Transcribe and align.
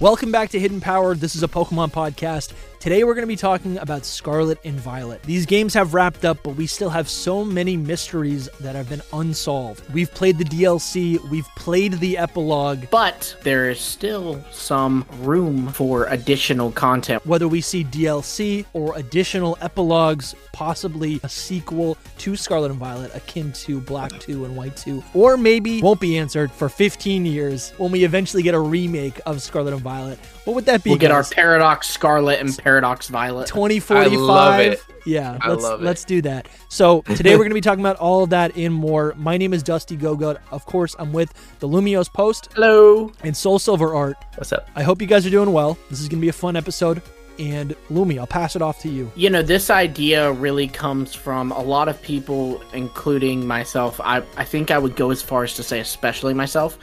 Welcome 0.00 0.32
back 0.32 0.48
to 0.52 0.58
Hidden 0.58 0.80
Power. 0.80 1.14
This 1.14 1.36
is 1.36 1.42
a 1.42 1.48
Pokemon 1.48 1.92
podcast. 1.92 2.54
Today 2.80 3.04
we're 3.04 3.12
going 3.12 3.24
to 3.24 3.28
be 3.28 3.36
talking 3.36 3.76
about 3.76 4.06
Scarlet 4.06 4.58
and 4.64 4.80
Violet. 4.80 5.22
These 5.24 5.44
games 5.44 5.74
have 5.74 5.92
wrapped 5.92 6.24
up, 6.24 6.38
but 6.42 6.56
we 6.56 6.66
still 6.66 6.88
have 6.88 7.10
so 7.10 7.44
many 7.44 7.76
mysteries 7.76 8.48
that 8.58 8.74
have 8.74 8.88
been 8.88 9.02
unsolved. 9.12 9.82
We've 9.92 10.10
played 10.10 10.38
the 10.38 10.44
DLC, 10.44 11.20
we've 11.28 11.46
played 11.56 11.92
the 12.00 12.16
epilogue. 12.16 12.86
But 12.90 13.36
there 13.42 13.68
is 13.68 13.78
still 13.78 14.42
some 14.50 15.04
room 15.18 15.68
for 15.68 16.06
additional 16.06 16.72
content. 16.72 17.26
Whether 17.26 17.48
we 17.48 17.60
see 17.60 17.84
DLC 17.84 18.64
or 18.72 18.96
additional 18.96 19.58
epilogues, 19.60 20.34
possibly 20.54 21.20
a 21.22 21.28
sequel 21.28 21.98
to 22.16 22.34
Scarlet 22.34 22.70
and 22.70 22.80
Violet 22.80 23.14
akin 23.14 23.52
to 23.52 23.80
Black 23.82 24.10
2 24.20 24.46
and 24.46 24.56
White 24.56 24.78
2, 24.78 25.04
or 25.12 25.36
maybe 25.36 25.82
won't 25.82 26.00
be 26.00 26.16
answered 26.16 26.50
for 26.50 26.70
15 26.70 27.26
years 27.26 27.72
when 27.76 27.92
we 27.92 28.04
eventually 28.04 28.42
get 28.42 28.54
a 28.54 28.58
remake 28.58 29.20
of 29.26 29.42
Scarlet 29.42 29.74
and 29.74 29.82
Violet. 29.82 30.18
What 30.46 30.54
would 30.54 30.64
that 30.64 30.82
be? 30.82 30.90
We'll 30.90 30.98
get 30.98 31.10
our? 31.10 31.24
Paradox 31.24 31.86
Scarlet 31.86 32.40
and 32.40 32.48
Paradox 32.56 32.69
Violet. 33.08 33.48
2045. 33.48 34.12
I 34.12 34.16
love 34.16 34.60
it. 34.60 34.84
Yeah, 35.06 35.38
I 35.40 35.48
let's 35.48 35.62
love 35.62 35.80
it. 35.80 35.84
let's 35.84 36.04
do 36.04 36.22
that. 36.22 36.48
So 36.68 37.02
today 37.02 37.32
we're 37.32 37.38
going 37.38 37.50
to 37.50 37.54
be 37.54 37.60
talking 37.60 37.80
about 37.80 37.96
all 37.96 38.22
of 38.22 38.30
that 38.30 38.56
and 38.56 38.72
more. 38.74 39.14
My 39.16 39.36
name 39.36 39.52
is 39.54 39.62
Dusty 39.62 39.96
Gogoat. 39.96 40.38
Of 40.50 40.66
course, 40.66 40.94
I'm 40.98 41.12
with 41.12 41.32
the 41.58 41.68
Lumiose 41.68 42.12
Post 42.12 42.52
Hello. 42.54 43.10
and 43.24 43.36
Soul 43.36 43.58
Silver 43.58 43.94
Art. 43.94 44.16
What's 44.36 44.52
up? 44.52 44.68
I 44.76 44.82
hope 44.82 45.00
you 45.00 45.08
guys 45.08 45.26
are 45.26 45.30
doing 45.30 45.52
well. 45.52 45.78
This 45.88 46.00
is 46.00 46.08
going 46.08 46.18
to 46.18 46.22
be 46.22 46.28
a 46.28 46.32
fun 46.34 46.54
episode. 46.56 47.02
And 47.38 47.74
Lumi, 47.90 48.18
I'll 48.18 48.26
pass 48.26 48.54
it 48.54 48.60
off 48.60 48.80
to 48.80 48.90
you. 48.90 49.10
You 49.16 49.30
know, 49.30 49.40
this 49.40 49.70
idea 49.70 50.30
really 50.30 50.68
comes 50.68 51.14
from 51.14 51.52
a 51.52 51.62
lot 51.62 51.88
of 51.88 52.00
people, 52.02 52.62
including 52.74 53.46
myself. 53.46 53.98
I, 54.04 54.22
I 54.36 54.44
think 54.44 54.70
I 54.70 54.76
would 54.76 54.94
go 54.94 55.10
as 55.10 55.22
far 55.22 55.42
as 55.44 55.54
to 55.54 55.62
say, 55.62 55.80
especially 55.80 56.34
myself, 56.34 56.78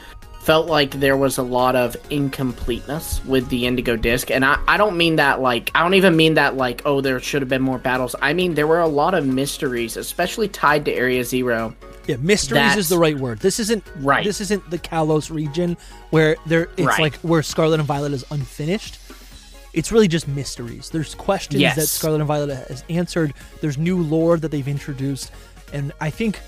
felt 0.47 0.67
like 0.67 0.91
there 0.91 1.17
was 1.17 1.37
a 1.37 1.43
lot 1.43 1.75
of 1.75 1.93
incompleteness 2.09 3.19
with 3.25 3.49
the 3.49 3.67
Indigo 3.67 3.97
Disc. 3.97 4.31
And 4.31 4.45
I, 4.45 4.57
I 4.65 4.77
don't 4.77 4.95
mean 4.95 5.17
that 5.17 5.41
like, 5.41 5.69
I 5.75 5.81
don't 5.83 5.95
even 5.95 6.15
mean 6.15 6.35
that 6.35 6.55
like, 6.55 6.81
oh, 6.85 7.01
there 7.01 7.19
should 7.19 7.41
have 7.41 7.49
been 7.49 7.61
more 7.61 7.77
battles. 7.77 8.16
I 8.22 8.31
mean, 8.31 8.53
there 8.53 8.66
were 8.66 8.80
a 8.80 8.88
lot 8.88 9.13
of 9.13 9.25
mysteries, 9.27 9.97
especially 9.97 10.47
tied 10.47 10.85
to 10.85 10.94
Area 10.94 11.25
Zero. 11.25 11.75
Yeah, 12.07 12.16
mysteries 12.22 12.59
That's- 12.59 12.77
is 12.77 12.88
the 12.88 12.97
right 12.97 13.17
word. 13.19 13.39
This 13.39 13.59
isn't 13.59 13.83
Right. 13.97 14.23
This 14.23 14.39
isn't 14.39 14.69
the 14.69 14.80
Kalos 14.80 15.30
region 15.30 15.75
where 16.11 16.38
there 16.45 16.69
it's 16.77 16.88
Right. 16.88 17.00
like 17.02 17.16
where 17.17 17.44
Scarlet 17.44 17.81
and 17.81 17.88
Violet 17.88 18.13
is 18.13 18.23
unfinished. 18.31 19.00
It's 19.73 19.91
really 19.91 20.07
just 20.07 20.29
mysteries. 20.29 20.89
There's 20.91 21.13
questions 21.13 21.59
Yes. 21.59 21.75
that 21.75 21.88
Scarlet 21.88 22.19
and 22.22 22.25
Violet 22.27 22.55
has 22.69 22.85
answered. 22.89 23.33
There's 23.59 23.77
new 23.77 24.02
lore 24.02 24.38
that 24.38 24.52
they've 24.52 24.66
introduced, 24.66 25.29
and 25.73 25.91
I 26.00 26.09
think, 26.09 26.39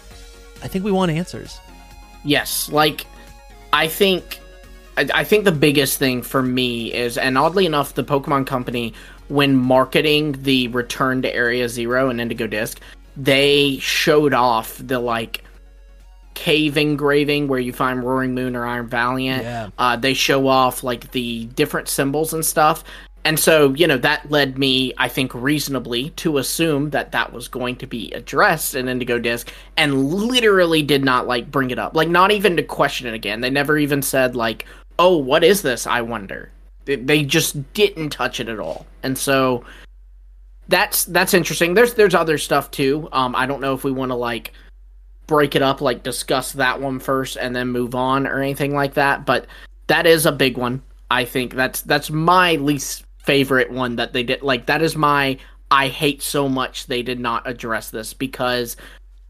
I 0.64 0.70
think 0.70 0.86
we 0.86 0.92
want 0.94 1.12
answers. 1.12 1.60
Yes, 2.24 2.70
like 2.72 3.06
I 3.74 3.88
think 3.88 4.40
I, 4.98 5.08
I 5.14 5.24
think 5.24 5.46
the 5.46 5.52
biggest 5.52 5.98
thing 6.00 6.22
for 6.22 6.42
me 6.42 6.94
is 6.94 7.18
and 7.18 7.38
oddly 7.38 7.66
enough 7.66 7.94
the 7.94 8.04
Pokemon 8.04 8.48
company 8.48 8.94
when 9.30 9.56
marketing 9.56 10.36
the 10.42 10.68
return 10.70 11.22
to 11.22 11.34
Area 11.34 11.70
0 11.70 12.10
and 12.10 12.20
Indigo 12.20 12.48
Disc, 12.48 12.80
they 13.16 13.78
showed 13.80 14.34
off 14.34 14.80
the 14.84 15.00
like 15.00 15.44
cave 16.34 16.78
engraving 16.78 17.48
where 17.48 17.60
you 17.60 17.74
find 17.74 18.04
Roaring 18.04 18.34
Moon 18.34 18.56
or 18.56 18.66
Iron 18.66 18.88
Valiant. 18.88 19.44
Yeah. 19.44 19.70
Uh, 19.78 19.96
they 19.98 20.14
show 20.14 20.48
off 20.48 20.84
like 20.84 21.12
the 21.12 21.46
different 21.48 21.90
symbols 21.90 22.34
and 22.34 22.46
stuff. 22.46 22.84
And 23.26 23.40
so, 23.40 23.74
you 23.74 23.86
know, 23.86 23.98
that 23.98 24.32
led 24.32 24.58
me, 24.58 24.94
I 24.98 25.10
think, 25.10 25.34
reasonably 25.34 26.12
to 26.12 26.38
assume 26.38 26.92
that 26.92 27.12
that 27.12 27.34
was 27.34 27.48
going 27.48 27.76
to 27.78 27.88
be 27.88 28.12
addressed 28.12 28.76
in 28.76 28.88
Indigo 28.88 29.20
Disc 29.20 29.52
and 29.78 30.14
literally 30.14 30.82
did 30.82 31.04
not 31.04 31.28
like 31.28 31.52
bring 31.52 31.72
it 31.72 31.80
up. 31.80 31.96
Like, 31.96 32.08
not 32.08 32.32
even 32.32 32.56
to 32.56 32.64
question 32.64 33.08
it 33.08 33.14
again. 33.14 33.42
They 33.42 33.50
never 33.50 33.78
even 33.78 34.02
said, 34.02 34.36
like, 34.36 34.66
oh, 34.98 35.18
what 35.18 35.44
is 35.44 35.62
this? 35.62 35.86
I 35.86 36.02
wonder. 36.02 36.50
They, 36.86 37.24
just 37.24 37.74
didn't 37.74 38.10
touch 38.10 38.40
it 38.40 38.50
at 38.50 38.60
all. 38.60 38.88
And 39.04 39.18
so 39.18 39.64
that's 40.70 41.06
that's 41.06 41.34
interesting. 41.34 41.74
There's 41.74 41.94
there's 41.94 42.16
other 42.16 42.38
stuff 42.38 42.72
too. 42.72 43.10
Um, 43.12 43.36
I 43.36 43.46
don't 43.46 43.62
know 43.62 43.74
if 43.74 43.84
we 43.84 43.92
want 43.92 44.10
to 44.10 44.16
like 44.16 44.54
break 45.28 45.56
it 45.56 45.62
up, 45.62 45.82
like 45.82 46.02
discuss 46.02 46.54
that 46.54 46.82
one 46.82 47.00
first 47.00 47.38
and 47.38 47.56
then 47.56 47.68
move 47.68 47.94
on 47.94 48.26
or 48.26 48.42
anything 48.42 48.74
like 48.74 48.96
that. 48.96 49.26
But 49.26 49.46
that 49.88 50.08
is 50.08 50.26
a 50.26 50.32
big 50.32 50.58
one. 50.58 50.82
I 51.12 51.26
think 51.26 51.54
that's 51.54 51.82
that's 51.82 52.10
my 52.10 52.56
least 52.56 53.06
favorite 53.24 53.72
one 53.72 53.96
that 53.98 54.14
they 54.14 54.24
did. 54.24 54.42
Like 54.42 54.66
that 54.68 54.82
is 54.82 54.96
my 54.96 55.38
I 55.72 55.88
hate 55.88 56.22
so 56.24 56.50
much 56.50 56.88
they 56.88 57.04
did 57.04 57.20
not 57.20 57.48
address 57.48 57.92
this 57.92 58.14
because 58.14 58.76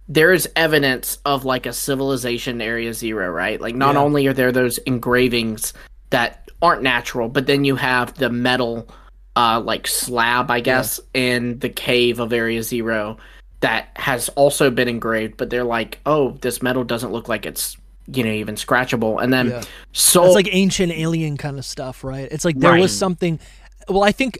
there 0.07 0.31
is 0.31 0.49
evidence 0.55 1.19
of 1.25 1.45
like 1.45 1.65
a 1.65 1.73
civilization 1.73 2.61
area 2.61 2.93
zero, 2.93 3.29
right? 3.29 3.59
Like 3.59 3.75
not 3.75 3.95
Yeah. 3.95 4.01
only 4.01 4.27
are 4.27 4.33
there 4.33 4.51
those 4.51 4.77
engravings 4.79 5.73
that 6.11 6.49
aren't 6.61 6.81
natural, 6.81 7.29
but 7.29 7.45
then 7.45 7.63
you 7.65 7.75
have 7.75 8.13
the 8.15 8.29
metal 8.29 8.87
uh 9.35 9.59
like 9.59 9.85
slab, 9.87 10.49
I 10.49 10.59
guess, 10.61 10.99
in 11.13 11.59
the 11.59 11.69
cave 11.69 12.19
of 12.19 12.33
area 12.33 12.63
zero 12.63 13.17
that 13.61 13.89
has 13.95 14.29
also 14.29 14.69
been 14.71 14.87
engraved, 14.87 15.35
but 15.35 15.49
they're 15.49 15.65
like, 15.65 15.99
oh, 16.05 16.31
this 16.41 16.61
metal 16.61 16.83
doesn't 16.85 17.11
look 17.11 17.27
like 17.27 17.45
it's 17.45 17.75
you 18.11 18.23
know 18.23 18.31
even 18.31 18.55
scratchable. 18.55 19.21
And 19.21 19.31
then 19.31 19.49
Yeah. 19.49 19.63
Soul 19.93 20.25
It's 20.27 20.35
like 20.35 20.49
ancient 20.51 20.91
alien 20.93 21.37
kind 21.37 21.59
of 21.59 21.65
stuff, 21.65 22.03
right? 22.03 22.27
It's 22.31 22.45
like 22.45 22.57
there 22.57 22.75
was 22.79 22.97
something. 22.97 23.39
Well, 23.89 24.03
I 24.03 24.11
think. 24.11 24.39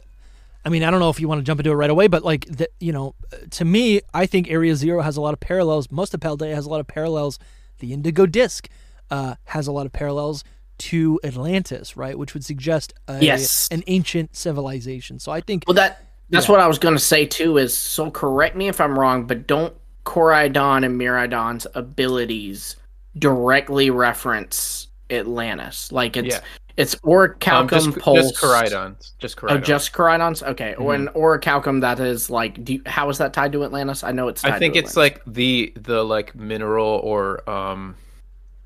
I 0.62 0.68
mean, 0.68 0.84
I 0.84 0.90
don't 0.90 1.00
know 1.00 1.08
if 1.08 1.18
you 1.18 1.26
want 1.26 1.38
to 1.38 1.42
jump 1.42 1.60
into 1.60 1.70
it 1.70 1.74
right 1.74 1.88
away, 1.88 2.06
but 2.06 2.22
like, 2.22 2.44
the, 2.44 2.68
you 2.80 2.92
know, 2.92 3.14
to 3.52 3.64
me, 3.64 4.02
I 4.12 4.26
think 4.26 4.50
Area 4.50 4.76
Zero 4.76 5.00
has 5.00 5.16
a 5.16 5.20
lot 5.22 5.32
of 5.32 5.40
parallels. 5.40 5.90
Most 5.90 6.12
of 6.12 6.20
Paldea 6.20 6.54
has 6.54 6.66
a 6.66 6.68
lot 6.68 6.80
of 6.80 6.86
parallels. 6.86 7.38
The 7.78 7.94
Indigo 7.94 8.26
Disc 8.26 8.68
uh, 9.10 9.36
has 9.44 9.66
a 9.66 9.72
lot 9.72 9.86
of 9.86 9.92
parallels 9.94 10.44
to 10.76 11.18
Atlantis, 11.24 11.96
right? 11.96 12.18
Which 12.18 12.34
would 12.34 12.44
suggest 12.44 12.92
a, 13.08 13.24
Yes. 13.24 13.68
an 13.70 13.82
ancient 13.86 14.36
civilization. 14.36 15.18
So 15.18 15.32
I 15.32 15.40
think 15.40 15.64
Well, 15.66 15.74
that 15.76 16.04
that's 16.28 16.46
what 16.46 16.60
I 16.60 16.66
was 16.66 16.78
going 16.78 16.94
to 16.94 17.00
say 17.00 17.24
too. 17.24 17.56
Is 17.56 17.76
so 17.76 18.10
correct 18.10 18.54
me 18.54 18.68
if 18.68 18.82
I'm 18.82 18.98
wrong, 18.98 19.24
but 19.24 19.46
don't 19.46 19.72
Koraidon 20.04 20.84
and 20.84 21.00
Miraidon's 21.00 21.66
abilities 21.74 22.76
directly 23.18 23.88
reference 23.88 24.88
Atlantis? 25.10 25.90
Like 25.90 26.18
it's 26.18 26.34
Yeah. 26.34 26.40
It's 26.80 26.94
Orichalcum 26.96 27.52
Um, 27.52 27.68
just, 27.68 27.98
Pulse. 27.98 28.30
just 28.30 28.42
Koraidons. 28.42 29.12
Just 29.18 29.36
Koraidons. 29.36 29.50
Oh, 29.50 29.58
just 29.58 29.92
Koraidons. 29.92 30.42
Okay, 30.42 30.74
or 30.76 30.94
Mm-hmm. 30.94 31.08
an 31.08 31.14
Orichalcum 31.14 31.80
that 31.82 32.00
is 32.00 32.30
like. 32.30 32.62
Do 32.64 32.74
you, 32.74 32.82
how 32.86 33.08
is 33.10 33.18
that 33.18 33.32
tied 33.32 33.52
to 33.52 33.64
Atlantis? 33.64 34.02
I 34.02 34.12
know 34.12 34.28
it's. 34.28 34.42
Tied 34.42 34.52
I 34.52 34.58
think 34.58 34.76
it's 34.76 34.96
like 34.96 35.22
the 35.26 35.72
the 35.76 36.02
like 36.04 36.34
mineral 36.34 37.00
or 37.04 37.48
um, 37.48 37.94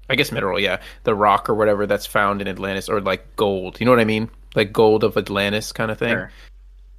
I 0.08 0.14
guess 0.14 0.30
mineral. 0.32 0.60
Yeah, 0.60 0.80
the 1.02 1.14
rock 1.14 1.48
or 1.50 1.54
whatever 1.54 1.86
that's 1.86 2.06
found 2.06 2.40
in 2.40 2.48
Atlantis 2.48 2.88
or 2.88 3.00
like 3.00 3.24
gold. 3.36 3.80
You 3.80 3.86
know 3.86 3.92
what 3.92 4.00
I 4.00 4.04
mean? 4.04 4.30
Like 4.54 4.72
gold 4.72 5.02
of 5.02 5.16
Atlantis 5.16 5.72
kind 5.72 5.90
of 5.90 5.98
thing. 5.98 6.10
Sure. 6.10 6.30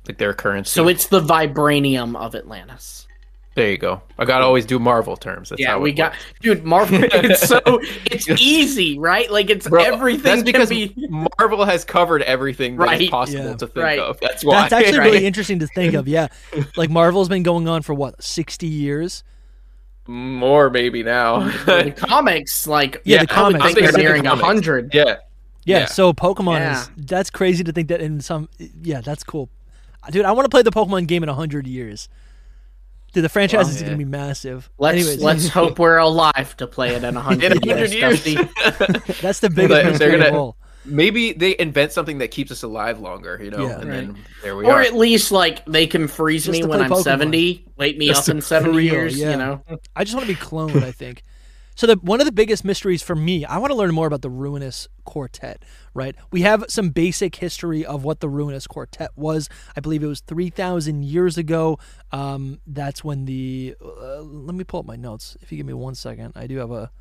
Like 0.08 0.18
their 0.18 0.34
currency. 0.34 0.70
So 0.70 0.88
it's 0.88 1.08
the 1.08 1.22
vibranium 1.22 2.16
of 2.18 2.36
Atlantis. 2.36 3.08
There 3.56 3.72
you 3.72 3.78
go. 3.78 4.02
I 4.20 4.26
gotta 4.26 4.46
always 4.46 4.66
do 4.66 4.78
Marvel 4.80 5.16
terms. 5.18 5.50
That's 5.50 5.62
Yeah, 5.62 5.72
how 5.72 5.80
we 5.80 5.90
it 5.92 5.94
got 5.94 6.12
works. 6.12 6.24
dude. 6.42 6.64
Marvel. 6.64 7.04
It's 7.14 7.48
so 7.48 7.60
it's 8.06 8.30
easy, 8.30 9.00
right? 9.00 9.32
Like 9.32 9.50
it's 9.50 9.68
Bro, 9.68 9.82
everything 9.84 10.24
That's 10.24 10.44
can 10.44 10.46
because 10.46 10.70
be. 10.70 10.94
Marvel 11.40 11.66
has 11.66 11.84
covered 11.84 12.22
everything 12.24 12.76
that 12.78 12.84
is 12.94 13.00
Right. 13.00 13.10
possible 13.12 13.44
Yeah. 13.46 13.54
to 13.56 13.68
think 13.68 13.84
Right. 13.84 14.00
of. 14.00 14.20
That's 14.20 14.44
why. 14.46 14.62
that's 14.62 14.74
actually 14.74 15.00
right? 15.00 15.06
really 15.14 15.26
interesting 15.26 15.60
to 15.60 15.68
think 15.68 15.94
of. 15.96 16.08
Yeah, 16.08 16.28
like 16.78 16.90
Marvel's 16.90 17.30
been 17.30 17.44
going 17.44 17.68
on 17.68 17.82
for 17.82 17.94
what 17.94 18.22
sixty 18.24 18.68
years. 18.68 19.24
more 20.08 20.70
maybe 20.70 21.02
now. 21.04 21.40
the 21.66 21.94
comics, 21.96 22.68
like 22.68 23.02
Yeah, 23.06 23.24
the 23.26 23.34
I 23.34 23.48
would 23.48 23.56
comics. 23.60 23.74
think 23.76 23.92
they're 23.92 23.98
nearing 24.04 24.28
a 24.28 24.36
hundred. 24.36 24.94
yeah. 24.94 25.04
Yeah, 25.68 25.80
Yeah. 25.80 25.86
so 25.88 26.14
Pokemon 26.14 26.60
Yeah. 26.60 26.82
is 26.82 26.90
that's 26.98 27.30
crazy 27.32 27.64
to 27.64 27.72
think 27.72 27.88
that 27.88 28.02
in 28.02 28.22
some 28.22 28.50
yeah, 28.84 29.02
that's 29.02 29.24
cool. 29.24 29.50
Dude, 30.12 30.26
I 30.26 30.32
want 30.34 30.46
to 30.46 30.50
play 30.50 30.62
the 30.62 30.70
Pokemon 30.72 31.08
game 31.08 31.24
in 31.24 31.30
100 31.30 31.66
years. 31.66 32.08
Dude, 33.16 33.24
the 33.24 33.30
franchise 33.30 33.70
is 33.70 33.76
yeah. 33.82 33.88
going 33.88 33.98
to 33.98 34.06
be 34.06 34.10
massive. 34.10 34.70
Let's 34.78 34.98
Anyways, 34.98 35.22
let's 35.24 35.48
hope 35.60 35.80
we're 35.80 35.98
alive 35.98 36.56
to 36.58 36.68
play 36.68 36.94
it 36.94 37.04
in 37.04 37.18
a 37.18 37.22
hundred 37.22 37.54
a 37.54 37.56
hundred 37.72 37.92
years. 37.94 38.24
Dusty. 38.24 38.36
that's 39.22 39.40
the 39.40 39.50
biggest 39.50 39.70
They're- 39.70 39.84
mystery 39.86 39.98
they're 40.12 40.16
of 40.20 40.24
gonna- 40.26 40.38
all. 40.38 40.58
Maybe 40.88 41.34
they 41.34 41.56
invent 41.58 41.94
something 41.94 42.20
that 42.20 42.30
keeps 42.30 42.52
us 42.52 42.62
alive 42.62 43.00
longer, 43.00 43.40
you 43.44 43.50
know, 43.50 43.66
Yeah. 43.68 43.80
and 43.80 43.92
then 43.92 44.18
there 44.44 44.56
we 44.56 44.66
Or 44.66 44.74
are. 44.74 44.82
at 44.82 44.94
least 44.94 45.32
like 45.32 45.66
they 45.66 45.88
can 45.88 46.08
freeze 46.08 46.46
Just 46.46 46.62
me 46.62 46.68
when 46.68 46.80
I'm 46.80 46.92
Pokemon. 46.92 47.02
seventy, 47.04 47.66
wake 47.76 47.98
me 47.98 48.06
Just 48.08 48.30
up 48.30 48.36
in 48.36 48.42
seventy 48.42 48.78
real, 48.78 48.94
years. 48.94 49.18
yeah. 49.18 49.32
You 49.32 49.38
know, 49.38 49.62
I 49.96 50.04
just 50.04 50.16
want 50.16 50.28
to 50.28 50.32
be 50.34 50.40
cloned, 50.40 50.84
I 50.84 50.92
think. 50.92 51.24
So 51.76 51.88
the 51.88 51.96
one 51.98 52.22
of 52.22 52.26
the 52.26 52.32
biggest 52.32 52.64
mysteries 52.64 53.02
for 53.04 53.16
me, 53.16 53.44
I 53.46 53.58
want 53.58 53.72
to 53.72 53.76
learn 53.78 53.94
more 53.94 54.08
about 54.08 54.22
the 54.22 54.30
Ruinous 54.30 54.88
Quartet, 55.04 55.64
right? 55.94 56.16
We 56.32 56.42
have 56.42 56.66
some 56.70 56.90
basic 56.90 57.36
history 57.36 57.86
of 57.86 58.04
what 58.06 58.22
the 58.22 58.30
Ruinous 58.30 58.66
Quartet 58.66 59.12
was. 59.16 59.50
I 59.76 59.82
believe 59.82 60.02
it 60.02 60.08
was 60.08 60.22
3000 60.22 61.04
years 61.04 61.38
ago. 61.38 61.78
Um, 62.14 62.60
that's 62.66 63.04
when 63.04 63.26
the 63.26 63.76
uh, 63.84 64.22
let 64.22 64.56
me 64.56 64.64
pull 64.64 64.80
up 64.80 64.86
my 64.86 64.96
notes. 64.96 65.36
If 65.42 65.52
you 65.52 65.58
give 65.58 65.68
me 65.68 65.74
one 65.74 65.96
second. 65.96 66.32
I 66.36 66.48
do 66.48 66.58
have 66.58 66.72
a 66.72 66.92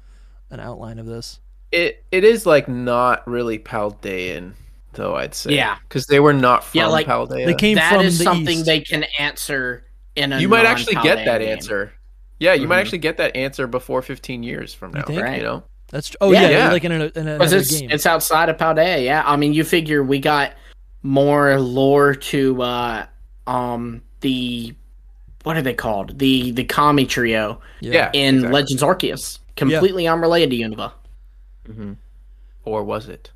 an 0.50 0.60
outline 0.60 0.98
of 0.98 1.06
this. 1.06 1.40
it 1.72 2.04
it 2.12 2.24
is 2.24 2.44
like 2.44 2.68
not 2.68 3.26
really 3.28 3.58
Paldean, 3.58 4.54
though 4.92 5.14
I'd 5.16 5.34
say. 5.34 5.54
Yeah. 5.54 5.76
because 5.88 6.06
they 6.06 6.18
were 6.20 6.32
not 6.34 6.64
from 6.64 6.78
Yeah, 6.80 6.86
like, 6.88 7.06
Paldea. 7.06 7.46
They 7.46 7.54
came 7.54 7.76
that 7.76 7.92
from 7.94 8.04
is 8.06 8.18
the 8.18 8.24
something 8.24 8.58
east. 8.58 8.66
they 8.66 8.80
can 8.80 9.04
answer 9.18 9.84
in 10.16 10.32
a. 10.32 10.40
you 10.40 10.48
might 10.48 10.66
actually 10.66 10.94
get 10.94 11.18
non-Paldean 11.18 11.24
that 11.26 11.38
game. 11.38 11.48
answer. 11.48 11.92
Yeah, 12.40 12.54
you 12.54 12.66
might 12.66 12.76
Mhm. 12.76 12.80
actually 12.80 12.98
get 12.98 13.16
that 13.18 13.36
answer 13.36 13.66
before 13.66 14.02
15 14.02 14.42
years 14.42 14.74
from 14.74 14.92
now. 14.92 15.02
think? 15.02 15.22
Right. 15.22 15.38
You 15.38 15.42
know, 15.44 15.62
That's 15.90 16.08
tr- 16.10 16.16
oh 16.20 16.32
Yeah, 16.32 16.42
yeah, 16.42 16.48
yeah. 16.50 16.72
like 16.72 16.84
in, 16.84 16.92
a, 16.92 16.94
in 16.94 17.10
Because 17.10 17.26
another 17.26 17.56
it's 17.58 17.80
game. 17.80 17.90
it's 17.90 18.06
outside 18.06 18.48
of 18.48 18.56
Paldea. 18.56 19.04
Yeah, 19.04 19.22
I 19.24 19.36
mean, 19.36 19.52
you 19.54 19.62
figure 19.64 20.02
we 20.02 20.18
got 20.18 20.52
more 21.02 21.60
lore 21.60 22.14
to 22.14 22.60
uh 22.62 23.06
um 23.46 24.02
the 24.20 24.74
what 25.44 25.56
are 25.56 25.62
they 25.62 25.74
called 25.74 26.18
the 26.18 26.50
the 26.52 26.64
Kami 26.64 27.04
trio 27.06 27.60
Yeah. 27.80 28.10
in 28.14 28.36
exactly. 28.36 28.52
Legends 28.54 28.82
Arceus, 28.82 29.38
completely 29.56 30.08
unrelated 30.08 30.50
to 30.50 30.56
Unova. 30.56 30.92
Or 32.64 32.82
was 32.82 33.08
it? 33.08 33.30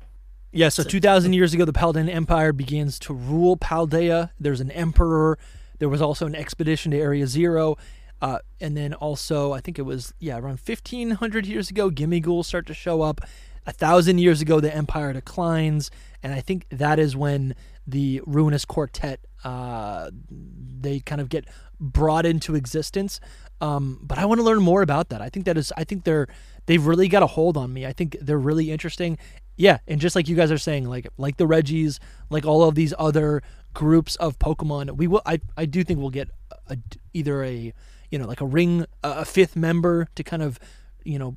Yeah, 0.51 0.69
so 0.69 0.81
2,000 0.81 1.33
years 1.33 1.53
ago, 1.53 1.63
the 1.63 1.71
Paldean 1.73 2.09
Empire 2.11 2.51
begins 2.51 2.97
to 2.99 3.13
rule 3.13 3.55
Paldea. 3.55 4.31
There's 4.39 4.59
an 4.61 4.71
emperor. 4.71 5.37
There 5.77 5.89
was 5.89 6.01
also 6.01 6.25
an 6.25 6.33
expedition 6.35 6.91
to 6.91 6.97
Area 6.97 7.27
Zero. 7.27 7.77
Uh, 8.21 8.39
and 8.59 8.75
then 8.75 8.93
also, 8.93 9.53
I 9.53 9.61
think 9.61 9.79
it 9.79 9.83
was, 9.83 10.13
yeah, 10.19 10.37
around 10.37 10.59
1,500 10.65 11.45
years 11.45 11.69
ago, 11.69 11.89
gimme 11.89 12.21
Gimmighouls 12.21 12.45
start 12.45 12.65
to 12.67 12.73
show 12.73 13.01
up. 13.01 13.21
A 13.65 13.71
thousand 13.71 14.17
years 14.17 14.41
ago, 14.41 14.59
the 14.59 14.73
empire 14.73 15.13
declines. 15.13 15.91
And 16.23 16.33
I 16.33 16.41
think 16.41 16.65
that 16.69 16.97
is 16.97 17.15
when 17.15 17.55
the 17.85 18.21
Ruinous 18.25 18.65
Quartet, 18.65 19.19
uh, 19.43 20.09
they 20.29 20.99
kind 21.01 21.21
of 21.21 21.29
get 21.29 21.45
brought 21.79 22.25
into 22.25 22.55
existence. 22.55 23.19
Um, 23.61 23.99
but 24.01 24.17
I 24.17 24.25
want 24.25 24.39
to 24.39 24.43
learn 24.43 24.61
more 24.61 24.81
about 24.81 25.09
that. 25.09 25.21
I 25.21 25.29
think 25.29 25.45
that 25.45 25.57
is, 25.57 25.71
I 25.77 25.83
think 25.83 26.03
they're, 26.03 26.27
they've 26.65 26.85
really 26.85 27.07
got 27.07 27.21
a 27.21 27.27
hold 27.27 27.57
on 27.57 27.71
me. 27.71 27.85
I 27.85 27.93
think 27.93 28.17
they're 28.21 28.39
really 28.39 28.71
interesting. 28.71 29.17
Yeah, 29.59 29.79
and 29.89 29.99
just 29.99 30.15
like 30.15 30.29
you 30.29 30.37
guys 30.37 30.53
are 30.53 30.57
saying, 30.57 30.87
like 30.87 31.05
like 31.17 31.35
the 31.35 31.45
Regis, 31.45 31.99
like 32.29 32.45
all 32.45 32.63
of 32.63 32.75
these 32.75 32.93
other 32.97 33.43
groups 33.73 34.15
of 34.15 34.39
Pokemon, 34.39 34.95
we 34.95 35.05
will. 35.05 35.21
I 35.25 35.41
I 35.57 35.65
do 35.65 35.83
think 35.83 35.99
we'll 35.99 36.11
get 36.11 36.29
a, 36.67 36.77
either 37.13 37.43
a 37.43 37.73
you 38.11 38.19
know 38.19 38.25
like 38.27 38.41
a 38.41 38.45
ring, 38.45 38.85
a 39.03 39.25
fifth 39.25 39.55
member 39.55 40.07
to 40.15 40.23
kind 40.23 40.41
of 40.43 40.59
you 41.03 41.19
know 41.19 41.35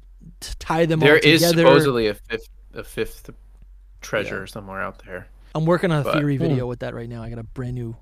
tie 0.58 0.86
them 0.86 1.00
There 1.00 1.16
is 1.18 1.46
supposedly 1.46 2.06
a 2.08 2.14
fifth 2.14 2.48
a 2.74 2.84
fifth 2.84 3.30
treasure 4.00 4.46
somewhere 4.46 4.80
out 4.80 5.02
there. 5.04 5.26
I'm 5.54 5.66
working 5.66 5.90
on 5.92 6.00
a 6.00 6.04
but- 6.04 6.14
theory 6.14 6.36
Hmm. 6.36 6.42
video 6.42 6.66
with 6.66 6.80
that 6.80 6.94
right 6.94 7.08
now. 7.08 7.22
I 7.22 7.28
got 7.28 7.38
a 7.38 7.42
brand 7.44 7.74
new 7.74 7.96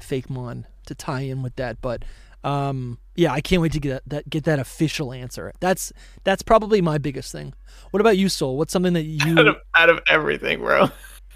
Fakemon 0.00 0.64
to 0.86 0.94
tie 0.94 1.22
in 1.22 1.42
with 1.42 1.56
that, 1.56 1.80
but 1.80 2.04
um, 2.44 2.98
yeah, 3.16 3.32
I 3.32 3.40
can't 3.40 3.60
wait 3.62 3.72
to 3.72 3.80
get 3.80 3.90
that, 3.90 4.02
that 4.08 4.30
get 4.30 4.44
that 4.44 4.58
official 4.58 5.12
answer. 5.12 5.52
That's 5.60 5.92
that's 6.24 6.42
probably 6.42 6.80
my 6.80 6.98
biggest 6.98 7.32
thing. 7.32 7.54
What 7.90 8.00
about 8.00 8.16
you, 8.18 8.28
Soul? 8.28 8.56
What's 8.56 8.72
something 8.72 8.92
that 8.92 9.00
out 9.20 9.26
you 9.26 9.38
of 9.48 9.56
out 9.74 9.88
of 9.90 10.00
everything, 10.06 10.60
bro. 10.60 10.82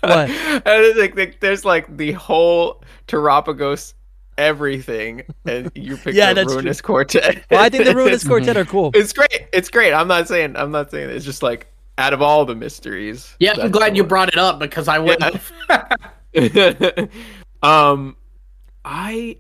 What? 0.03 0.31
I 0.67 1.11
think 1.15 1.41
there's 1.41 1.65
like 1.65 1.97
the 1.97 2.13
whole 2.13 2.83
Terapagos 3.09 3.95
everything, 4.41 5.23
and 5.45 5.71
you 5.75 5.97
picked 5.97 6.17
Yeah, 6.17 6.29
the 6.33 6.35
that's 6.41 6.47
true. 6.49 6.57
Ruinous 6.57 6.81
Quartet. 6.81 7.45
Well, 7.51 7.63
I 7.63 7.69
think 7.69 7.85
the 7.85 7.95
Ruinous 7.95 8.25
Quartet 8.27 8.57
are 8.57 8.65
cool. 8.65 8.91
It's 8.95 9.13
great. 9.13 9.47
It's 9.53 9.69
great. 9.69 9.93
I'm 9.93 10.09
not 10.09 10.27
saying. 10.29 10.57
I'm 10.57 10.71
not 10.71 10.91
saying. 10.91 11.11
It's 11.11 11.25
just 11.25 11.43
like 11.43 11.67
out 11.99 12.13
of 12.13 12.23
all 12.23 12.45
the 12.45 12.55
mysteries. 12.55 13.37
Yeah, 13.39 13.55
I'm 13.61 13.71
glad 13.71 13.97
you 13.97 14.03
one. 14.05 14.09
brought 14.09 14.29
it 14.29 14.39
up 14.39 14.59
because 14.59 14.89
I 14.89 14.99
wouldn't. 14.99 15.37
um, 17.63 18.17
I, 18.85 19.37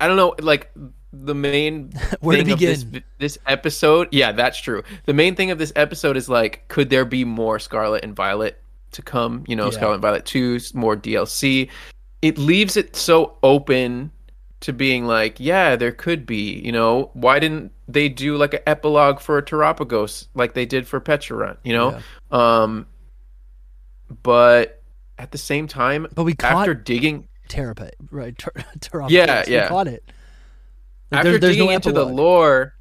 I 0.00 0.08
don't 0.08 0.16
know. 0.16 0.34
Like 0.38 0.70
the 1.12 1.34
main 1.34 1.92
Where 2.20 2.36
to 2.38 2.44
thing 2.44 2.52
of 2.54 2.58
this 2.58 2.84
begin? 2.84 3.04
this 3.18 3.38
episode. 3.46 4.08
Yeah, 4.12 4.32
that's 4.32 4.58
true. 4.58 4.82
The 5.04 5.14
main 5.14 5.34
thing 5.34 5.50
of 5.50 5.58
this 5.58 5.72
episode 5.76 6.16
is 6.16 6.28
like, 6.28 6.66
could 6.68 6.90
there 6.90 7.04
be 7.04 7.24
more 7.24 7.58
Scarlet 7.58 8.04
and 8.04 8.14
Violet 8.16 8.60
to 8.92 9.02
come? 9.02 9.44
You 9.46 9.56
know, 9.56 9.64
Yeah. 9.66 9.70
Scarlet 9.72 9.94
and 9.94 10.02
Violet 10.02 10.24
two, 10.24 10.58
more 10.74 10.96
DLC. 10.96 11.68
It 12.22 12.38
leaves 12.38 12.76
it 12.76 12.96
so 12.96 13.36
open 13.42 14.10
to 14.60 14.72
being 14.72 15.04
like, 15.06 15.38
yeah, 15.38 15.76
there 15.76 15.92
could 15.92 16.26
be. 16.26 16.60
You 16.64 16.72
know, 16.72 17.10
why 17.12 17.38
didn't 17.38 17.72
they 17.88 18.08
do 18.08 18.36
like 18.36 18.54
an 18.54 18.60
epilogue 18.66 19.20
for 19.20 19.38
a 19.38 19.42
Terapagos 19.42 20.26
like 20.34 20.54
they 20.54 20.66
did 20.66 20.86
for 20.88 21.00
Pecharunt? 21.00 21.58
You 21.62 21.74
know, 21.74 22.00
um, 22.30 22.86
but 24.22 24.82
at 25.18 25.30
the 25.32 25.38
same 25.38 25.66
time, 25.66 26.06
But 26.14 26.24
we 26.24 26.34
caught 26.34 26.52
after 26.52 26.74
digging 26.74 27.28
Terrapet, 27.48 27.94
right? 28.10 28.36
Ter- 28.36 28.52
Terrapet. 28.80 29.10
Yeah, 29.10 29.44
We 29.46 29.52
yeah. 29.54 29.68
caught 29.68 29.88
it. 29.88 30.04
Like, 31.10 31.18
after 31.20 31.38
there- 31.38 31.50
digging 31.50 31.66
no 31.66 31.72
into 31.72 31.92
the 31.92 32.04
lore, 32.04 32.74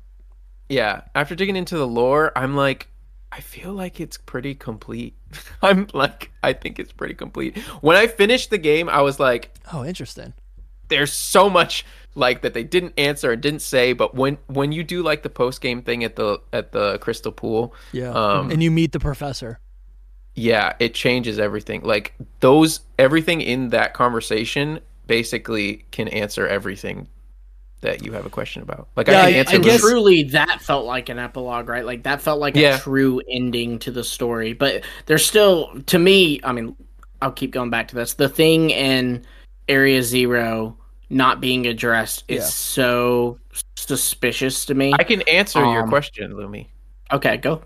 yeah, 0.70 1.02
after 1.14 1.36
digging 1.36 1.56
into 1.56 1.78
the 1.78 1.88
lore, 1.88 2.32
I'm 2.36 2.56
like, 2.56 2.88
I 3.36 3.42
feel 3.42 3.74
like 3.74 4.00
it's 4.00 4.18
pretty 4.18 4.56
complete. 4.56 5.16
I'm 5.62 5.88
like, 5.94 6.32
I 6.42 6.54
think 6.54 6.80
it's 6.80 6.92
pretty 6.94 7.14
complete. 7.16 7.58
When 7.82 7.98
I 7.98 8.08
finished 8.08 8.50
the 8.50 8.58
game, 8.58 8.88
I 8.90 9.02
was 9.02 9.20
like, 9.20 9.52
Oh, 9.74 9.84
interesting. 9.84 10.34
there's 10.88 11.12
so 11.12 11.50
much 11.50 11.86
like 12.16 12.44
that 12.44 12.54
they 12.54 12.64
didn't 12.64 12.94
answer 12.98 13.32
and 13.34 13.42
didn't 13.42 13.62
say. 13.62 13.92
But 13.94 14.16
when 14.16 14.38
when 14.48 14.72
you 14.72 14.84
do 14.84 15.04
like 15.04 15.24
the 15.24 15.30
post 15.30 15.60
game 15.60 15.82
thing 15.82 16.04
at 16.06 16.16
the 16.16 16.40
at 16.54 16.72
the 16.72 16.98
crystal 17.00 17.32
pool, 17.34 17.74
Yeah. 17.92 18.12
Um, 18.12 18.52
and 18.52 18.64
you 18.64 18.72
meet 18.72 18.92
the 18.94 19.00
professor. 19.00 19.60
yeah, 20.36 20.74
it 20.80 20.94
changes 20.94 21.38
everything. 21.40 21.82
Like 21.84 22.14
those 22.40 22.80
everything 22.98 23.42
in 23.42 23.70
that 23.70 23.94
conversation 23.94 24.80
basically 25.08 25.86
can 25.92 26.08
answer 26.08 26.48
everything 26.48 27.08
that 27.86 28.04
you 28.04 28.12
have 28.12 28.26
a 28.26 28.30
question 28.30 28.62
about. 28.62 28.88
Like 28.96 29.08
Yeah, 29.08 29.22
I 29.22 29.24
I- 29.24 29.26
can 29.32 29.36
answer 29.40 29.56
and 29.56 29.64
guess- 29.64 29.82
truly, 29.82 30.24
that 30.24 30.62
felt 30.62 30.86
like 30.86 31.10
an 31.10 31.20
epilogue, 31.20 31.70
right? 31.70 31.86
Like 31.86 32.04
that 32.04 32.22
felt 32.22 32.40
like 32.40 32.56
Yeah. 32.56 32.76
a 32.78 32.80
true 32.80 33.22
ending 33.30 33.80
to 33.80 33.92
the 33.92 34.04
story. 34.04 34.54
But 34.54 34.84
there's 35.06 35.26
still, 35.26 35.72
to 35.88 36.00
me, 36.00 36.40
I 36.44 36.52
mean, 36.52 36.76
I'll 37.22 37.32
keep 37.32 37.52
going 37.52 37.70
back 37.70 37.88
to 37.90 37.96
this. 37.96 38.14
The 38.16 38.28
thing 38.30 38.72
in 38.72 39.24
Area 39.68 40.02
Zero 40.04 40.78
not 41.10 41.40
being 41.40 41.68
addressed 41.68 42.24
is 42.28 42.44
Yeah. 42.44 42.50
so 42.50 43.40
suspicious 43.78 44.66
to 44.66 44.74
me. 44.74 44.94
I 44.98 45.04
can 45.04 45.22
answer 45.24 45.60
your 45.60 45.84
Um, 45.84 45.90
question, 45.90 46.34
Lumi. 46.34 46.68
Okay, 47.12 47.38
go. 47.38 47.62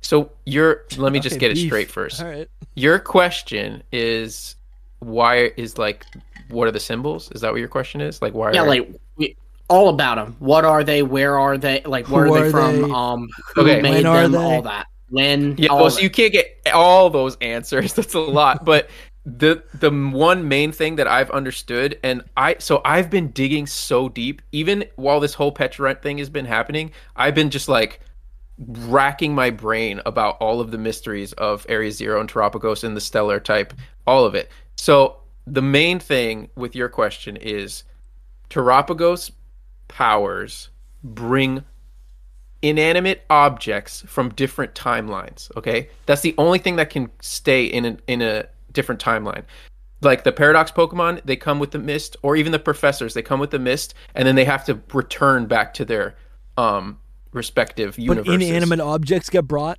So 0.00 0.30
your 0.44 0.84
let 0.96 1.12
me 1.12 1.20
just 1.20 1.36
Okay, 1.36 1.48
get 1.48 1.56
it 1.58 1.66
straight 1.66 1.90
first. 1.90 2.20
All 2.22 2.28
right. 2.28 2.48
Your 2.74 2.98
question 2.98 3.82
is 3.92 4.56
why 5.00 5.52
is 5.56 5.76
like 5.78 6.04
what 6.50 6.68
are 6.68 6.72
the 6.72 6.80
symbols? 6.80 7.30
Is 7.32 7.40
that 7.40 7.50
what 7.52 7.58
your 7.58 7.68
question 7.68 8.00
is? 8.00 8.20
Like 8.22 8.34
why? 8.34 8.52
Yeah, 8.52 8.62
are, 8.62 8.66
like 8.66 8.88
we, 9.16 9.36
all 9.68 9.88
about 9.88 10.16
them. 10.16 10.36
What 10.38 10.64
are 10.64 10.84
they? 10.84 11.02
Where 11.02 11.38
are 11.38 11.58
they? 11.58 11.82
Like 11.84 12.08
where 12.08 12.26
Who 12.26 12.34
are 12.34 12.44
they 12.44 12.50
from? 12.50 12.82
they? 12.82 12.90
Um, 12.90 13.28
who 13.54 13.62
Okay. 13.62 13.80
made 13.82 13.94
When 13.94 14.06
are 14.06 14.22
them? 14.22 14.32
they? 14.32 14.38
All 14.38 14.62
that. 14.62 14.86
When? 15.10 15.56
yeah. 15.58 15.68
all 15.68 15.78
Well, 15.82 15.90
so 15.90 16.00
you 16.00 16.10
can't 16.10 16.32
get 16.32 16.58
all 16.72 17.10
those 17.10 17.36
answers. 17.40 17.92
That's 17.94 18.14
a 18.14 18.20
lot, 18.20 18.64
but. 18.64 18.88
The 19.26 19.62
the 19.80 19.90
one 19.90 20.48
main 20.48 20.70
thing 20.70 20.96
that 20.96 21.08
I've 21.08 21.30
understood 21.30 21.98
and 22.02 22.24
I 22.36 22.56
so 22.58 22.82
I've 22.84 23.08
been 23.08 23.30
digging 23.30 23.66
so 23.66 24.10
deep 24.10 24.42
even 24.52 24.84
while 24.96 25.18
this 25.18 25.32
whole 25.32 25.50
Pecharunt 25.50 26.02
thing 26.02 26.18
has 26.18 26.28
been 26.28 26.44
happening 26.44 26.90
I've 27.16 27.34
been 27.34 27.48
just 27.48 27.66
like 27.66 28.00
racking 28.58 29.34
my 29.34 29.50
brain 29.50 30.00
about 30.06 30.36
all 30.40 30.60
of 30.60 30.70
the 30.70 30.78
mysteries 30.78 31.32
of 31.34 31.66
Area 31.68 31.90
Zero 31.90 32.20
and 32.20 32.30
Terapagos 32.30 32.84
and 32.84 32.96
the 32.96 33.00
stellar 33.00 33.40
type, 33.40 33.74
all 34.06 34.24
of 34.24 34.34
it. 34.34 34.50
So 34.76 35.16
the 35.46 35.62
main 35.62 35.98
thing 35.98 36.48
with 36.56 36.74
your 36.74 36.88
question 36.88 37.36
is 37.36 37.84
Terapagos 38.50 39.30
powers 39.88 40.70
bring 41.02 41.64
inanimate 42.62 43.22
objects 43.28 44.02
from 44.06 44.30
different 44.30 44.74
timelines. 44.74 45.54
Okay, 45.56 45.88
that's 46.06 46.22
the 46.22 46.34
only 46.38 46.58
thing 46.58 46.76
that 46.76 46.90
can 46.90 47.10
stay 47.20 47.64
in 47.64 47.84
a, 47.84 47.96
in 48.06 48.22
a 48.22 48.46
different 48.72 49.02
timeline. 49.02 49.42
Like 50.00 50.24
the 50.24 50.32
paradox 50.32 50.70
Pokemon, 50.70 51.22
they 51.24 51.36
come 51.36 51.58
with 51.58 51.70
the 51.70 51.78
mist, 51.78 52.16
or 52.22 52.36
even 52.36 52.52
the 52.52 52.58
professors, 52.58 53.14
they 53.14 53.22
come 53.22 53.40
with 53.40 53.50
the 53.50 53.58
mist, 53.58 53.94
and 54.14 54.26
then 54.26 54.34
they 54.34 54.44
have 54.44 54.64
to 54.66 54.80
return 54.92 55.46
back 55.46 55.74
to 55.74 55.84
their 55.84 56.16
um 56.56 56.98
respective 57.32 57.96
But 57.96 58.26
inanimate 58.26 58.80
objects 58.80 59.28
get 59.28 59.46
brought. 59.46 59.78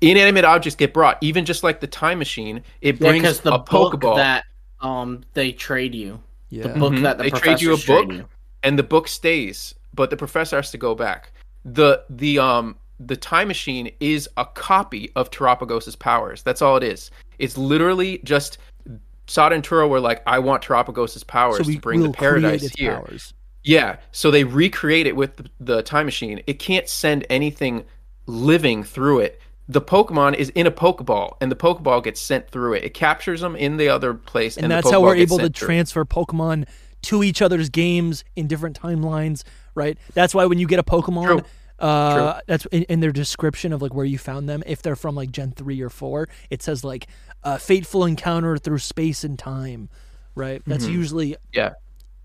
inanimate 0.00 0.44
objects 0.44 0.76
get 0.76 0.92
brought, 0.94 1.18
even 1.20 1.44
just 1.44 1.62
like 1.62 1.80
the 1.80 1.86
time 1.86 2.18
machine. 2.18 2.62
It 2.80 2.98
brings 2.98 3.22
because 3.22 3.40
the 3.40 3.54
a 3.54 3.58
book 3.58 3.94
Pokeball, 3.94 4.16
that 4.16 4.44
um 4.84 5.24
they 5.32 5.50
trade 5.50 5.94
you, 5.94 6.20
Yeah. 6.50 6.64
the 6.64 6.78
book 6.78 6.92
Mhm. 6.92 7.02
that 7.02 7.18
the 7.18 7.24
They 7.24 7.30
trade 7.30 7.60
you 7.60 7.72
a 7.74 7.76
book? 7.78 8.12
you. 8.12 8.28
and 8.62 8.78
the 8.78 8.82
book 8.84 9.08
stays, 9.08 9.74
but 9.94 10.10
the 10.10 10.16
professor 10.16 10.56
has 10.56 10.70
to 10.70 10.78
go 10.78 10.94
back. 10.94 11.32
the 11.64 12.04
the 12.10 12.38
um 12.38 12.76
The 13.00 13.16
time 13.16 13.48
machine 13.48 13.90
is 13.98 14.28
a 14.36 14.44
copy 14.44 15.10
of 15.16 15.28
Terapagos's 15.30 15.96
powers. 15.96 16.42
That's 16.42 16.62
all 16.62 16.76
it 16.76 16.84
is. 16.84 17.10
It's 17.38 17.56
literally 17.58 18.18
just 18.22 18.58
Sada 19.26 19.54
and 19.56 19.64
Turo 19.64 19.88
were 19.88 19.98
like, 20.00 20.22
I 20.26 20.38
want 20.38 20.62
Terapagos's 20.62 21.24
powers 21.24 21.56
So 21.56 21.64
we 21.64 21.74
to 21.76 21.80
bring 21.80 22.00
the 22.00 22.06
will 22.08 22.12
create 22.14 22.42
paradise 22.42 22.70
here. 22.78 22.96
powers. 22.96 23.32
Yeah, 23.64 23.96
so 24.12 24.30
they 24.30 24.44
recreate 24.44 25.06
it 25.08 25.16
with 25.16 25.36
the, 25.38 25.44
the 25.58 25.82
time 25.82 26.04
machine. 26.06 26.40
It 26.46 26.58
can't 26.58 26.86
send 26.88 27.26
anything 27.30 27.84
living 28.26 28.84
through 28.84 29.20
it. 29.20 29.40
The 29.68 29.80
Pokemon 29.80 30.34
is 30.34 30.50
in 30.50 30.66
a 30.66 30.70
Pokeball, 30.70 31.36
and 31.40 31.50
the 31.50 31.56
Pokeball 31.56 32.04
gets 32.04 32.20
sent 32.20 32.50
through 32.50 32.74
it. 32.74 32.84
It 32.84 32.92
captures 32.94 33.40
them 33.40 33.56
in 33.56 33.78
the 33.78 33.88
other 33.88 34.12
place, 34.12 34.56
and, 34.56 34.64
and, 34.64 34.70
the 34.70 34.76
that's 34.76 34.90
how 34.90 35.00
we're 35.00 35.16
able 35.16 35.38
to 35.38 35.44
sent 35.44 35.56
through. 35.56 35.66
transfer 35.66 36.04
Pokemon 36.04 36.66
to 37.02 37.22
each 37.22 37.40
other's 37.40 37.68
games 37.70 38.24
in 38.36 38.46
different 38.46 38.78
timelines, 38.80 39.42
right? 39.74 39.98
That's 40.12 40.34
why 40.34 40.44
when 40.46 40.58
you 40.58 40.66
get 40.66 40.78
a 40.78 40.82
Pokemon, 40.82 41.26
True. 41.26 41.42
uh, 41.86 42.40
that's 42.46 42.66
in, 42.66 42.82
in 42.84 43.00
their 43.00 43.12
description 43.12 43.72
of 43.72 43.80
like 43.82 43.94
where 43.94 44.06
you 44.06 44.18
found 44.18 44.48
them. 44.48 44.62
If 44.66 44.82
they're 44.82 44.96
from 44.96 45.14
like 45.14 45.30
Gen 45.30 45.52
three 45.52 45.80
or 45.80 45.90
four, 45.90 46.28
it 46.50 46.62
says 46.62 46.84
like 46.84 47.06
uh, 47.42 47.58
fateful 47.58 48.04
encounter 48.04 48.58
through 48.58 48.78
space 48.78 49.24
and 49.24 49.38
time, 49.38 49.88
right? 50.34 50.62
That's 50.66 50.86
usually 50.86 51.32
Mm-hmm. 51.32 51.42
Yeah. 51.52 51.72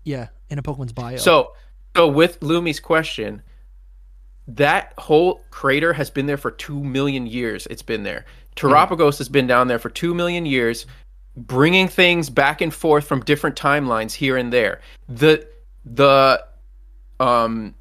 yeah 0.04 0.28
in 0.48 0.58
a 0.58 0.62
Pokemon's 0.62 0.92
bio. 0.92 1.16
So, 1.16 1.52
so 1.96 2.08
with 2.08 2.40
Lumi's 2.40 2.80
question, 2.80 3.42
that 4.56 4.94
whole 4.98 5.42
crater 5.50 5.92
has 5.92 6.10
been 6.10 6.26
there 6.26 6.36
for 6.36 6.50
2 6.50 6.82
million 6.82 7.26
years. 7.26 7.66
It's 7.68 7.82
been 7.82 8.02
there. 8.02 8.24
Terapagos 8.56 9.18
has 9.18 9.28
been 9.28 9.46
down 9.46 9.68
there 9.68 9.78
for 9.78 9.90
2 9.90 10.14
million 10.14 10.46
years 10.46 10.86
bringing 11.36 11.88
things 11.88 12.30
back 12.30 12.60
and 12.60 12.72
forth 12.72 13.06
from 13.06 13.20
different 13.20 13.56
timelines 13.56 14.12
here 14.12 14.36
and 14.36 14.52
there. 14.52 14.80
The 15.08 15.46
the 15.84 16.44
um 17.18 17.74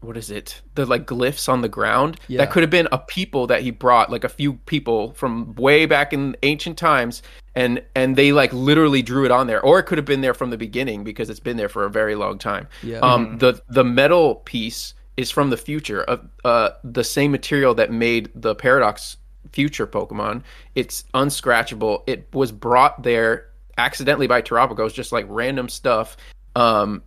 what 0.00 0.16
is 0.16 0.30
it? 0.30 0.60
The 0.74 0.86
like 0.86 1.06
glyphs 1.06 1.48
on 1.48 1.62
the 1.62 1.68
ground. 1.68 2.20
Yeah. 2.28 2.38
That 2.38 2.50
could 2.50 2.62
have 2.62 2.70
been 2.70 2.86
a 2.92 2.98
people 2.98 3.46
that 3.48 3.62
he 3.62 3.70
brought, 3.70 4.10
like 4.10 4.24
a 4.24 4.28
few 4.28 4.54
people 4.54 5.12
from 5.12 5.54
way 5.56 5.86
back 5.86 6.12
in 6.12 6.36
ancient 6.42 6.78
times, 6.78 7.22
and 7.54 7.82
and 7.94 8.14
they 8.14 8.30
like 8.32 8.52
literally 8.52 9.02
drew 9.02 9.24
it 9.24 9.30
on 9.30 9.46
there. 9.46 9.60
Or 9.60 9.78
it 9.78 9.84
could 9.84 9.98
have 9.98 10.04
been 10.04 10.20
there 10.20 10.34
from 10.34 10.50
the 10.50 10.58
beginning 10.58 11.02
because 11.02 11.30
it's 11.30 11.40
been 11.40 11.56
there 11.56 11.68
for 11.68 11.84
a 11.84 11.90
very 11.90 12.14
long 12.14 12.38
time. 12.38 12.68
Yeah. 12.82 12.98
Um 12.98 13.38
the 13.38 13.60
the 13.68 13.84
metal 13.84 14.36
piece 14.36 14.94
is 15.16 15.30
from 15.30 15.50
the 15.50 15.56
future 15.56 16.02
of 16.04 16.28
uh 16.44 16.70
the 16.84 17.04
same 17.04 17.30
material 17.32 17.74
that 17.74 17.90
made 17.90 18.30
the 18.34 18.54
paradox 18.54 19.16
future 19.52 19.86
Pokemon. 19.86 20.42
It's 20.74 21.04
unscratchable. 21.14 22.02
It 22.06 22.28
was 22.32 22.52
brought 22.52 23.02
there 23.02 23.48
accidentally 23.78 24.26
by 24.26 24.42
Terapagos, 24.42 24.92
just 24.92 25.12
like 25.12 25.24
random 25.28 25.68
stuff. 25.68 26.16
Um, 26.54 27.02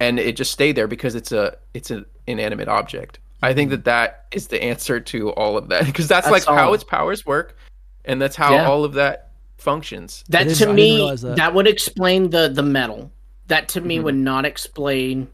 and 0.00 0.18
it 0.18 0.36
just 0.36 0.52
stayed 0.52 0.76
there 0.76 0.86
because 0.88 1.14
it's 1.14 1.32
a 1.32 1.56
it's 1.74 1.90
an 1.90 2.06
inanimate 2.26 2.68
object. 2.68 3.18
I 3.42 3.54
think 3.54 3.70
that 3.70 3.84
that 3.84 4.26
is 4.32 4.48
the 4.48 4.60
answer 4.62 4.98
to 4.98 5.30
all 5.30 5.56
of 5.56 5.68
that 5.68 5.86
because 5.86 6.08
that's, 6.08 6.28
That's 6.28 6.46
like 6.46 6.56
how 6.56 6.72
its 6.72 6.82
powers 6.82 7.24
work, 7.24 7.56
and 8.04 8.20
that's 8.20 8.34
how 8.34 8.52
Yeah. 8.52 8.68
all 8.68 8.84
of 8.84 8.94
that 8.94 9.30
functions. 9.58 10.24
That 10.28 10.42
It 10.42 10.48
is- 10.52 10.58
to 10.58 10.64
didn't 10.64 10.76
me, 10.76 11.10
that. 11.22 11.36
that. 11.36 11.54
would 11.54 11.68
explain 11.68 12.30
the 12.30 12.48
the 12.48 12.62
metal. 12.64 13.12
That 13.46 13.68
to 13.70 13.80
me 13.80 13.98
Mhm. 13.98 14.02
would 14.04 14.14
not 14.16 14.44
explain 14.44 15.28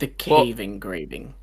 the 0.00 0.12
Well- 0.26 0.44
cave 0.44 0.60
engraving. 0.60 1.34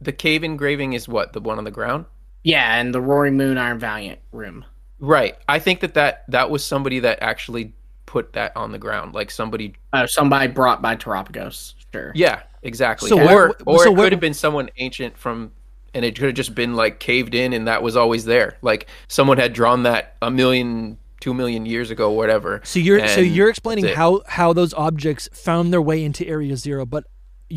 The 0.00 0.12
cave 0.12 0.44
engraving 0.44 0.92
is 0.92 1.08
what 1.08 1.32
the 1.32 1.40
one 1.40 1.56
on 1.58 1.64
the 1.64 1.70
ground. 1.70 2.04
Yeah, 2.42 2.78
and 2.78 2.94
the 2.94 3.00
Roaring 3.00 3.36
Moon 3.38 3.56
Iron 3.56 3.78
Valiant 3.78 4.18
room. 4.32 4.64
Right. 5.00 5.36
I 5.48 5.58
think 5.58 5.80
that 5.80 5.94
that 5.94 6.24
that 6.28 6.50
was 6.50 6.62
somebody 6.64 6.98
that 7.00 7.18
actually 7.22 7.72
put 8.06 8.34
that 8.34 8.52
on 8.56 8.70
the 8.72 8.78
ground, 8.78 9.14
like 9.14 9.30
somebody 9.30 9.74
Uh, 9.92 10.06
somebody 10.06 10.48
brought 10.48 10.82
by 10.82 10.94
Terapagos. 10.96 11.74
Sure. 11.92 12.12
Yeah, 12.14 12.42
exactly. 12.62 13.08
So 13.08 13.18
or 13.18 13.24
where- 13.24 13.52
or 13.66 13.78
so 13.78 13.90
it 13.90 13.94
where- 13.96 14.06
could 14.06 14.12
have 14.12 14.20
been 14.20 14.34
someone 14.34 14.68
ancient 14.76 15.16
from, 15.16 15.52
and 15.94 16.04
it 16.04 16.16
could 16.16 16.26
have 16.26 16.34
just 16.34 16.54
been 16.54 16.74
like 16.76 16.98
caved 17.00 17.34
in, 17.34 17.52
and 17.54 17.66
that 17.66 17.82
was 17.82 17.96
always 17.96 18.24
there. 18.26 18.58
Like 18.62 18.86
someone 19.08 19.38
had 19.38 19.52
drawn 19.52 19.84
that 19.84 20.16
a 20.20 20.30
million, 20.30 20.98
two 21.20 21.32
million 21.34 21.64
years 21.66 21.90
ago, 21.90 22.10
whatever. 22.10 22.60
So 22.64 22.78
you're 22.78 23.06
so 23.08 23.20
you're 23.20 23.48
explaining 23.48 23.86
how 23.86 24.20
how 24.26 24.52
those 24.52 24.74
objects 24.74 25.28
found 25.32 25.72
their 25.72 25.82
way 25.82 26.04
into 26.04 26.26
Area 26.26 26.56
Zero, 26.56 26.84
but 26.84 27.04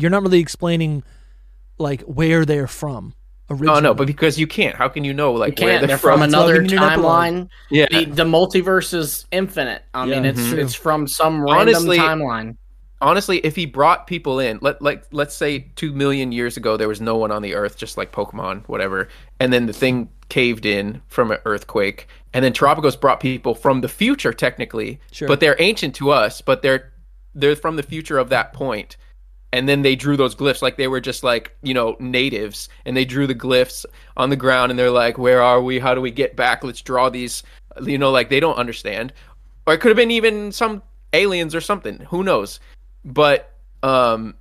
you're 0.00 0.10
not 0.10 0.22
really 0.22 0.40
explaining 0.40 1.02
like 1.78 2.02
where 2.02 2.44
they're 2.44 2.66
from 2.66 3.14
originally. 3.50 3.78
Oh 3.78 3.80
no, 3.80 3.94
but 3.94 4.06
because 4.06 4.38
you 4.38 4.46
can't. 4.46 4.76
How 4.76 4.88
can 4.88 5.04
you 5.04 5.12
know 5.14 5.32
like 5.32 5.58
where 5.58 5.68
can't. 5.68 5.80
they're, 5.80 5.88
They're 5.88 5.98
from 5.98 6.20
from? 6.20 6.30
That's 6.30 6.34
why 6.34 6.46
we 6.46 6.50
another 6.50 6.62
need 6.62 6.72
an 6.72 6.78
epilogue. 6.82 7.12
timeline. 7.24 7.48
yeah. 7.70 7.86
The, 7.90 8.04
the 8.06 8.24
multiverse 8.24 8.94
is 8.94 9.26
infinite. 9.30 9.82
I 9.94 10.04
mean, 10.06 10.24
Yeah. 10.24 10.30
it's 10.30 10.40
Mhm. 10.40 10.58
it's 10.58 10.74
from 10.74 11.06
some 11.06 11.42
random 11.42 11.84
timeline. 11.84 12.56
Honestly, 13.00 13.38
if 13.38 13.54
he 13.54 13.64
brought 13.64 14.08
people 14.08 14.40
in, 14.40 14.58
let 14.60 14.82
like 14.82 15.04
let's 15.12 15.34
say 15.36 15.70
two 15.76 15.92
million 15.92 16.32
years 16.32 16.56
ago, 16.56 16.76
there 16.76 16.88
was 16.88 17.00
no 17.00 17.16
one 17.16 17.30
on 17.30 17.42
the 17.42 17.54
Earth, 17.54 17.76
just 17.76 17.96
like 17.96 18.10
Pokemon, 18.10 18.68
whatever, 18.68 19.08
and 19.38 19.52
then 19.52 19.66
the 19.66 19.72
thing 19.72 20.08
caved 20.28 20.66
in 20.66 21.00
from 21.06 21.30
an 21.30 21.38
earthquake, 21.46 22.06
and 22.34 22.44
then 22.44 22.52
Terapagos 22.52 23.00
brought 23.00 23.18
people 23.20 23.54
from 23.54 23.80
the 23.80 23.88
future, 23.88 24.32
technically, 24.32 25.00
Sure. 25.12 25.26
but 25.28 25.38
they're 25.40 25.56
ancient 25.60 25.94
to 25.94 26.10
us, 26.10 26.40
but 26.40 26.60
they're 26.62 26.92
they're 27.36 27.54
from 27.54 27.76
the 27.76 27.82
future 27.84 28.18
of 28.18 28.30
that 28.30 28.52
point. 28.52 28.96
And 29.52 29.68
then 29.68 29.82
they 29.82 29.96
drew 29.96 30.16
those 30.16 30.34
glyphs 30.34 30.60
like 30.60 30.76
they 30.76 30.88
were 30.88 31.00
just 31.00 31.22
like, 31.22 31.56
you 31.62 31.72
know, 31.72 31.96
natives. 32.00 32.68
And 32.84 32.96
they 32.96 33.04
drew 33.04 33.26
the 33.26 33.34
glyphs 33.34 33.86
on 34.16 34.30
the 34.30 34.36
ground 34.36 34.70
and 34.70 34.78
they're 34.78 34.90
like, 34.90 35.16
where 35.16 35.40
are 35.40 35.62
we? 35.62 35.78
How 35.78 35.94
do 35.94 36.00
we 36.00 36.10
get 36.10 36.36
back? 36.36 36.62
Let's 36.62 36.82
draw 36.82 37.08
these. 37.08 37.42
You 37.82 37.96
know, 37.96 38.10
like 38.10 38.28
they 38.28 38.40
don't 38.40 38.58
understand. 38.58 39.12
Or 39.66 39.74
it 39.74 39.78
could 39.80 39.88
have 39.88 39.96
been 39.96 40.10
even 40.10 40.52
some 40.52 40.82
aliens 41.12 41.54
or 41.54 41.60
something. 41.60 41.98
Who 42.10 42.22
knows? 42.22 42.60
But 43.04 43.54
um, 43.82 44.34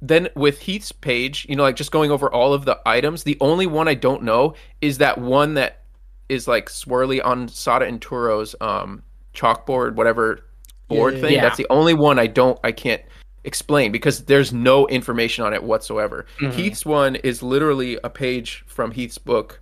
then 0.00 0.28
with 0.34 0.58
Heath's 0.60 0.92
page, 0.92 1.46
you 1.48 1.56
know, 1.56 1.62
like 1.62 1.76
just 1.76 1.90
going 1.90 2.10
over 2.10 2.32
all 2.32 2.54
of 2.54 2.64
the 2.64 2.78
items, 2.86 3.24
the 3.24 3.36
only 3.40 3.66
one 3.66 3.88
I 3.88 3.94
don't 3.94 4.22
know 4.22 4.54
is 4.80 4.98
that 4.98 5.18
one 5.18 5.54
that 5.54 5.82
is 6.28 6.48
like 6.48 6.68
swirly 6.68 7.24
on 7.24 7.48
Sada 7.48 7.86
and 7.86 8.00
Turo's 8.00 8.54
um, 8.60 9.02
chalkboard, 9.34 9.94
whatever 9.94 10.46
board 10.88 11.14
yeah, 11.14 11.20
thing. 11.20 11.32
yeah. 11.34 11.42
That's 11.42 11.56
the 11.56 11.66
only 11.70 11.94
one 11.94 12.18
I 12.18 12.26
don't, 12.26 12.58
I 12.64 12.72
can't 12.72 13.02
explain 13.44 13.92
because 13.92 14.24
there's 14.24 14.52
no 14.52 14.86
information 14.88 15.44
on 15.44 15.52
it 15.54 15.62
whatsoever. 15.62 16.26
Mhm. 16.40 16.52
Heath's 16.52 16.84
one 16.86 17.16
is 17.16 17.42
literally 17.42 17.98
a 18.02 18.10
page 18.10 18.64
from 18.66 18.90
Heath's 18.92 19.18
book 19.18 19.60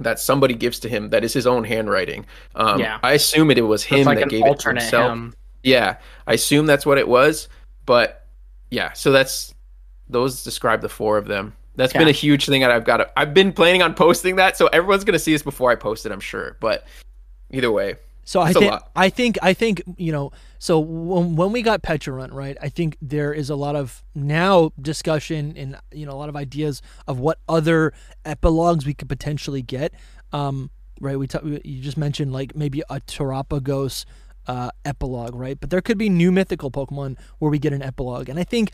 that 0.00 0.18
somebody 0.20 0.54
gives 0.54 0.78
to 0.80 0.88
him 0.88 1.10
that 1.10 1.24
is 1.24 1.32
his 1.32 1.46
own 1.46 1.64
handwriting. 1.64 2.26
Um, 2.54 2.80
Yeah. 2.80 2.98
I 3.02 3.12
assume 3.12 3.50
it, 3.50 3.58
it 3.58 3.62
was 3.62 3.82
him 3.84 4.04
like 4.04 4.18
that 4.18 4.28
gave 4.28 4.44
it 4.44 4.58
to 4.60 4.68
himself. 4.70 5.12
him. 5.12 5.34
Yeah, 5.62 5.96
I 6.26 6.34
assume 6.34 6.66
that's 6.66 6.84
what 6.86 6.98
it 6.98 7.08
was, 7.08 7.48
but 7.86 8.26
yeah, 8.70 8.92
so 8.92 9.10
that's 9.10 9.54
those 10.08 10.44
describe 10.44 10.80
the 10.80 10.88
four 10.88 11.18
of 11.18 11.26
them. 11.26 11.54
That's 11.76 11.92
been 11.92 12.08
a 12.08 12.12
huge 12.12 12.46
thing 12.46 12.60
that 12.62 12.70
I've 12.70 12.84
got. 12.84 12.98
To, 12.98 13.10
I've 13.18 13.34
been 13.34 13.52
planning 13.52 13.82
on 13.82 13.92
posting 13.94 14.36
that, 14.36 14.56
so 14.56 14.66
everyone's 14.68 15.02
gonna 15.04 15.18
see 15.18 15.32
this 15.32 15.42
before 15.42 15.70
I 15.70 15.74
post 15.74 16.06
it, 16.06 16.12
I'm 16.12 16.20
sure. 16.20 16.56
But 16.60 16.86
either 17.50 17.70
way, 17.72 17.96
So 18.24 18.40
I 18.40 18.52
think. 18.52 18.74
I 18.94 19.08
think 19.10 19.38
I 19.42 19.52
think 19.54 19.82
you 19.96 20.12
know. 20.12 20.32
So 20.58 20.78
when, 20.78 21.52
we 21.52 21.62
got 21.62 21.82
Pecharunt, 21.82 22.32
right? 22.32 22.56
I 22.60 22.68
think 22.68 22.96
there 23.00 23.32
is 23.32 23.50
a 23.50 23.56
lot 23.56 23.76
of 23.76 24.04
now 24.14 24.72
discussion 24.80 25.54
and 25.56 25.76
you 25.92 26.06
know 26.06 26.12
a 26.12 26.18
lot 26.18 26.28
of 26.28 26.36
ideas 26.36 26.82
of 27.06 27.18
what 27.18 27.38
other 27.48 27.92
epilogues 28.24 28.86
we 28.86 28.94
could 28.94 29.08
potentially 29.08 29.62
get. 29.62 29.92
Um, 30.32 30.70
right? 31.00 31.18
We 31.18 31.26
ta- 31.26 31.40
you 31.42 31.80
just 31.80 31.96
mentioned 31.96 32.32
like 32.32 32.56
maybe 32.56 32.82
a 32.88 33.00
Terapagos 33.00 34.04
uh, 34.46 34.70
epilogue, 34.84 35.34
right? 35.34 35.58
But 35.58 35.70
there 35.70 35.80
could 35.80 35.98
be 35.98 36.08
new 36.08 36.30
mythical 36.32 36.70
Pokemon 36.70 37.18
where 37.38 37.50
we 37.50 37.58
get 37.58 37.72
an 37.72 37.82
epilogue, 37.82 38.28
and 38.28 38.38
I 38.38 38.44
think 38.44 38.70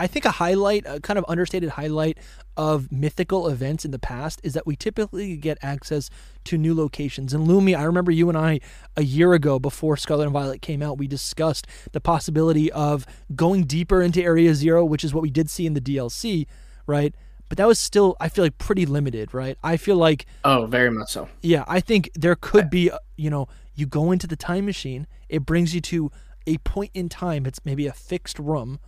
I 0.00 0.06
think 0.06 0.24
a 0.24 0.30
highlight, 0.32 0.84
a 0.86 1.00
kind 1.00 1.18
of 1.18 1.24
understated 1.28 1.70
highlight 1.70 2.18
of 2.56 2.90
mythical 2.92 3.48
events 3.48 3.84
in 3.84 3.90
the 3.90 3.98
past 3.98 4.40
is 4.44 4.54
that 4.54 4.66
we 4.66 4.76
typically 4.76 5.36
get 5.36 5.58
access 5.62 6.08
to 6.44 6.56
new 6.56 6.74
locations. 6.74 7.34
And 7.34 7.46
Lumi, 7.48 7.76
I 7.76 7.82
remember 7.82 8.12
you 8.12 8.28
and 8.28 8.38
I 8.38 8.60
a 8.96 9.02
year 9.02 9.32
ago 9.34 9.58
before 9.58 9.96
Scarlet 9.96 10.24
and 10.24 10.32
Violet 10.32 10.62
came 10.62 10.80
out, 10.82 10.96
we 10.98 11.08
discussed 11.08 11.66
the 11.92 12.00
possibility 12.00 12.70
of 12.72 13.06
going 13.34 13.64
deeper 13.64 14.00
into 14.02 14.22
Area 14.22 14.54
Zero, 14.54 14.84
which 14.84 15.02
is 15.04 15.12
what 15.12 15.22
we 15.22 15.30
did 15.30 15.50
see 15.50 15.66
in 15.66 15.74
the 15.74 15.80
DLC, 15.80 16.46
right? 16.86 17.14
But 17.48 17.58
that 17.58 17.66
was 17.66 17.78
still, 17.78 18.16
I 18.20 18.28
feel 18.28 18.44
like, 18.44 18.56
pretty 18.58 18.86
limited, 18.86 19.34
right? 19.34 19.58
I 19.62 19.76
feel 19.76 19.96
like 19.96 20.24
Oh, 20.44 20.66
very 20.66 20.90
much 20.90 21.10
so. 21.10 21.28
yeah, 21.42 21.64
I 21.68 21.80
think 21.80 22.10
there 22.14 22.34
could 22.36 22.70
be, 22.70 22.90
uh, 22.90 22.98
you 23.16 23.30
know, 23.30 23.48
you 23.74 23.86
go 23.86 24.12
into 24.12 24.26
the 24.26 24.36
time 24.36 24.66
machine, 24.66 25.06
it 25.28 25.44
brings 25.44 25.74
you 25.74 25.80
to 25.82 26.10
a 26.46 26.58
point 26.58 26.90
in 26.94 27.08
time. 27.08 27.46
It's 27.46 27.64
maybe 27.64 27.86
a 27.86 27.92
fixed 27.92 28.38
room 28.38 28.78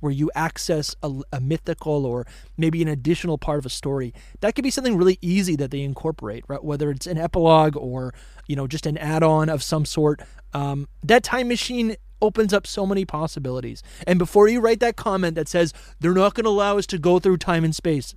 where 0.00 0.12
you 0.12 0.30
access 0.34 0.94
a, 1.02 1.10
a 1.32 1.40
mythical 1.40 2.04
or 2.04 2.26
maybe 2.58 2.82
an 2.82 2.88
additional 2.88 3.38
part 3.38 3.58
of 3.58 3.64
a 3.64 3.70
story. 3.70 4.12
That 4.40 4.54
could 4.54 4.62
be 4.62 4.70
something 4.70 4.98
really 4.98 5.18
easy 5.22 5.56
that 5.56 5.70
they 5.70 5.80
incorporate, 5.80 6.44
right? 6.46 6.62
Whether 6.62 6.90
it's 6.90 7.06
an 7.06 7.16
epilogue 7.16 7.74
or, 7.74 8.12
you 8.46 8.54
know, 8.54 8.66
just 8.66 8.84
an 8.84 8.98
add 8.98 9.22
on 9.22 9.48
of 9.48 9.62
some 9.62 9.86
sort. 9.86 10.20
Um, 10.52 10.88
that 11.02 11.22
time 11.22 11.48
machine 11.48 11.96
opens 12.20 12.52
up 12.52 12.66
so 12.66 12.84
many 12.84 13.06
possibilities. 13.06 13.82
And 14.06 14.18
before 14.18 14.46
you 14.46 14.60
write 14.60 14.80
that 14.80 14.96
comment 14.96 15.36
that 15.36 15.48
says 15.48 15.72
they're 16.00 16.12
not 16.12 16.34
going 16.34 16.44
to 16.44 16.50
allow 16.50 16.76
us 16.76 16.86
to 16.88 16.98
go 16.98 17.18
through 17.18 17.38
time 17.38 17.64
and 17.64 17.74
space, 17.74 18.14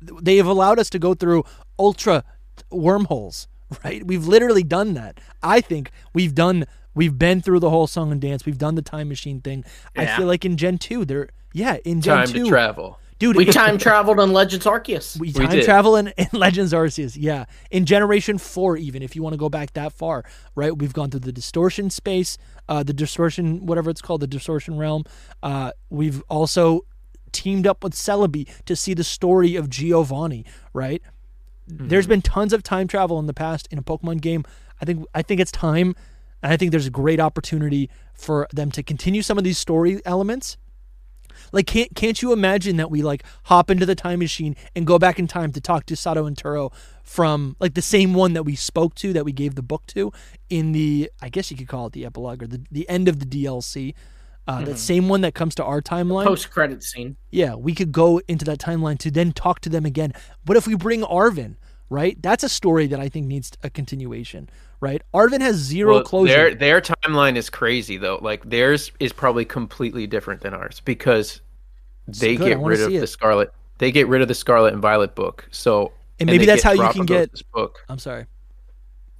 they 0.00 0.36
have 0.36 0.46
allowed 0.46 0.78
us 0.78 0.90
to 0.90 1.00
go 1.00 1.14
through 1.14 1.44
ultra 1.76 2.22
wormholes 2.70 3.48
right 3.84 4.06
we've 4.06 4.26
literally 4.26 4.62
done 4.62 4.94
that 4.94 5.20
i 5.42 5.60
think 5.60 5.90
we've 6.14 6.34
done 6.34 6.64
we've 6.94 7.18
been 7.18 7.40
through 7.40 7.60
the 7.60 7.70
whole 7.70 7.86
song 7.86 8.10
and 8.12 8.20
dance 8.20 8.44
we've 8.46 8.58
done 8.58 8.74
the 8.74 8.82
time 8.82 9.08
machine 9.08 9.40
thing 9.40 9.64
i 9.96 10.06
feel 10.06 10.26
like 10.26 10.44
in 10.44 10.56
gen 10.56 10.78
2 10.78 11.04
there 11.04 11.28
yeah 11.52 11.76
in 11.84 12.00
gen 12.00 12.18
time 12.18 12.26
2 12.28 12.44
to 12.44 12.48
travel. 12.48 12.98
dude 13.18 13.36
We 13.36 13.44
time 13.46 13.78
traveled 13.88 14.20
on 14.20 14.32
Legends 14.32 14.64
Arceus. 14.64 15.18
we 15.18 15.28
We 15.28 15.32
time 15.32 15.50
did. 15.50 15.64
travel 15.64 15.96
in, 15.96 16.08
in 16.16 16.28
Legends 16.32 16.72
Arceus, 16.72 17.16
yeah. 17.18 17.46
In 17.70 17.84
Generation 17.84 18.38
Four, 18.38 18.76
even 18.76 19.02
if 19.02 19.16
you 19.16 19.22
want 19.24 19.32
to 19.34 19.38
go 19.38 19.48
back 19.48 19.72
that 19.72 19.92
far, 19.92 20.24
right? 20.54 20.76
We've 20.76 20.92
gone 20.92 21.10
through 21.10 21.20
the 21.20 21.32
distortion 21.32 21.90
space, 21.90 22.38
uh, 22.68 22.84
the 22.84 22.92
distortion, 22.92 23.66
whatever 23.66 23.90
it's 23.90 24.00
called, 24.00 24.20
the 24.20 24.28
distortion 24.28 24.78
realm. 24.78 25.02
Uh, 25.42 25.72
we've 25.90 26.22
also 26.28 26.82
teamed 27.32 27.66
up 27.66 27.82
with 27.82 27.92
Celebi 27.94 28.48
to 28.66 28.76
see 28.76 28.94
the 28.94 29.04
story 29.04 29.56
of 29.56 29.68
Giovanni, 29.68 30.44
right? 30.72 31.02
Mm-hmm. 31.68 31.88
There's 31.88 32.06
been 32.06 32.22
tons 32.22 32.52
of 32.52 32.62
time 32.62 32.88
travel 32.88 33.18
in 33.18 33.26
the 33.26 33.34
past 33.34 33.68
in 33.70 33.78
a 33.78 33.82
Pokemon 33.82 34.20
game. 34.20 34.44
I 34.80 34.84
think 34.84 35.04
I 35.14 35.22
think 35.22 35.40
it's 35.40 35.52
time, 35.52 35.94
and 36.42 36.52
I 36.52 36.56
think 36.56 36.70
there's 36.70 36.86
a 36.86 36.90
great 36.90 37.20
opportunity 37.20 37.90
for 38.14 38.48
them 38.52 38.70
to 38.72 38.82
continue 38.82 39.22
some 39.22 39.38
of 39.38 39.44
these 39.44 39.58
story 39.58 40.00
elements 40.04 40.56
like 41.52 41.66
can't 41.66 41.94
can't 41.94 42.20
you 42.20 42.32
imagine 42.32 42.76
that 42.76 42.90
we 42.90 43.02
like 43.02 43.22
hop 43.44 43.70
into 43.70 43.86
the 43.86 43.94
time 43.94 44.18
machine 44.18 44.56
and 44.74 44.86
go 44.86 44.98
back 44.98 45.18
in 45.18 45.26
time 45.26 45.52
to 45.52 45.60
talk 45.60 45.86
to 45.86 45.96
Sada 45.96 46.24
and 46.24 46.36
Turo 46.36 46.72
from 47.02 47.56
like 47.60 47.74
the 47.74 47.82
same 47.82 48.14
one 48.14 48.32
that 48.34 48.44
we 48.44 48.54
spoke 48.54 48.94
to 48.96 49.12
that 49.12 49.24
we 49.24 49.32
gave 49.32 49.54
the 49.54 49.62
book 49.62 49.86
to 49.88 50.12
in 50.48 50.72
the 50.72 51.10
I 51.20 51.28
guess 51.28 51.50
you 51.50 51.56
could 51.56 51.68
call 51.68 51.86
it 51.86 51.92
the 51.92 52.04
epilogue 52.04 52.42
or 52.42 52.46
the, 52.46 52.62
the 52.70 52.88
end 52.88 53.08
of 53.08 53.20
the 53.20 53.26
DLC. 53.26 53.94
Uh, 54.48 54.64
that 54.64 54.78
same 54.78 55.08
one 55.10 55.20
that 55.20 55.34
comes 55.34 55.54
to 55.56 55.64
our 55.64 55.82
timeline. 55.82 56.24
Post 56.24 56.50
credit 56.50 56.82
scene. 56.82 57.16
Yeah, 57.30 57.54
we 57.54 57.74
could 57.74 57.92
go 57.92 58.20
into 58.28 58.44
that 58.46 58.58
timeline 58.58 58.98
to 59.00 59.10
then 59.10 59.32
talk 59.32 59.60
to 59.60 59.68
them 59.68 59.84
again. 59.84 60.14
What 60.46 60.56
if 60.56 60.66
we 60.66 60.74
bring 60.74 61.04
Arven? 61.04 61.56
Right, 61.90 62.20
that's 62.20 62.44
a 62.44 62.48
story 62.50 62.86
that 62.88 63.00
I 63.00 63.08
think 63.08 63.26
needs 63.26 63.52
a 63.62 63.70
continuation. 63.70 64.50
Right, 64.80 65.02
Arven 65.14 65.40
has 65.40 65.56
zero 65.56 65.94
Well, 65.94 66.02
closure. 66.02 66.32
Their 66.34 66.54
their 66.54 66.80
timeline 66.80 67.36
is 67.36 67.48
crazy 67.50 67.96
though. 67.96 68.18
Like 68.20 68.48
theirs 68.48 68.90
is 69.00 69.12
probably 69.12 69.44
completely 69.46 70.06
different 70.06 70.40
than 70.42 70.52
ours 70.54 70.80
because 70.84 71.40
they 72.06 72.36
good, 72.36 72.48
get 72.48 72.58
rid 72.58 72.80
of 72.80 72.88
see 72.90 72.98
the. 72.98 73.06
Scarlet. 73.06 73.52
They 73.78 73.90
get 73.92 74.06
rid 74.08 74.20
of 74.22 74.28
the 74.28 74.34
Scarlet 74.34 74.72
and 74.72 74.82
Violet 74.82 75.14
book. 75.14 75.46
So 75.50 75.92
And 76.20 76.26
maybe 76.26 76.38
they 76.38 76.46
that's 76.46 76.62
how 76.62 76.72
you 76.72 76.88
can 76.90 77.06
get- 77.06 77.30
this 77.30 77.42
book. 77.42 77.84
I'm 77.88 77.98
sorry. 77.98 78.26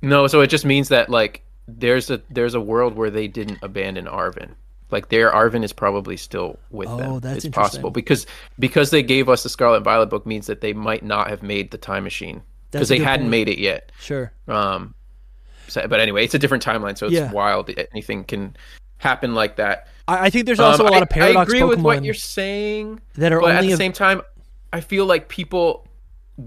No, 0.02 0.26
so 0.26 0.40
it 0.42 0.48
just 0.48 0.64
means 0.64 0.88
that 0.88 1.08
like 1.10 1.42
there's 1.66 2.10
a 2.10 2.20
there's 2.30 2.54
a 2.54 2.60
world 2.60 2.94
where 2.96 3.10
they 3.10 3.28
didn't 3.28 3.58
abandon 3.62 4.06
Arven. 4.08 4.54
Like 4.90 5.08
their 5.10 5.30
Arven 5.30 5.62
is 5.64 5.72
probably 5.72 6.16
still 6.16 6.58
with 6.70 6.88
Oh, 6.88 6.96
them. 6.96 7.20
that's 7.20 7.44
it's 7.44 7.54
possible 7.54 7.90
because 7.90 8.26
because 8.58 8.90
they 8.90 9.02
gave 9.02 9.28
us 9.28 9.42
the 9.42 9.48
Scarlet 9.48 9.76
and 9.76 9.84
Violet 9.84 10.06
book 10.08 10.24
means 10.26 10.46
that 10.46 10.60
they 10.62 10.72
might 10.72 11.04
not 11.04 11.28
have 11.28 11.42
made 11.42 11.70
the 11.70 11.78
time 11.78 12.04
machine 12.04 12.42
because 12.70 12.88
they 12.88 12.98
hadn't 12.98 13.24
point. 13.26 13.30
made 13.30 13.48
it 13.48 13.58
yet. 13.58 13.92
Sure. 14.00 14.32
Um, 14.46 14.94
so, 15.68 15.86
but 15.86 16.00
anyway, 16.00 16.24
it's 16.24 16.34
a 16.34 16.38
different 16.38 16.64
timeline, 16.64 16.96
so 16.96 17.06
it's 17.06 17.14
Yeah. 17.14 17.30
wild. 17.32 17.70
Anything 17.92 18.24
can 18.24 18.56
happen 18.96 19.34
like 19.34 19.56
that. 19.56 19.88
I, 20.08 20.26
I 20.26 20.30
think 20.30 20.46
there's 20.46 20.60
also 20.60 20.84
Um, 20.84 20.88
a 20.88 20.92
lot 20.92 21.00
I- 21.00 21.02
of 21.02 21.10
paradox 21.10 21.38
I 21.52 21.56
agree 21.56 21.60
Pokemon 21.60 21.68
with 21.68 21.80
what 21.80 22.04
you're 22.04 22.14
saying, 22.14 23.00
that 23.16 23.32
are 23.32 23.40
but 23.40 23.54
at 23.56 23.60
the 23.62 23.72
av- 23.72 23.78
same 23.78 23.92
time, 23.92 24.22
I 24.72 24.80
feel 24.80 25.04
like 25.04 25.28
people 25.28 25.86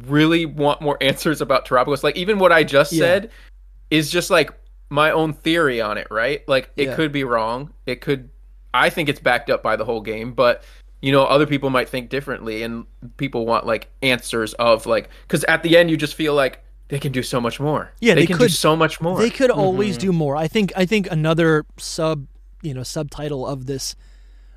really 0.08 0.46
want 0.48 0.82
more 0.82 0.98
answers 1.02 1.42
about 1.42 1.68
Terapagos. 1.68 2.04
Like 2.04 2.16
even 2.18 2.40
what 2.40 2.52
I 2.52 2.64
just 2.64 2.92
Yeah. 2.94 3.00
said 3.06 3.32
is 3.92 4.10
just 4.10 4.32
like 4.32 4.52
my 4.92 5.10
own 5.10 5.34
theory 5.34 5.80
on 5.82 5.98
it, 5.98 6.06
right? 6.12 6.48
Like 6.48 6.70
it 6.76 6.90
Yeah. 6.90 6.96
could 6.96 7.12
be 7.12 7.24
wrong. 7.24 7.72
It 7.88 8.02
could. 8.02 8.30
I 8.74 8.90
think 8.90 9.10
it's 9.10 9.20
backed 9.20 9.50
up 9.50 9.64
by 9.64 9.76
the 9.76 9.86
whole 9.86 10.02
game, 10.02 10.34
but 10.34 10.64
you 11.02 11.12
know, 11.12 11.24
other 11.24 11.48
people 11.48 11.70
might 11.72 11.90
think 11.90 12.10
differently, 12.10 12.62
and 12.62 12.86
people 13.18 13.46
want 13.46 13.66
like 13.66 13.90
answers 14.04 14.54
of 14.56 14.86
like 14.86 15.10
because 15.24 15.44
at 15.46 15.64
the 15.64 15.76
end 15.78 15.90
you 15.90 15.98
just 15.98 16.14
feel 16.14 16.36
like 16.36 16.64
they 16.90 17.00
can 17.00 17.12
do 17.12 17.24
so 17.24 17.40
much 17.42 17.60
more. 17.60 17.92
Yeah, 18.02 18.14
they, 18.16 18.22
they 18.22 18.28
can 18.28 18.38
could- 18.38 18.50
do 18.50 18.54
so 18.54 18.76
much 18.76 19.00
more. 19.02 19.18
They 19.18 19.30
could 19.30 19.50
always 19.50 19.96
Mm-hmm. 19.98 20.08
do 20.08 20.14
more. 20.14 20.36
I 20.36 20.48
think. 20.48 20.74
I 20.76 20.86
think 20.86 21.10
another 21.10 21.66
sub, 21.78 22.28
you 22.62 22.74
know, 22.74 22.84
subtitle 22.84 23.48
of 23.48 23.66
this, 23.66 23.96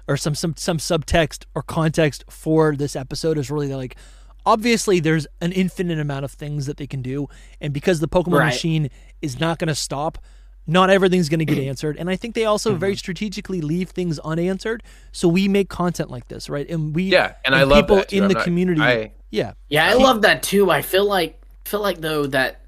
or 0.08 0.16
some 0.16 0.34
some 0.34 0.54
some 0.56 0.78
subtext 0.78 1.44
or 1.54 1.62
context 1.62 2.24
for 2.28 2.74
this 2.76 2.94
episode 2.96 3.38
is 3.38 3.50
really 3.50 3.72
like, 3.74 3.96
obviously 4.44 5.00
there's 5.00 5.26
an 5.40 5.52
infinite 5.52 5.98
amount 5.98 6.24
of 6.24 6.32
things 6.32 6.66
that 6.66 6.76
they 6.76 6.86
can 6.86 7.02
do, 7.02 7.28
and 7.60 7.72
because 7.72 8.00
the 8.00 8.08
Pokemon 8.08 8.40
Right. 8.40 8.46
machine 8.46 8.90
is 9.25 9.40
not 9.40 9.59
going 9.59 9.69
to 9.69 9.75
stop, 9.75 10.19
not 10.66 10.90
everything's 10.90 11.28
going 11.28 11.40
to 11.40 11.45
get 11.45 11.59
answered. 11.71 11.97
And 11.99 12.09
I 12.09 12.16
think 12.16 12.35
they 12.35 12.45
also 12.45 12.71
Mm-hmm. 12.71 12.78
very 12.78 12.97
strategically 12.97 13.61
leave 13.61 13.90
things 13.90 14.19
unanswered, 14.21 14.83
so 15.12 15.26
we 15.28 15.49
make 15.49 15.69
content 15.69 16.11
like 16.11 16.28
this, 16.28 16.49
right? 16.49 16.69
And 16.69 16.95
we, 16.95 17.04
Yeah, 17.04 17.35
and 17.45 17.54
I 17.54 17.64
love 17.64 17.83
people 17.85 17.97
that, 17.97 18.09
too. 18.09 18.16
in 18.19 18.23
I'm 18.25 18.28
the 18.28 18.35
not- 18.35 18.45
community. 18.45 18.81
I- 18.81 19.12
yeah, 19.31 19.52
Yeah, 19.69 19.88
I 19.88 19.95
love 19.95 20.23
that 20.23 20.45
too. 20.45 20.71
I 20.71 20.81
feel 20.83 21.07
like 21.07 21.40
feel 21.64 21.81
like 21.81 22.00
though 22.00 22.26
that 22.26 22.61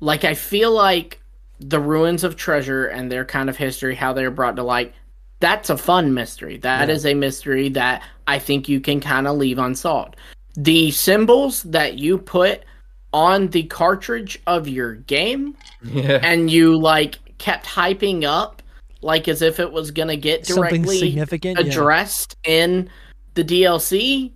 like 0.00 0.24
I 0.24 0.34
feel 0.34 0.72
like 0.72 1.20
the 1.60 1.78
ruins 1.78 2.24
of 2.24 2.34
treasure 2.36 2.86
and 2.86 3.12
their 3.12 3.24
kind 3.24 3.48
of 3.48 3.56
history, 3.56 3.94
how 3.94 4.12
they're 4.12 4.30
brought 4.32 4.56
to 4.56 4.62
light, 4.64 4.92
that's 5.38 5.70
a 5.70 5.76
fun 5.76 6.12
mystery. 6.14 6.56
That 6.56 6.90
is 6.90 7.06
a 7.06 7.14
mystery 7.14 7.68
that 7.70 8.02
I 8.26 8.38
think 8.40 8.68
you 8.68 8.80
can 8.80 8.98
kind 9.00 9.28
of 9.28 9.36
leave 9.36 9.58
unsolved. 9.58 10.16
The 10.56 10.90
symbols 10.90 11.62
that 11.64 11.98
you 11.98 12.18
put 12.18 12.64
on 13.12 13.48
the 13.48 13.64
cartridge 13.64 14.40
of 14.46 14.68
your 14.68 14.94
game 14.94 15.56
Yeah. 15.82 16.20
and 16.22 16.50
you 16.50 16.78
like 16.78 17.18
kept 17.38 17.66
hyping 17.66 18.24
up 18.24 18.62
like 19.02 19.28
as 19.28 19.42
if 19.42 19.58
it 19.58 19.72
was 19.72 19.90
gonna 19.90 20.16
get 20.16 20.44
directly 20.44 20.98
significant, 20.98 21.58
yeah. 21.58 21.66
addressed 21.66 22.36
in 22.44 22.90
the 23.34 23.44
DLC. 23.44 24.32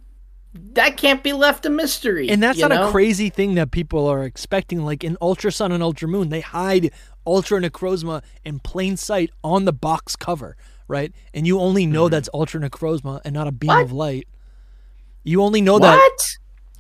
That 0.73 0.97
can't 0.97 1.23
be 1.23 1.33
left 1.33 1.67
a 1.67 1.71
mystery. 1.71 2.29
And 2.29 2.43
that's 2.43 2.61
not 2.61 2.71
know? 2.71 2.89
a 2.89 2.91
crazy 2.91 3.29
thing 3.29 3.57
that 3.57 3.73
people 3.73 4.07
are 4.07 4.23
expecting. 4.23 4.85
Like 4.85 5.03
in 5.03 5.17
Ultra 5.21 5.51
Sun 5.51 5.73
and 5.73 5.83
Ultra 5.83 6.07
Moon, 6.07 6.29
they 6.29 6.41
hide 6.41 6.93
Ultra 7.27 7.61
Necrozma 7.61 8.23
in 8.45 8.61
plain 8.61 8.97
sight 8.97 9.31
on 9.43 9.65
the 9.65 9.73
box 9.73 10.15
cover, 10.15 10.57
right? 10.87 11.13
And 11.33 11.47
you 11.47 11.59
only 11.59 11.87
know 11.87 12.05
mm-hmm. 12.05 12.13
that's 12.13 12.29
Ultra 12.33 12.61
Necrozma 12.61 13.21
and 13.25 13.35
not 13.35 13.49
a 13.49 13.53
beam 13.53 13.69
What? 13.69 13.83
of 13.83 13.93
light. 13.93 14.29
You 15.25 15.43
only 15.43 15.61
know 15.61 15.79
that. 15.79 16.19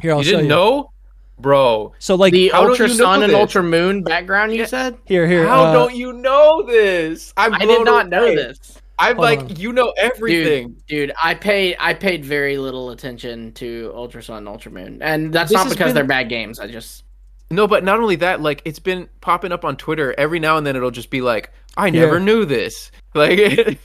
Here, 0.01 0.13
I'll 0.13 0.19
you 0.19 0.25
show 0.25 0.31
didn't 0.33 0.45
you. 0.45 0.49
know, 0.51 0.93
bro? 1.39 1.93
So 1.99 2.15
like 2.15 2.33
The 2.33 2.49
How 2.51 2.63
don't 2.63 2.71
Ultra 2.71 2.89
you 2.89 2.95
know 2.97 3.05
Sun 3.05 3.23
and 3.23 3.33
this? 3.33 3.39
Ultra 3.39 3.63
Moon 3.63 4.03
background 4.03 4.55
you 4.55 4.67
said? 4.67 4.97
here, 5.05 5.27
here. 5.27 5.47
How 5.47 5.65
uh, 5.65 5.73
don't 5.73 5.95
you 5.95 6.13
know 6.13 6.63
this? 6.63 7.33
I'm 7.37 7.55
I 7.55 7.59
did 7.59 7.67
blown 7.69 7.85
not 7.85 8.09
know 8.09 8.35
this. 8.35 8.79
I'm 8.99 9.17
Hold 9.17 9.25
like, 9.25 9.41
on. 9.41 9.57
you 9.57 9.73
know 9.73 9.93
everything. 9.99 10.69
Dude, 10.69 10.87
dude, 11.09 11.13
I 11.21 11.35
paid 11.35 11.77
I 11.81 11.95
paid 11.95 12.25
very 12.25 12.57
little 12.59 12.91
attention 12.91 13.53
to 13.55 13.91
Ultra 13.95 14.23
Sun 14.23 14.39
and 14.39 14.49
Ultra 14.49 14.71
Moon. 14.71 15.03
And 15.03 15.33
that's 15.33 15.51
This 15.51 15.57
not 15.57 15.69
because 15.69 15.87
been- 15.89 15.95
they're 15.97 16.05
bad 16.05 16.29
games. 16.29 16.61
I 16.61 16.69
just 16.69 17.03
No, 17.51 17.67
but 17.67 17.83
not 17.83 17.99
only 17.99 18.17
that, 18.17 18.41
like 18.41 18.63
it's 18.65 18.79
been 18.79 19.09
popping 19.21 19.51
up 19.51 19.65
on 19.65 19.77
Twitter 19.77 20.15
every 20.17 20.39
now 20.39 20.59
and 20.59 20.67
then. 20.67 20.77
It'll 20.77 20.93
just 20.93 21.11
be 21.11 21.21
like, 21.21 21.51
I 21.77 21.91
never 21.91 22.19
Yeah. 22.19 22.25
knew 22.25 22.45
this. 22.45 22.91
Like, 23.17 23.39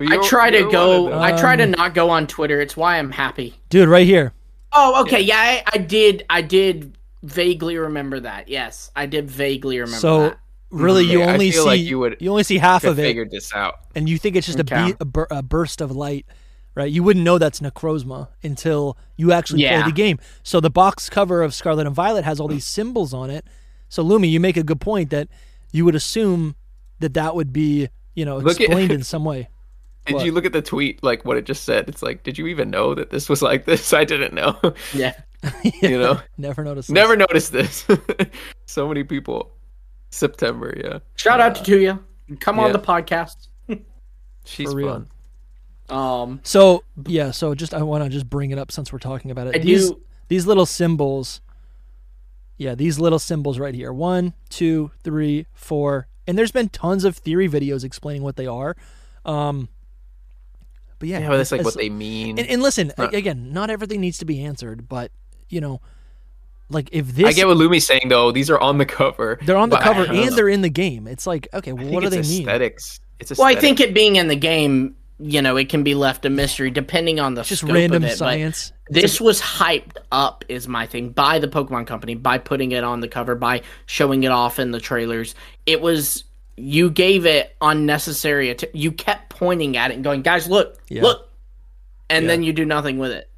I 0.00 0.16
try 0.28 0.50
to 0.50 0.70
go 0.70 1.04
one 1.04 1.12
of 1.14 1.18
them. 1.20 1.22
I 1.22 1.40
try 1.40 1.56
to 1.56 1.64
not 1.66 1.94
go 1.94 2.10
on 2.10 2.26
Twitter. 2.26 2.60
It's 2.60 2.76
why 2.76 2.98
I'm 2.98 3.10
happy. 3.10 3.54
dude, 3.70 3.88
right 3.88 4.06
here. 4.06 4.32
Oh, 4.74 5.02
okay. 5.02 5.20
Yeah, 5.20 5.36
I, 5.38 5.62
I 5.72 5.78
did 5.78 6.24
I 6.28 6.42
did 6.42 6.96
vaguely 7.22 7.76
remember 7.76 8.20
that. 8.20 8.48
Yes. 8.48 8.90
I 8.96 9.06
did 9.06 9.30
vaguely 9.30 9.78
remember 9.78 9.98
So 9.98 10.20
that. 10.22 10.38
really, 10.70 11.04
you 11.04 11.20
Yeah, 11.20 11.26
I 11.28 11.32
only 11.34 11.50
feel 11.50 11.62
see 11.62 11.68
like 11.68 11.80
you 11.80 11.98
would- 12.00 12.16
you 12.20 12.30
only 12.30 12.42
see 12.42 12.58
half 12.58 12.84
of 12.84 12.98
it, 12.98 13.02
figured 13.02 13.30
this 13.30 13.54
out. 13.54 13.74
and 13.94 14.08
you 14.08 14.18
think 14.18 14.36
it's 14.36 14.46
just 14.46 14.58
a, 14.58 14.64
be- 14.64 14.94
a, 15.00 15.04
bur- 15.04 15.28
a 15.30 15.42
burst 15.42 15.80
of 15.80 15.90
light, 15.90 16.26
right? 16.74 16.90
You 16.90 17.02
wouldn't 17.02 17.24
know 17.24 17.38
that's 17.38 17.60
Necrozma 17.60 18.28
until 18.42 18.98
you 19.16 19.32
actually 19.32 19.62
Yeah. 19.62 19.82
play 19.82 19.90
the 19.90 19.94
game. 19.96 20.18
So 20.42 20.60
the 20.60 20.70
box 20.70 21.08
cover 21.08 21.42
of 21.42 21.54
Scarlet 21.54 21.86
and 21.86 21.94
Violet 21.94 22.24
has 22.24 22.40
all 22.40 22.48
these 22.48 22.66
symbols 22.66 23.14
on 23.14 23.30
it. 23.30 23.46
So 23.88 24.04
Lumi, 24.04 24.28
you 24.30 24.40
make 24.40 24.56
a 24.56 24.62
good 24.64 24.80
point 24.80 25.10
that 25.10 25.28
you 25.72 25.84
would 25.84 25.94
assume 25.94 26.56
that 27.00 27.14
that 27.14 27.34
would 27.34 27.52
be, 27.52 27.88
you 28.14 28.24
know, 28.24 28.38
Look 28.38 28.56
at- 28.60 28.62
explained 28.66 28.92
in 28.92 29.02
some 29.04 29.24
way. 29.24 29.48
Did 30.06 30.16
What? 30.16 30.24
you 30.26 30.32
look 30.32 30.44
at 30.44 30.52
the 30.52 30.60
tweet? 30.62 31.02
Like 31.02 31.24
what 31.24 31.36
it 31.38 31.44
just 31.46 31.64
said? 31.64 31.88
It's 31.88 32.02
like, 32.02 32.22
did 32.24 32.36
you 32.36 32.46
even 32.48 32.68
know 32.70 32.94
that 32.94 33.10
this 33.10 33.28
was 33.28 33.40
like 33.42 33.64
this? 33.64 33.92
I 33.94 34.04
didn't 34.04 34.34
know. 34.34 34.58
Yeah. 34.92 35.14
you 35.82 35.98
know, 35.98 36.20
Never 36.38 36.64
noticed. 36.64 36.88
this. 36.88 36.94
never 36.94 37.16
noticed 37.16 37.52
this. 37.52 37.86
so 38.66 38.88
many 38.88 39.04
people. 39.04 39.50
September, 40.10 40.74
yeah. 40.82 40.98
Shout 41.16 41.40
out 41.40 41.54
to 41.56 41.62
Tuya. 41.62 42.00
Come 42.40 42.58
on 42.58 42.72
the 42.72 42.78
podcast. 42.78 43.48
She's 44.46 44.70
For 44.70 44.76
real. 44.76 44.88
fun. 44.88 45.08
Um 45.90 46.40
So 46.44 46.82
yeah, 47.06 47.30
so 47.30 47.54
just 47.54 47.74
I 47.74 47.82
want 47.82 48.04
to 48.04 48.10
just 48.10 48.28
bring 48.30 48.50
it 48.52 48.58
up 48.58 48.72
since 48.72 48.92
we're 48.92 48.98
talking 49.00 49.30
about 49.30 49.48
it. 49.48 49.56
I 49.56 49.58
these 49.58 49.90
do- 49.90 50.00
these 50.28 50.46
little 50.46 50.64
symbols. 50.66 51.40
Yeah, 52.56 52.74
these 52.74 52.98
little 52.98 53.18
symbols 53.18 53.58
right 53.58 53.74
here. 53.74 53.92
One, 53.92 54.32
two, 54.48 54.92
three, 55.02 55.46
four, 55.52 56.06
and 56.26 56.38
there's 56.38 56.52
been 56.52 56.68
tons 56.68 57.04
of 57.04 57.16
theory 57.16 57.48
videos 57.48 57.84
explaining 57.84 58.22
what 58.22 58.36
they 58.36 58.46
are. 58.46 58.76
Um, 59.26 59.68
but 60.98 61.08
yeah, 61.08 61.18
Yeah, 61.20 61.28
but 61.28 61.36
that's 61.38 61.52
like 61.52 61.60
as- 61.60 61.64
what 61.64 61.76
they 61.76 61.90
mean. 61.90 62.38
And, 62.38 62.48
and 62.48 62.62
listen, 62.62 62.92
not- 62.98 63.14
again, 63.14 63.52
not 63.52 63.70
everything 63.70 64.00
needs 64.00 64.18
to 64.18 64.24
be 64.24 64.42
answered, 64.44 64.88
but 64.88 65.10
you 65.48 65.60
know, 65.60 65.80
like 66.70 66.88
if 66.92 67.14
this 67.14 67.26
I 67.26 67.32
get 67.32 67.46
what 67.46 67.56
Lumi's 67.56 67.86
saying 67.86 68.08
though. 68.08 68.32
These 68.32 68.50
are 68.50 68.58
on 68.58 68.78
the 68.78 68.86
cover. 68.86 69.38
they're 69.42 69.56
on 69.56 69.68
the 69.70 69.76
cover 69.78 70.04
and 70.04 70.14
know. 70.14 70.30
they're 70.30 70.48
in 70.48 70.62
the 70.62 70.68
game, 70.70 71.06
it's 71.06 71.26
like 71.26 71.48
okay, 71.52 71.72
well, 71.72 71.82
think 71.82 71.94
what 71.94 72.02
do 72.04 72.10
they 72.10 72.18
it's 72.20 72.30
mean? 72.30 72.40
aesthetics. 72.42 73.00
It's 73.20 73.36
Well, 73.38 73.46
I 73.46 73.54
think 73.54 73.80
it 73.80 73.94
being 73.94 74.16
in 74.16 74.26
the 74.28 74.34
game, 74.36 74.96
you 75.20 75.40
know, 75.40 75.56
it 75.56 75.68
can 75.68 75.82
be 75.84 75.94
left 75.94 76.24
a 76.24 76.30
mystery 76.30 76.70
depending 76.70 77.20
on 77.20 77.34
the 77.34 77.42
Just 77.42 77.62
scope 77.62 77.74
random 77.74 78.02
of 78.02 78.08
it. 78.08 78.12
but 78.12 78.18
science. 78.18 78.72
This 78.90 79.20
was 79.20 79.40
hyped 79.40 79.96
up, 80.10 80.44
is 80.48 80.66
my 80.68 80.86
thing, 80.86 81.10
by 81.10 81.38
the 81.38 81.46
Pokemon 81.48 81.86
Company, 81.86 82.14
by 82.16 82.38
putting 82.38 82.72
it 82.72 82.82
on 82.84 83.00
the 83.00 83.08
cover, 83.08 83.34
by 83.34 83.62
showing 83.86 84.24
it 84.24 84.30
off 84.32 84.58
in 84.58 84.72
the 84.72 84.80
trailers. 84.80 85.34
It 85.66 85.80
was 85.80 86.24
you 86.56 86.90
gave 86.90 87.26
it 87.26 87.54
unnecessary. 87.60 88.50
Att- 88.50 88.74
you 88.74 88.92
kept 88.92 89.28
pointing 89.30 89.76
at 89.76 89.90
it 89.90 89.94
and 89.94 90.04
going, 90.04 90.22
"Guys, 90.22 90.48
look, 90.48 90.78
Yeah. 90.88 91.02
look," 91.02 91.28
and 92.10 92.28
then 92.28 92.42
you 92.42 92.52
do 92.52 92.64
nothing 92.64 92.98
with 92.98 93.10
it. 93.10 93.28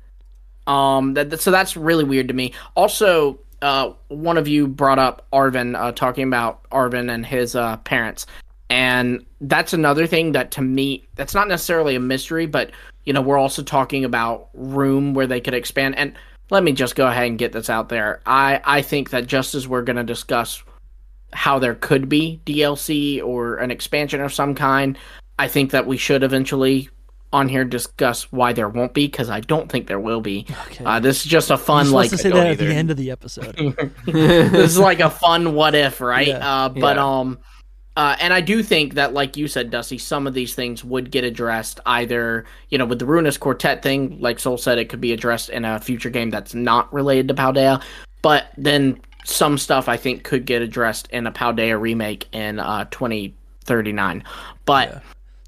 Um, 0.67 1.15
that, 1.15 1.31
that- 1.31 1.41
so 1.41 1.51
that's 1.51 1.77
really 1.77 2.05
weird 2.05 2.29
to 2.29 2.35
me. 2.35 2.53
Also, 2.75 3.39
uh, 3.63 3.91
one 4.09 4.37
of 4.37 4.47
you 4.49 4.67
brought 4.67 4.99
up 4.99 5.27
Arven, 5.33 5.75
uh, 5.77 5.93
talking 5.93 6.25
about 6.25 6.61
Arven 6.71 7.09
and 7.09 7.25
his 7.25 7.55
uh, 7.57 7.77
parents, 7.79 8.27
and 8.69 9.25
that's 9.41 9.73
another 9.73 10.07
thing 10.07 10.33
that 10.33 10.51
to 10.53 10.63
me 10.63 11.07
that's 11.15 11.35
not 11.35 11.49
necessarily 11.49 11.95
a 11.95 12.01
mystery, 12.01 12.47
but 12.47 12.71
you 13.05 13.13
know 13.13 13.23
we're 13.23 13.39
also 13.39 13.63
talking 13.63 14.05
about 14.05 14.49
room 14.55 15.15
where 15.15 15.27
they 15.27 15.41
could 15.41 15.55
expand. 15.55 15.97
And 15.97 16.13
let 16.51 16.63
me 16.65 16.73
just 16.73 16.97
go 16.97 17.07
ahead 17.07 17.27
and 17.29 17.39
get 17.39 17.53
this 17.53 17.71
out 17.71 17.89
there. 17.89 18.21
I 18.27 18.61
I 18.65 18.83
think 18.83 19.11
that 19.11 19.27
just 19.27 19.55
as 19.55 19.67
we're 19.67 19.83
going 19.83 19.97
to 19.97 20.05
discuss 20.05 20.63
how 21.33 21.59
there 21.59 21.75
could 21.75 22.09
be 22.09 22.41
DLC 22.47 23.23
or 23.23 23.57
an 23.57 23.71
expansion 23.71 24.21
of 24.21 24.33
some 24.33 24.55
kind, 24.55 24.97
I 25.39 25.49
think 25.49 25.71
that 25.73 25.87
we 25.87 25.97
should 25.97 26.23
eventually 26.23 26.89
on 27.33 27.49
here 27.49 27.65
discuss 27.65 28.31
why 28.33 28.53
there 28.53 28.69
won't 28.69 28.95
be 28.95 29.07
because 29.07 29.29
I 29.29 29.41
don't 29.41 29.71
think 29.71 29.89
there 29.89 30.01
will 30.01 30.21
be. 30.21 30.47
Okay. 30.69 30.85
Uh, 30.85 31.01
this 31.01 31.25
is 31.25 31.31
just 31.31 31.51
a 31.51 31.59
fun 31.59 31.87
You're 31.87 31.95
like 31.95 32.11
to 32.11 32.19
say 32.19 32.31
don't 32.31 32.39
that 32.39 32.53
at 32.53 32.59
the 32.59 32.73
end 32.73 32.91
of 32.91 32.97
the 32.97 33.11
episode. 33.17 33.55
this 34.07 34.71
is 34.71 34.79
like 34.79 35.01
a 35.01 35.11
fun 35.11 35.55
what 35.55 35.75
if, 35.75 36.01
right? 36.01 36.29
Yeah. 36.29 36.65
Uh, 36.65 36.69
but 36.69 36.97
Yeah. 36.97 37.05
um, 37.19 37.39
Uh, 37.97 38.15
and 38.21 38.33
I 38.35 38.43
do 38.43 38.63
think 38.63 38.95
that, 38.95 39.15
like 39.15 39.39
you 39.39 39.49
said, 39.49 39.71
Dusty, 39.71 39.97
some 39.99 40.27
of 40.27 40.35
these 40.35 40.55
things 40.55 40.85
would 40.85 41.11
get 41.11 41.25
addressed 41.25 41.81
either, 41.87 42.45
you 42.69 42.77
know, 42.77 42.85
with 42.85 42.99
the 42.99 43.07
Ruinous 43.07 43.39
Quartet 43.39 43.83
thing, 43.83 44.19
like 44.21 44.39
Soul 44.39 44.59
said, 44.59 44.79
it 44.79 44.91
could 44.91 45.01
be 45.01 45.13
addressed 45.15 45.49
in 45.49 45.65
a 45.65 45.81
future 45.81 46.11
game 46.11 46.29
that's 46.31 46.55
not 46.55 46.93
related 46.93 47.27
to 47.29 47.35
Paldea. 47.35 47.83
But 48.21 48.49
then 48.59 49.01
some 49.27 49.59
stuff 49.59 49.89
I 49.89 49.97
think 49.97 50.23
could 50.25 50.47
get 50.47 50.63
addressed 50.63 51.09
in 51.11 51.27
a 51.27 51.33
Paldea 51.33 51.81
remake 51.81 52.27
in 52.33 52.59
uh, 52.61 52.85
2039. 52.91 54.25
But 54.65 54.89
Yeah. 54.91 55.01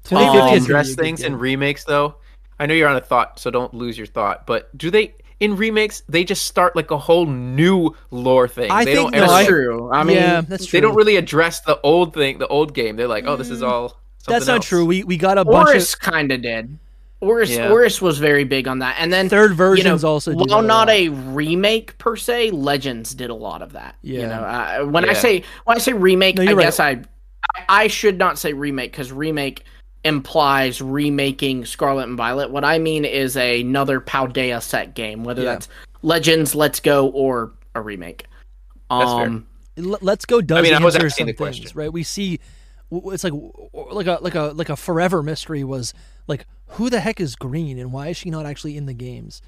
Do 0.05 0.15
they 0.15 0.25
Um, 0.25 0.35
really 0.37 0.53
is 0.57 0.63
address 0.65 0.95
things 0.95 1.21
in 1.21 1.37
remakes 1.37 1.83
though? 1.83 2.15
I 2.59 2.65
know 2.65 2.73
you're 2.73 2.89
on 2.89 2.95
a 2.95 3.01
thought, 3.01 3.39
so 3.39 3.51
don't 3.51 3.73
lose 3.73 3.97
your 3.97 4.07
thought. 4.07 4.45
But 4.47 4.75
do 4.77 4.89
they 4.91 5.13
in 5.39 5.55
remakes 5.55 6.01
they 6.09 6.23
just 6.23 6.45
start 6.47 6.75
like 6.75 6.89
a 6.91 6.97
whole 6.97 7.25
new 7.25 7.95
lore 8.11 8.47
thing? 8.47 8.71
I 8.71 8.85
they 8.85 8.95
think- 8.95 9.11
don't 9.11 9.19
no, 9.19 9.23
ever, 9.23 9.31
that's 9.33 9.47
true. 9.47 9.91
I 9.91 10.03
mean, 10.03 10.17
yeah, 10.17 10.41
that's 10.41 10.65
true. 10.65 10.77
they 10.77 10.81
don't 10.81 10.95
really 10.95 11.15
address 11.15 11.61
the 11.61 11.79
old 11.81 12.13
thing, 12.13 12.39
the 12.39 12.47
old 12.47 12.73
game. 12.73 12.95
They're 12.95 13.07
like, 13.07 13.25
oh, 13.27 13.35
this 13.35 13.49
is 13.49 13.61
all. 13.61 13.89
Something 14.17 14.33
That's 14.33 14.47
not 14.47 14.55
else. 14.57 14.65
true. 14.65 14.85
We 14.85 15.03
we 15.03 15.15
got 15.17 15.37
a 15.37 15.45
bunch 15.45 15.69
ORAS 15.69 15.93
of 15.93 15.99
kind 16.01 16.31
of 16.31 16.41
did. 16.41 16.77
ORAS, 17.21 17.49
Yeah. 17.49 17.69
ORAS 17.69 18.01
was 18.01 18.17
very 18.17 18.43
big 18.45 18.67
on 18.67 18.79
that. 18.79 18.95
And 18.99 19.11
then 19.11 19.27
third 19.27 19.43
you 19.43 19.49
know, 19.49 19.55
versions 19.55 20.03
also. 20.03 20.31
Do 20.31 20.37
while 20.37 20.45
that 20.47 20.59
a 20.59 20.61
not 20.61 20.87
lot. 20.87 20.89
a 20.89 21.09
remake 21.09 21.97
per 21.97 22.15
se, 22.15 22.51
Legends 22.51 23.13
did 23.13 23.29
a 23.29 23.35
lot 23.35 23.61
of 23.61 23.73
that. 23.73 23.95
You 24.01 24.21
Yeah. 24.21 24.27
know, 24.27 24.43
uh, 24.43 24.85
when 24.89 25.07
I 25.09 25.13
say 25.13 25.43
when 25.65 25.75
I 25.77 25.79
say 25.79 25.93
remake, 25.93 26.37
No, 26.37 26.43
I 26.43 26.53
right. 26.53 26.63
guess 26.63 26.79
I, 26.79 26.91
I 27.55 27.63
I 27.67 27.87
should 27.87 28.17
not 28.17 28.39
say 28.39 28.53
remake 28.53 28.91
because 28.91 29.11
remake 29.11 29.63
implies 30.05 30.81
remaking 30.81 31.65
Scarlet 31.65 32.03
and 32.07 32.15
Violet. 32.15 32.51
What 32.51 32.63
I 32.63 32.79
mean 32.79 33.03
is 33.03 33.35
another 33.35 33.99
Paldea 33.99 34.61
set 34.61 34.93
game, 34.95 35.23
whether 35.25 35.41
Yeah. 35.43 35.53
that's 35.53 35.67
Legends, 36.03 36.55
Let's 36.55 36.79
Go, 36.79 37.07
or 37.09 37.51
a 37.75 37.81
remake. 37.81 38.25
That's. 38.89 39.05
Um, 39.09 39.45
L- 39.77 39.97
let's 40.01 40.25
go 40.25 40.41
does 40.41 40.57
I 40.57 40.61
mean, 40.61 40.73
I 40.73 40.83
was 40.83 40.95
answer 40.95 41.09
some 41.09 41.27
the 41.27 41.33
things, 41.33 41.37
question. 41.59 41.71
right? 41.73 41.91
We 41.91 42.03
see 42.03 42.39
it's 42.91 43.23
like 43.23 43.33
like 43.73 44.07
a 44.07 44.17
like 44.21 44.35
a 44.35 44.51
like 44.55 44.69
a 44.69 44.75
forever 44.75 45.21
mystery 45.21 45.63
was 45.63 45.93
like 46.27 46.45
who 46.71 46.89
the 46.89 46.99
heck 46.99 47.19
is 47.19 47.35
Green 47.35 47.77
and 47.79 47.91
why 47.91 48.07
is 48.09 48.17
she 48.17 48.29
not 48.29 48.45
actually 48.45 48.77
in 48.77 48.85
the 48.85 48.93
games, 48.93 49.41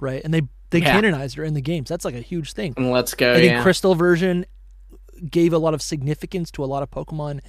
right? 0.00 0.22
And 0.24 0.32
they 0.32 0.42
they 0.70 0.80
Yeah. 0.80 0.92
canonized 0.92 1.36
her 1.36 1.44
in 1.44 1.54
the 1.54 1.60
games. 1.60 1.88
That's 1.88 2.04
like 2.04 2.14
a 2.14 2.20
huge 2.20 2.52
thing. 2.52 2.74
Let's 2.76 3.14
Go. 3.14 3.32
I 3.32 3.36
think 3.36 3.52
yeah. 3.52 3.62
Crystal 3.62 3.94
version 3.94 4.44
gave 5.30 5.52
a 5.52 5.58
lot 5.58 5.74
of 5.74 5.82
significance 5.82 6.50
to 6.52 6.64
a 6.64 6.66
lot 6.66 6.82
of 6.82 6.90
Pokemon 6.90 7.40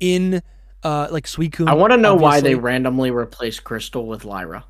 in 0.00 0.42
uh 0.82 1.08
like 1.10 1.24
Suicune. 1.26 1.68
I 1.68 1.74
want 1.74 1.92
to 1.92 1.96
know 1.96 2.14
why 2.14 2.40
they 2.40 2.54
randomly 2.54 3.10
replaced 3.10 3.64
Crystal 3.64 4.06
with 4.06 4.24
Lyra. 4.24 4.64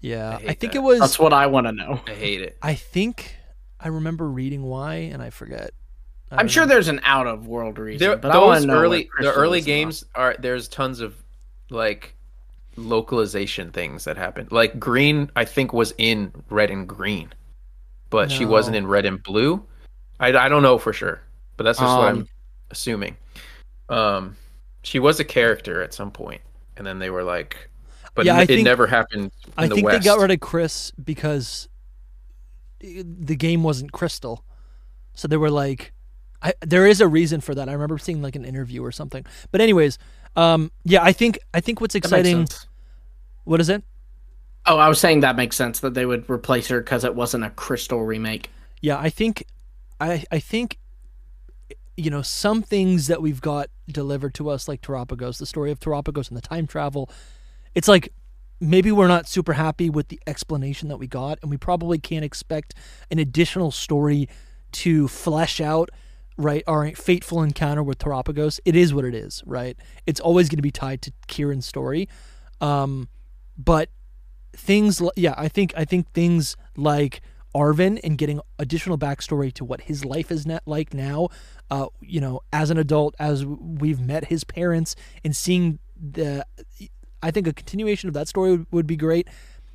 Yeah, 0.00 0.30
I 0.30 0.34
I, 0.34 0.38
think 0.54 0.72
that. 0.72 0.76
it 0.76 0.82
was. 0.82 1.00
That's 1.00 1.18
what 1.18 1.32
I 1.32 1.46
want 1.46 1.66
to 1.66 1.72
know. 1.72 2.00
I 2.06 2.10
hate 2.12 2.42
it. 2.42 2.58
I 2.62 2.74
think 2.74 3.34
I 3.80 3.88
remember 3.88 4.28
reading 4.28 4.62
why, 4.62 4.94
and 4.96 5.22
I 5.22 5.30
forget. 5.30 5.70
I 6.30 6.36
I'm 6.36 6.48
sure 6.48 6.64
know. 6.64 6.70
there's 6.74 6.88
an 6.88 7.00
out 7.04 7.26
of 7.26 7.46
world 7.46 7.78
reason, 7.78 8.06
There, 8.06 8.16
but 8.16 8.30
I 8.30 8.38
want 8.38 8.60
to 8.60 8.66
know 8.66 8.74
early, 8.74 9.08
the 9.20 9.32
early 9.32 9.58
is 9.60 9.64
about. 9.64 9.66
games 9.72 10.04
are 10.14 10.36
there's 10.38 10.68
tons 10.68 11.00
of 11.00 11.14
like 11.70 12.15
localization 12.76 13.70
things 13.72 14.04
that 14.04 14.16
happened. 14.16 14.52
Like 14.52 14.78
green, 14.78 15.30
I 15.36 15.44
think 15.44 15.72
was 15.72 15.92
in 15.98 16.32
red 16.50 16.70
and 16.70 16.86
green, 16.88 17.32
but 18.10 18.30
she 18.30 18.44
wasn't 18.44 18.76
in 18.76 18.86
red 18.86 19.04
and 19.06 19.22
blue. 19.22 19.64
I, 20.20 20.28
I 20.28 20.48
don't 20.48 20.62
know 20.62 20.78
for 20.78 20.92
sure, 20.92 21.20
but 21.56 21.64
that's 21.64 21.78
just 21.78 21.96
what 21.96 22.08
I'm 22.08 22.18
Um, 22.20 22.28
assuming. 22.70 23.16
Um, 23.88 24.36
she 24.82 24.98
was 24.98 25.20
a 25.20 25.24
character 25.24 25.82
at 25.82 25.92
some 25.94 26.10
point, 26.10 26.40
and 26.76 26.86
then 26.86 26.98
they 26.98 27.10
were 27.10 27.22
like, 27.24 27.68
but 28.14 28.24
Yeah, 28.24 28.40
it 28.40 28.46
think- 28.46 28.64
never 28.64 28.86
happened. 28.86 29.30
In 29.46 29.52
I 29.56 29.68
the 29.68 29.74
think 29.74 29.86
West. 29.86 30.02
they 30.02 30.04
got 30.04 30.18
rid 30.20 30.30
of 30.30 30.40
Kris 30.40 30.90
because 30.92 31.68
the 32.80 33.36
game 33.36 33.62
wasn't 33.62 33.92
Crystal, 33.92 34.44
so 35.14 35.28
they 35.28 35.36
were 35.36 35.50
like, 35.50 35.92
I, 36.42 36.52
there 36.60 36.86
is 36.86 37.00
a 37.00 37.08
reason 37.08 37.40
for 37.40 37.54
that. 37.54 37.68
I 37.68 37.72
remember 37.72 37.98
seeing 37.98 38.20
like 38.22 38.36
an 38.36 38.44
interview 38.44 38.84
or 38.84 38.92
something. 38.92 39.24
But 39.50 39.60
anyways, 39.62 39.98
um, 40.36 40.70
yeah, 40.84 41.02
I 41.02 41.12
think 41.12 41.38
I 41.52 41.60
think 41.60 41.80
what's 41.80 41.94
exciting. 41.94 42.46
What 43.44 43.60
is 43.60 43.68
it? 43.68 43.82
Oh, 44.66 44.78
I 44.78 44.88
was 44.88 44.98
saying 44.98 45.20
that 45.20 45.36
makes 45.36 45.56
sense 45.56 45.80
that 45.80 45.94
they 45.94 46.04
would 46.04 46.28
replace 46.28 46.68
her 46.68 46.80
because 46.80 47.04
it 47.04 47.14
wasn't 47.14 47.44
a 47.44 47.50
Crystal 47.50 48.04
remake. 48.04 48.50
Yeah, 48.82 48.98
I 48.98 49.08
think, 49.10 49.46
I 50.00 50.24
I 50.30 50.40
think, 50.40 50.78
you 51.96 52.10
know, 52.10 52.22
some 52.22 52.62
things 52.62 53.06
that 53.06 53.22
we've 53.22 53.40
got 53.40 53.68
delivered 53.88 54.34
to 54.34 54.50
us, 54.50 54.66
like 54.68 54.82
Terapagos, 54.82 55.38
the 55.38 55.46
story 55.46 55.70
of 55.70 55.78
Terapagos 55.80 56.28
and 56.28 56.36
the 56.36 56.42
time 56.42 56.66
travel. 56.66 57.08
It's 57.74 57.88
like 57.88 58.12
maybe 58.60 58.90
we're 58.90 59.08
not 59.08 59.28
super 59.28 59.52
happy 59.52 59.88
with 59.88 60.08
the 60.08 60.20
explanation 60.26 60.88
that 60.88 60.96
we 60.96 61.06
got, 61.06 61.38
and 61.42 61.50
we 61.50 61.56
probably 61.56 61.98
can't 61.98 62.24
expect 62.24 62.74
an 63.10 63.18
additional 63.18 63.70
story 63.70 64.28
to 64.72 65.06
flesh 65.08 65.60
out 65.60 65.90
right 66.36 66.62
our 66.66 66.90
fateful 66.92 67.42
encounter 67.42 67.82
with 67.82 67.98
Terapagos, 67.98 68.60
it 68.64 68.76
is 68.76 68.92
what 68.92 69.04
it 69.04 69.14
is, 69.14 69.42
right? 69.46 69.76
It's 70.06 70.20
always 70.20 70.48
going 70.48 70.58
to 70.58 70.62
be 70.62 70.70
tied 70.70 71.02
to 71.02 71.12
Kieran's 71.28 71.66
story, 71.66 72.08
um, 72.60 73.08
but 73.56 73.90
things 74.56 75.02
yeah 75.16 75.34
i 75.36 75.48
think 75.48 75.72
i 75.76 75.84
think 75.84 76.10
things 76.12 76.56
like 76.76 77.20
arven 77.54 77.98
and 77.98 78.18
getting 78.18 78.40
additional 78.58 78.98
backstory 78.98 79.52
to 79.52 79.64
what 79.64 79.82
his 79.82 80.04
life 80.04 80.30
is 80.30 80.46
like 80.64 80.94
now 80.94 81.28
uh 81.70 81.86
you 82.00 82.20
know 82.20 82.40
as 82.52 82.70
an 82.70 82.78
adult 82.78 83.14
as 83.18 83.44
we've 83.44 84.00
met 84.00 84.26
his 84.26 84.44
parents 84.44 84.96
and 85.24 85.36
seeing 85.36 85.78
the 85.94 86.44
i 87.22 87.30
think 87.30 87.46
a 87.46 87.52
continuation 87.52 88.08
of 88.08 88.14
that 88.14 88.28
story 88.28 88.52
would, 88.52 88.66
would 88.70 88.86
be 88.86 88.96
great 88.96 89.28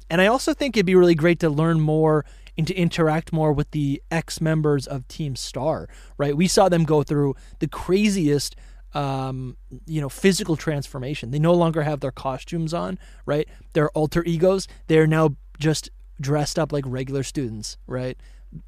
and 0.09 0.19
i 0.19 0.25
also 0.25 0.53
think 0.53 0.75
it'd 0.75 0.85
be 0.85 0.95
really 0.95 1.15
great 1.15 1.39
to 1.39 1.49
learn 1.49 1.79
more 1.79 2.25
and 2.57 2.67
to 2.67 2.75
interact 2.75 3.31
more 3.31 3.53
with 3.53 3.71
the 3.71 4.01
ex 4.11 4.41
members 4.41 4.87
of 4.87 5.07
team 5.07 5.35
star 5.35 5.87
right 6.17 6.35
we 6.35 6.47
saw 6.47 6.69
them 6.69 6.83
go 6.83 7.03
through 7.03 7.35
the 7.59 7.67
craziest 7.67 8.55
um, 8.93 9.57
you 9.85 10.01
know, 10.01 10.09
physical 10.09 10.57
transformation. 10.57 11.31
They 11.31 11.39
no 11.39 11.53
longer 11.53 11.83
have 11.83 12.01
their 12.01 12.11
costumes 12.11 12.73
on, 12.73 12.99
right? 13.25 13.47
They're 13.73 13.89
alter 13.91 14.23
egos. 14.25 14.67
They're 14.87 15.07
now 15.07 15.35
just 15.59 15.89
dressed 16.19 16.59
up 16.59 16.71
like 16.71 16.83
regular 16.85 17.23
students, 17.23 17.77
right? 17.87 18.17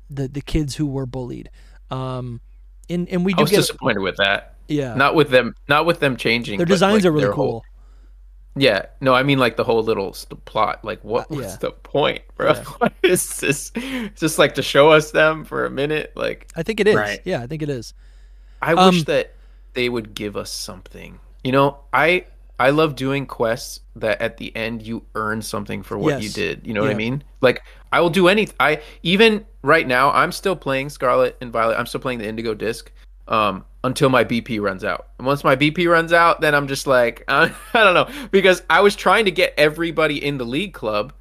The 0.10 0.28
the 0.28 0.42
kids 0.42 0.76
who 0.76 0.88
were 0.88 1.06
bullied. 1.06 1.50
Um, 1.92 2.42
and 2.90 3.08
and 3.10 3.26
we 3.26 3.34
I 3.34 3.42
was 3.42 3.52
get 3.52 3.58
disappointed 3.58 4.00
with 4.00 4.18
that. 4.18 4.56
yeah. 4.68 4.96
Not 4.96 5.16
with 5.16 5.30
them. 5.30 5.56
Not 5.68 5.86
with 5.86 6.00
them 6.00 6.16
changing. 6.16 6.58
their 6.58 6.66
designs 6.66 7.04
like, 7.04 7.10
are 7.10 7.12
really 7.12 7.34
cool. 7.34 7.36
whole- 7.36 7.66
yeah. 8.56 8.86
No, 9.02 9.14
I 9.14 9.24
mean 9.24 9.40
like 9.40 9.56
the 9.58 9.64
whole 9.64 9.82
little 9.84 10.14
st- 10.14 10.44
plot. 10.46 10.84
Like, 10.84 11.04
what 11.04 11.32
Uh, 11.32 11.36
was 11.36 11.46
yeah. 11.46 11.58
the 11.58 11.72
point, 11.72 12.22
bro? 12.36 12.54
Yeah. 12.54 12.64
What 12.78 12.94
is 13.04 13.40
this? 13.40 13.72
Just 14.16 14.38
like 14.40 14.56
to 14.56 14.62
show 14.62 14.90
us 14.92 15.12
them 15.12 15.44
for 15.46 15.66
a 15.66 15.70
minute. 15.70 16.12
Like, 16.16 16.48
I 16.56 16.64
think 16.64 16.80
it 16.80 16.88
is. 16.88 16.96
Right. 16.96 17.22
Yeah, 17.26 17.42
I 17.42 17.48
think 17.48 17.62
it 17.62 17.70
is. 17.70 17.94
I 18.62 18.74
Um, 18.74 18.94
wish 18.94 19.04
that 19.06 19.34
they 19.74 19.90
would 19.90 20.14
give 20.14 20.38
us 20.38 20.52
something. 20.52 21.20
You 21.44 21.52
know, 21.52 21.78
I 21.92 22.26
I 22.60 22.70
love 22.70 22.96
doing 22.96 23.26
quests 23.26 23.82
that 23.96 24.22
at 24.22 24.38
the 24.38 24.56
end 24.56 24.84
you 24.84 25.04
earn 25.16 25.42
something 25.42 25.84
for 25.84 25.98
what 25.98 26.22
you 26.22 26.30
did. 26.30 26.66
You 26.66 26.74
know 26.74 26.82
what 26.82 26.92
I 26.92 26.94
mean? 26.94 27.24
Like 27.42 27.64
I 27.92 28.00
will 28.00 28.10
do 28.12 28.28
anything. 28.28 28.56
I 28.60 28.82
even 29.02 29.46
right 29.64 29.86
now 29.88 30.12
I'm 30.12 30.32
still 30.32 30.56
playing 30.56 30.90
Scarlet 30.90 31.36
and 31.42 31.52
Violet. 31.52 31.78
I'm 31.78 31.86
still 31.88 32.00
playing 32.00 32.20
the 32.20 32.28
Indigo 32.28 32.54
Disc 32.54 32.92
um 33.28 33.66
until 33.84 34.10
my 34.10 34.24
BP 34.24 34.62
runs 34.62 34.84
out. 34.84 35.08
And 35.18 35.28
once 35.28 35.44
my 35.44 35.56
BP 35.56 35.90
runs 35.90 36.14
out, 36.14 36.42
then 36.42 36.56
I'm 36.56 36.68
just 36.68 36.88
like 36.88 37.24
I 37.28 37.52
don't 37.74 37.94
know 37.94 38.10
because 38.32 38.62
I 38.70 38.82
was 38.82 38.96
trying 38.96 39.26
to 39.26 39.32
get 39.32 39.54
everybody 39.58 40.24
in 40.24 40.38
the 40.38 40.46
league 40.46 40.74
club, 40.74 41.14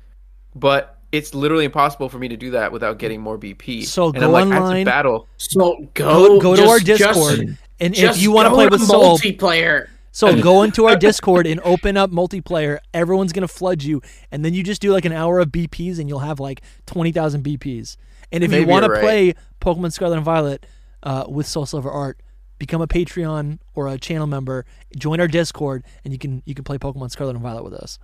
but 0.55 0.98
it's 1.11 1.35
literally 1.35 1.64
impossible 1.64 2.09
for 2.09 2.18
me 2.18 2.29
to 2.29 2.37
do 2.37 2.53
that 2.53 2.72
without 2.72 2.98
getting 2.98 3.20
more 3.20 3.38
BP. 3.38 3.85
So 3.85 4.07
and 4.07 4.14
go 4.18 4.27
I'm 4.27 4.33
like, 4.33 4.44
I 4.44 4.48
have 4.48 4.59
to 4.59 4.64
online. 4.64 4.85
battle. 4.85 5.29
So 5.37 5.88
Go 5.94 6.38
go 6.38 6.40
go 6.40 6.57
to 6.57 6.62
just- 6.62 6.70
our 6.72 6.79
just- 6.79 7.03
Discord, 7.03 7.59
and 7.81 7.94
just 7.94 8.16
if 8.18 8.22
you 8.22 8.33
want 8.33 8.46
to 8.46 8.55
play 8.55 8.68
with 8.68 8.81
Soul, 8.83 9.18
multiplayer, 9.18 9.88
So 10.12 10.40
go 10.40 10.62
into 10.62 10.87
our 10.87 10.96
Discord 10.96 11.46
and 11.46 11.61
open 11.64 11.96
up 11.96 12.11
multiplayer. 12.11 12.79
Everyone's 12.94 13.33
gonna 13.33 13.48
flood 13.48 13.83
you, 13.83 14.01
and 14.31 14.44
then 14.44 14.55
you 14.55 14.62
just 14.62 14.81
do 14.81 14.92
like 14.92 15.05
an 15.05 15.12
hour 15.12 15.40
of 15.40 15.48
BPs, 15.48 15.98
and 15.98 16.09
you'll 16.09 16.20
have 16.20 16.38
like 16.40 16.62
twenty 16.87 17.12
thousand 17.12 17.42
BPs. 17.44 17.96
And 18.31 18.42
if 18.44 18.51
you 18.53 18.61
Maybe 18.61 18.70
want 18.70 18.85
to 18.85 18.87
you're 18.87 18.94
right. 18.94 19.03
play 19.03 19.35
Pokemon 19.61 19.92
Scarlet 19.92 20.16
and 20.16 20.25
Violet 20.25 20.64
uh, 21.03 21.25
with 21.29 21.46
Soul 21.46 21.66
Silver 21.66 21.90
Art, 21.90 22.18
become 22.62 22.81
a 22.81 22.87
Patreon 22.87 23.59
or 23.75 23.88
a 23.88 23.98
channel 23.98 24.29
member. 24.29 24.64
Join 24.96 25.18
our 25.18 25.27
Discord, 25.27 25.83
and 26.05 26.12
you 26.12 26.18
can 26.18 26.44
you 26.46 26.55
can 26.55 26.62
play 26.62 26.79
Pokemon 26.79 27.11
Scarlet 27.11 27.35
and 27.35 27.42
Violet 27.42 27.64
with 27.64 27.75
us. 27.75 27.98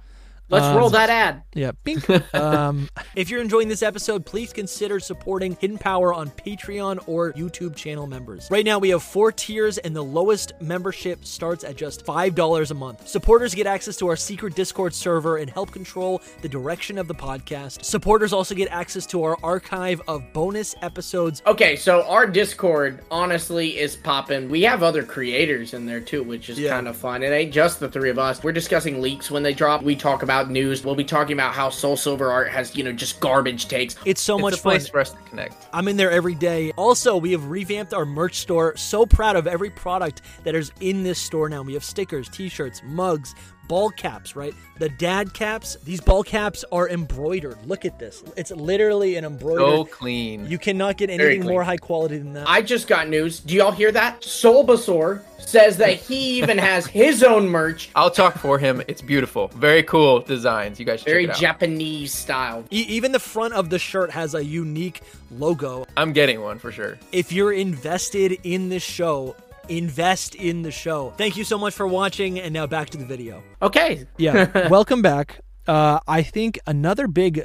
Let's 0.49 0.65
Um, 0.67 0.77
roll 0.77 0.91
that 0.91 1.11
ad. 1.11 1.43
Yeah. 1.55 1.73
Bink. 1.85 2.09
um, 2.35 2.89
if 3.17 3.31
you're 3.31 3.41
enjoying 3.41 3.69
this 3.69 3.83
episode, 3.83 4.25
please 4.27 4.53
consider 4.53 5.01
supporting 5.01 5.57
Hidden 5.61 5.79
Power 5.79 6.13
on 6.15 6.31
Patreon 6.31 7.03
or 7.07 7.33
YouTube 7.33 7.75
channel 7.77 8.07
members. 8.07 8.49
Right 8.51 8.65
now, 8.65 8.79
we 8.79 8.91
have 8.91 9.03
four 9.03 9.33
tiers, 9.33 9.79
and 9.79 9.95
the 9.95 10.03
lowest 10.05 10.53
membership 10.61 11.25
starts 11.25 11.65
at 11.65 11.77
just 11.77 12.05
$5 12.07 12.71
a 12.71 12.75
month. 12.75 13.09
Supporters 13.09 13.55
get 13.55 13.67
access 13.67 13.97
to 13.99 14.09
our 14.09 14.17
secret 14.17 14.55
Discord 14.55 14.95
server 14.95 15.39
and 15.39 15.51
help 15.51 15.71
control 15.73 16.21
the 16.43 16.49
direction 16.49 16.99
of 16.99 17.09
the 17.09 17.15
podcast. 17.15 17.85
Supporters 17.85 18.33
also 18.33 18.55
get 18.55 18.69
access 18.71 19.07
to 19.07 19.23
our 19.25 19.37
archive 19.43 20.01
of 20.09 20.23
bonus 20.33 20.75
episodes. 20.83 21.43
Okay, 21.47 21.77
so 21.77 22.07
our 22.09 22.27
Discord 22.27 23.01
honestly 23.11 23.79
is 23.79 23.97
popping. 23.97 24.49
We 24.49 24.63
have 24.63 24.83
other 24.83 25.03
creators 25.03 25.75
in 25.75 25.87
there 25.87 26.01
too, 26.01 26.23
which 26.23 26.49
is 26.51 26.59
Yeah. 26.59 26.71
kind 26.71 26.89
of 26.89 26.97
fun. 26.97 27.23
It 27.23 27.31
ain't 27.33 27.53
just 27.53 27.81
the 27.81 27.89
three 27.89 28.11
of 28.11 28.19
us. 28.19 28.43
We're 28.43 28.53
discussing 28.53 29.01
leaks 29.01 29.31
when 29.31 29.43
they 29.43 29.53
drop. 29.53 29.83
We 29.83 29.97
talk 29.97 30.23
about 30.23 30.38
about 30.39 30.51
news. 30.51 30.85
We'll 30.85 30.95
be 30.95 31.05
talking 31.05 31.33
about 31.35 31.55
how 31.55 31.71
Soul 31.71 31.97
Silver 31.97 32.31
Art 32.31 32.51
has, 32.51 32.77
you 32.77 32.85
know, 32.85 32.93
just 32.93 33.21
garbage 33.21 33.69
takes. 33.69 33.97
It's 34.05 34.21
so 34.21 34.37
It's 34.37 34.43
much 34.43 34.55
a 34.55 34.57
fun. 34.59 34.73
place 34.73 34.89
for 34.89 35.01
us 35.01 35.11
to 35.11 35.19
connect. 35.23 35.67
I'm 35.73 35.89
in 35.89 35.97
there 35.97 36.11
every 36.11 36.35
day. 36.35 36.73
Also, 36.77 37.17
we 37.17 37.33
have 37.33 37.45
revamped 37.47 37.93
our 37.93 38.05
merch 38.07 38.37
store. 38.37 38.77
So 38.77 39.07
proud 39.07 39.37
of 39.37 39.47
every 39.47 39.71
product 39.71 40.23
that 40.45 40.55
is 40.55 40.73
in 40.81 41.03
this 41.03 41.19
store 41.19 41.49
now. 41.49 41.63
We 41.63 41.75
have 41.75 41.85
stickers, 41.85 42.29
t-shirts, 42.29 42.83
mugs, 42.85 43.35
ball 43.69 43.91
caps, 43.91 44.35
right? 44.35 44.55
The 44.79 44.89
dad 44.89 45.35
caps. 45.35 45.77
These 45.85 46.01
ball 46.01 46.23
caps 46.23 46.65
are 46.73 46.89
embroidered. 46.89 47.59
Look 47.67 47.85
at 47.85 47.99
this. 47.99 48.23
It's 48.37 48.51
literally 48.51 49.17
an 49.17 49.25
embroidered. 49.25 49.61
So 49.61 49.67
embroidered. 49.71 49.93
clean. 49.93 50.47
you 50.47 50.59
cannot 50.59 50.97
get 50.97 51.11
anything 51.11 51.45
more 51.45 51.63
high 51.63 51.77
quality 51.77 52.19
than 52.19 52.33
that. 52.35 52.49
I 52.49 52.63
just 52.63 52.89
got 52.89 53.09
news. 53.09 53.41
Do 53.41 53.55
y'all 53.55 53.73
hear 53.73 53.93
that? 53.93 54.23
Solbasaur 54.23 55.23
says 55.39 55.77
that 55.79 55.95
he 55.95 56.39
even 56.39 56.59
has 56.59 56.87
his 56.87 57.23
own 57.23 57.49
merch, 57.49 57.91
I'll 57.95 58.11
talk 58.11 58.39
for 58.39 58.59
him. 58.59 58.83
It's 58.89 59.03
beautiful. 59.03 59.49
Very 59.49 59.83
cool 59.83 60.21
designs. 60.21 60.79
You 60.79 60.87
guys 60.87 61.01
should 61.01 61.07
very 61.07 61.27
check 61.27 61.31
it 61.31 61.37
out. 61.37 61.41
Japanese 61.41 62.15
style. 62.15 62.65
E- 62.71 62.87
even 62.89 63.13
the 63.13 63.21
front 63.21 63.55
of 63.55 63.71
the 63.71 63.79
shirt 63.79 64.11
has 64.11 64.35
a 64.35 64.45
unique 64.45 65.03
logo. 65.31 65.87
I'm 65.97 66.13
getting 66.13 66.41
one 66.41 66.59
for 66.59 66.71
sure. 66.73 66.99
If 67.13 67.33
you're 67.33 67.53
invested 67.53 68.39
in 68.45 68.69
this 68.69 68.83
show, 68.83 69.35
invest 69.69 70.35
in 70.35 70.63
the 70.63 70.71
show. 70.71 71.13
Thank 71.17 71.37
you 71.37 71.45
so 71.45 71.59
much 71.59 71.75
for 71.75 71.87
watching, 71.87 72.39
and 72.41 72.53
now 72.53 72.67
back 72.67 72.91
to 72.91 72.99
the 72.99 73.05
video. 73.05 73.43
Okay. 73.63 74.07
Yeah, 74.17 74.69
welcome 74.69 75.03
back. 75.03 75.41
Uh, 75.67 76.01
I 76.09 76.23
think 76.23 76.59
another 76.67 77.07
big 77.07 77.43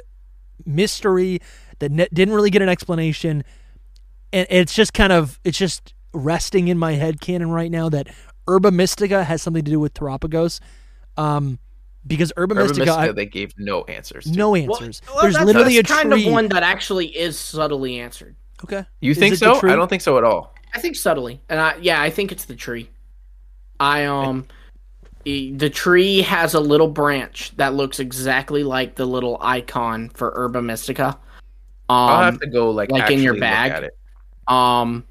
mystery 0.64 1.40
that 1.78 1.90
ne- 1.92 2.08
didn't 2.12 2.34
really 2.34 2.50
get 2.50 2.62
an 2.62 2.68
explanation, 2.68 3.44
and 4.32 4.46
it's 4.50 4.74
just 4.74 4.94
kind 4.94 5.12
of 5.12 5.38
it's 5.44 5.58
just 5.58 5.94
resting 6.12 6.68
in 6.68 6.78
my 6.78 6.92
head 6.92 7.20
canon 7.20 7.50
right 7.50 7.70
now 7.70 7.88
that 7.88 8.08
Herba 8.46 8.70
Mystica 8.70 9.24
has 9.24 9.42
something 9.42 9.64
to 9.64 9.70
do 9.70 9.80
with 9.80 9.94
Terapagos, 9.94 10.60
um, 11.16 11.58
because 12.06 12.32
Herba, 12.36 12.54
Urban 12.54 12.66
Mystica, 12.68 12.92
I- 12.92 13.12
they 13.12 13.26
gave 13.26 13.52
no 13.58 13.82
answers. 13.84 14.24
to. 14.24 14.32
no 14.32 14.54
answers. 14.54 15.02
well, 15.08 15.22
There's 15.22 15.34
that's- 15.34 15.46
literally 15.46 15.76
that's 15.76 15.90
a 15.90 15.94
kind 15.94 16.10
tree. 16.12 16.26
of 16.26 16.32
one 16.32 16.48
that 16.48 16.62
actually 16.62 17.06
is 17.06 17.38
subtly 17.38 17.98
answered. 18.00 18.36
okay, 18.62 18.84
You 19.00 19.10
Is 19.12 19.18
think 19.18 19.34
so? 19.36 19.56
I 19.56 19.76
don't 19.76 19.88
think 19.88 20.02
so 20.02 20.16
at 20.18 20.24
all. 20.24 20.54
I 20.74 20.80
think 20.80 20.96
subtly, 20.96 21.40
and 21.48 21.60
I 21.60 21.76
yeah, 21.80 22.02
I 22.02 22.10
think 22.10 22.32
it's 22.32 22.46
the 22.46 22.56
tree. 22.56 22.90
I 23.78 24.04
um, 24.04 24.46
the 25.24 25.70
tree 25.70 26.20
has 26.22 26.54
a 26.54 26.60
little 26.60 26.88
branch 26.88 27.56
that 27.56 27.74
looks 27.74 28.00
exactly 28.00 28.62
like 28.62 28.96
the 28.96 29.06
little 29.06 29.38
icon 29.40 30.10
for 30.10 30.32
Herba 30.32 30.62
Mystica. 30.62 31.18
Um, 31.88 31.96
I'll 31.96 32.18
Um, 32.18 32.24
have 32.24 32.40
to 32.40 32.46
go 32.46 32.70
like 32.70 32.90
like 32.90 33.10
in 33.10 33.20
your 33.20 33.38
bag? 33.38 33.90
Um, 34.48 35.04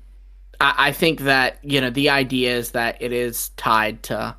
I, 0.59 0.75
I 0.77 0.91
think 0.91 1.21
that 1.21 1.59
you 1.63 1.81
know 1.81 1.89
the 1.89 2.09
idea 2.09 2.55
is 2.55 2.71
that 2.71 3.01
it 3.01 3.11
is 3.11 3.49
tied 3.49 4.03
to, 4.03 4.35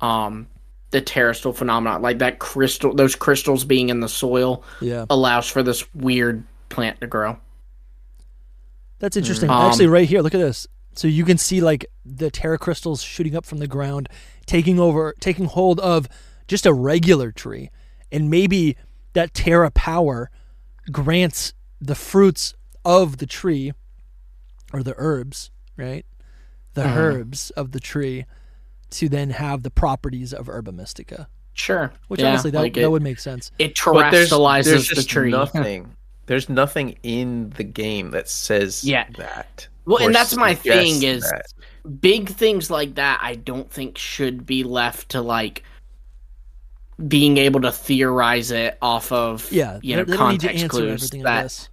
um, 0.00 0.48
the 0.90 1.00
Terastal 1.00 1.54
phenomenon, 1.54 2.02
like 2.02 2.18
that 2.18 2.38
crystal, 2.38 2.94
those 2.94 3.16
crystals 3.16 3.64
being 3.64 3.88
in 3.88 4.00
the 4.00 4.08
soil 4.08 4.62
yeah, 4.80 5.06
allows 5.08 5.48
for 5.48 5.62
this 5.62 5.92
weird 5.94 6.44
plant 6.68 7.00
to 7.00 7.06
grow. 7.06 7.38
That's 9.02 9.16
interesting. 9.16 9.50
Um, 9.50 9.68
Actually, 9.68 9.88
right 9.88 10.08
here, 10.08 10.22
look 10.22 10.32
at 10.34 10.40
this. 10.40 10.66
So 10.94 11.08
you 11.08 11.24
can 11.24 11.36
see 11.38 11.60
like 11.60 11.86
the 12.04 12.30
terra 12.30 12.56
crystals 12.58 13.02
shooting 13.02 13.34
up 13.34 13.44
from 13.44 13.58
the 13.58 13.66
ground, 13.66 14.08
taking 14.46 14.78
over, 14.78 15.14
taking 15.20 15.46
hold 15.46 15.80
of 15.80 16.08
just 16.46 16.64
a 16.66 16.72
regular 16.72 17.32
tree, 17.32 17.70
and 18.10 18.30
maybe 18.30 18.76
that 19.14 19.34
terra 19.34 19.70
power 19.70 20.30
grants 20.90 21.52
the 21.80 21.94
fruits 21.94 22.54
of 22.84 23.18
the 23.18 23.26
tree 23.26 23.72
or 24.72 24.82
the 24.82 24.94
herbs, 24.98 25.50
right? 25.76 26.04
The 26.74 26.82
Mhm. 26.82 26.96
herbs 26.96 27.50
of 27.50 27.72
the 27.72 27.80
tree 27.80 28.24
to 28.90 29.08
then 29.08 29.30
have 29.30 29.62
the 29.62 29.70
properties 29.70 30.32
of 30.32 30.46
herba 30.46 30.72
mystica. 30.72 31.28
Sure, 31.54 31.92
Which 32.08 32.20
Yeah, 32.20 32.30
honestly, 32.30 32.50
that, 32.50 32.58
like 32.60 32.74
that 32.74 32.90
would 32.90 33.02
make 33.02 33.18
sense. 33.18 33.50
it 33.58 33.74
But 33.84 34.10
there's, 34.10 34.30
terrestrializes 34.30 34.64
there's 34.64 34.88
the 34.88 34.94
just 34.96 35.08
tree. 35.10 35.30
nothing. 35.30 35.96
There's 36.26 36.48
nothing 36.48 36.96
in 37.02 37.50
the 37.50 37.64
game 37.64 38.10
that 38.12 38.28
says 38.28 38.84
Yeah. 38.84 39.06
that. 39.18 39.66
Well, 39.84 40.04
and 40.06 40.14
that's 40.14 40.36
my 40.36 40.54
thing 40.54 41.02
is 41.02 41.22
that. 41.24 41.46
big 42.00 42.28
things 42.28 42.70
like 42.70 42.94
that. 42.94 43.18
I 43.22 43.34
don't 43.34 43.70
think 43.70 43.98
should 43.98 44.46
be 44.46 44.62
left 44.62 45.08
to 45.10 45.20
like 45.20 45.64
being 47.08 47.36
able 47.38 47.60
to 47.62 47.72
theorize 47.72 48.50
it 48.52 48.78
off 48.80 49.10
of 49.10 49.50
Yeah, 49.50 49.80
you 49.82 49.96
know 49.96 50.04
they 50.04 50.12
need 50.12 50.16
to 50.16 50.18
context 50.18 50.54
answer 50.62 50.68
clues. 50.68 50.90
everything. 51.04 51.20
I 51.26 51.30
That, 51.34 51.42
guess. 51.42 51.68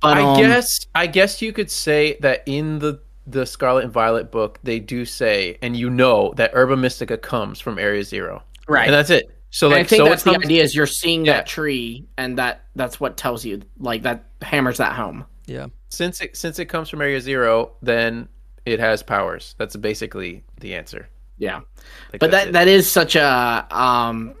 but 0.00 0.16
I 0.16 0.22
um, 0.22 0.36
guess 0.38 0.86
I 0.94 1.06
guess 1.06 1.42
you 1.42 1.52
could 1.52 1.70
say 1.70 2.16
that 2.20 2.42
in 2.46 2.78
the 2.78 3.00
the 3.26 3.44
Scarlet 3.44 3.84
and 3.84 3.92
Violet 3.92 4.30
book 4.32 4.58
they 4.62 4.80
do 4.80 5.04
say, 5.04 5.58
and 5.62 5.76
you 5.76 5.90
know 5.90 6.32
that 6.36 6.52
Herba 6.54 6.76
Mystica 6.76 7.18
comes 7.18 7.60
from 7.60 7.78
Area 7.78 8.02
Zero, 8.02 8.42
right. 8.66 8.86
and 8.86 8.94
that's 8.94 9.10
it. 9.10 9.31
So 9.54 9.68
like, 9.68 9.80
I 9.80 9.84
think 9.84 10.00
so 10.00 10.04
that's 10.06 10.26
it 10.26 10.30
the 10.32 10.38
idea 10.44 10.62
is 10.62 10.74
you're 10.74 10.86
seeing 10.86 11.24
Yeah. 11.26 11.34
that 11.34 11.46
tree, 11.46 12.06
and 12.16 12.38
that 12.38 12.64
that's 12.74 12.98
what 12.98 13.16
tells 13.16 13.44
you 13.44 13.60
like 13.78 14.02
that 14.02 14.24
hammers 14.40 14.78
that 14.78 14.94
home. 14.94 15.24
Yeah. 15.46 15.66
since 15.90 16.20
it 16.20 16.36
since 16.36 16.58
it 16.58 16.66
comes 16.66 16.88
from 16.88 17.00
Area 17.02 17.20
Zero, 17.20 17.72
then 17.82 18.28
it 18.64 18.80
has 18.80 19.02
powers. 19.02 19.54
That's 19.58 19.76
basically 19.76 20.42
the 20.60 20.74
answer. 20.74 21.08
Yeah, 21.38 21.60
Like, 22.12 22.20
but 22.20 22.30
that's 22.30 22.44
that 22.44 22.48
it. 22.48 22.52
that 22.52 22.68
is 22.68 22.90
such 22.90 23.14
a 23.16 23.66
um. 23.70 24.34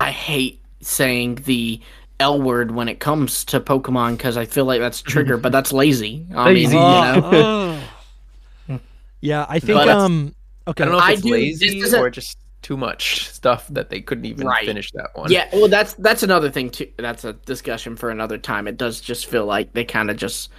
I 0.00 0.10
hate 0.10 0.62
saying 0.80 1.36
the 1.46 1.80
L 2.20 2.40
word 2.40 2.70
when 2.72 2.88
it 2.88 3.00
comes 3.00 3.44
to 3.46 3.60
Pokemon 3.60 4.16
because 4.16 4.36
I 4.36 4.44
feel 4.44 4.64
like 4.64 4.80
that's 4.80 5.00
trigger, 5.02 5.36
but 5.38 5.50
that's 5.52 5.72
lazy. 5.72 6.26
I 6.34 6.46
Lazy. 6.52 6.74
mean, 6.74 6.76
you 6.76 6.78
know. 6.82 7.20
Oh, 7.32 7.82
oh. 8.70 8.80
yeah, 9.20 9.46
I 9.48 9.58
think 9.60 9.78
But 9.78 9.88
um 9.88 10.34
okay. 10.66 10.82
I 10.82 10.86
don't 10.86 10.92
know 10.92 10.98
if 10.98 11.04
I 11.04 11.12
it's 11.12 11.22
do- 11.22 11.30
lazy 11.32 11.80
this 11.80 11.94
or 11.94 12.10
just 12.10 12.36
too 12.62 12.76
much 12.76 13.28
stuff 13.30 13.68
that 13.68 13.88
they 13.90 14.00
couldn't 14.00 14.24
even 14.26 14.46
Right. 14.46 14.66
finish 14.66 14.90
that 14.92 15.10
one. 15.14 15.30
Yeah, 15.30 15.48
well, 15.52 15.68
that's 15.68 15.94
that's 15.94 16.22
another 16.22 16.50
thing 16.50 16.70
too. 16.70 16.88
That's 16.96 17.24
a 17.24 17.32
discussion 17.34 17.96
for 17.96 18.10
another 18.10 18.38
time. 18.38 18.66
It 18.66 18.76
does 18.76 19.00
just 19.00 19.26
feel 19.26 19.46
like 19.46 19.72
they 19.72 19.84
kind 19.84 20.10
of 20.10 20.16
just 20.16 20.50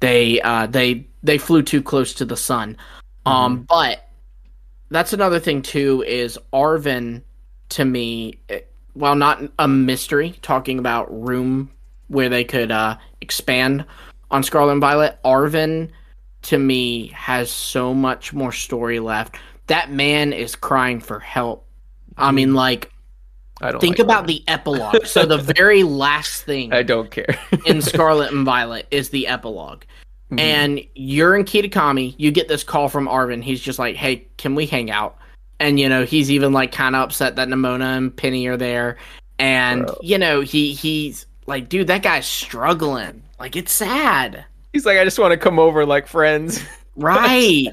they 0.00 0.40
uh 0.42 0.66
they 0.66 1.06
they 1.22 1.38
flew 1.38 1.62
too 1.62 1.82
close 1.82 2.14
to 2.14 2.24
the 2.24 2.36
sun. 2.36 2.76
Um, 3.26 3.62
but 3.68 4.08
that's 4.90 5.12
another 5.12 5.38
thing 5.40 5.62
too. 5.62 6.04
Is 6.06 6.38
Arven 6.52 7.22
to 7.70 7.84
me, 7.84 8.40
eh, 8.48 8.60
while 8.94 9.14
not 9.14 9.42
a 9.58 9.68
mystery, 9.68 10.38
talking 10.42 10.78
about 10.78 11.06
room 11.10 11.70
where 12.08 12.28
they 12.28 12.44
could 12.44 12.70
uh 12.70 12.96
expand 13.20 13.84
on 14.30 14.42
Scarlet 14.42 14.72
and 14.72 14.80
Violet, 14.80 15.18
Arven 15.24 15.90
to 16.42 16.58
me 16.58 17.08
has 17.08 17.50
so 17.50 17.92
much 17.94 18.32
more 18.32 18.52
story 18.52 18.98
left. 19.00 19.36
That 19.70 19.90
man 19.90 20.32
is 20.32 20.54
crying 20.54 21.00
for 21.00 21.18
help. 21.18 21.66
I 22.16 22.30
mean, 22.32 22.54
like 22.54 22.92
I 23.62 23.70
don't 23.72 23.80
think 23.80 23.98
like 23.98 24.04
about 24.04 24.26
that. 24.26 24.32
the 24.32 24.44
epilogue. 24.46 25.06
so 25.06 25.24
the 25.24 25.38
very 25.38 25.82
last 25.82 26.42
thing 26.42 26.72
I 26.80 26.82
don't 26.82 27.10
care. 27.10 27.38
in 27.66 27.80
Scarlet 27.80 28.32
and 28.32 28.44
Violet 28.44 28.86
is 28.90 29.08
the 29.10 29.26
epilog 29.28 29.82
Mhm. 30.30 30.40
And 30.40 30.80
you're 30.94 31.34
in 31.34 31.44
Kitakami, 31.44 32.14
you 32.16 32.30
get 32.30 32.46
this 32.46 32.62
call 32.62 32.88
from 32.88 33.08
Arven. 33.08 33.42
He's 33.42 33.60
just 33.60 33.80
like, 33.80 33.96
"Hey, 33.96 34.28
can 34.36 34.54
we 34.54 34.64
hang 34.64 34.88
out?" 34.90 35.18
And 35.58 35.80
you 35.80 35.88
know, 35.88 36.04
he's 36.04 36.30
even 36.30 36.52
like 36.52 36.70
kind 36.70 36.94
of 36.94 37.02
upset 37.02 37.34
that 37.36 37.48
Nemona 37.48 37.96
and 37.96 38.16
Penny 38.16 38.46
are 38.46 38.56
there. 38.56 38.96
And 39.40 39.86
Bro. 39.86 39.98
you 40.02 40.18
know, 40.18 40.40
he 40.40 40.72
he's 40.72 41.26
like, 41.46 41.68
"Dude, 41.68 41.88
that 41.88 42.02
guy's 42.02 42.26
struggling. 42.26 43.22
Like 43.40 43.56
it's 43.56 43.72
sad." 43.72 44.44
He's 44.72 44.86
like, 44.86 44.98
I 44.98 45.04
just 45.04 45.18
want 45.18 45.32
to 45.32 45.36
come 45.36 45.58
over 45.58 45.84
like 45.84 46.06
friends. 46.06 46.62
Right. 46.96 47.68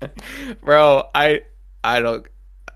Bro, 0.62 1.08
I 1.14 1.42
I 1.84 2.00
don't 2.00 2.26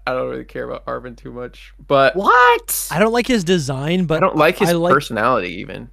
I 0.06 0.12
don't 0.12 0.28
really 0.30 0.44
care 0.44 0.64
about 0.68 0.84
Arven 0.86 1.16
too 1.16 1.32
much. 1.32 1.72
But 1.86 2.14
what? 2.16 2.88
I 2.90 2.98
don't 2.98 3.12
like 3.12 3.26
his 3.26 3.44
design, 3.44 4.04
but 4.06 4.18
I 4.18 4.20
don't 4.20 4.36
like 4.36 4.58
his 4.58 4.70
I 4.70 4.72
like- 4.72 4.92
personality 4.92 5.54
even. 5.60 5.90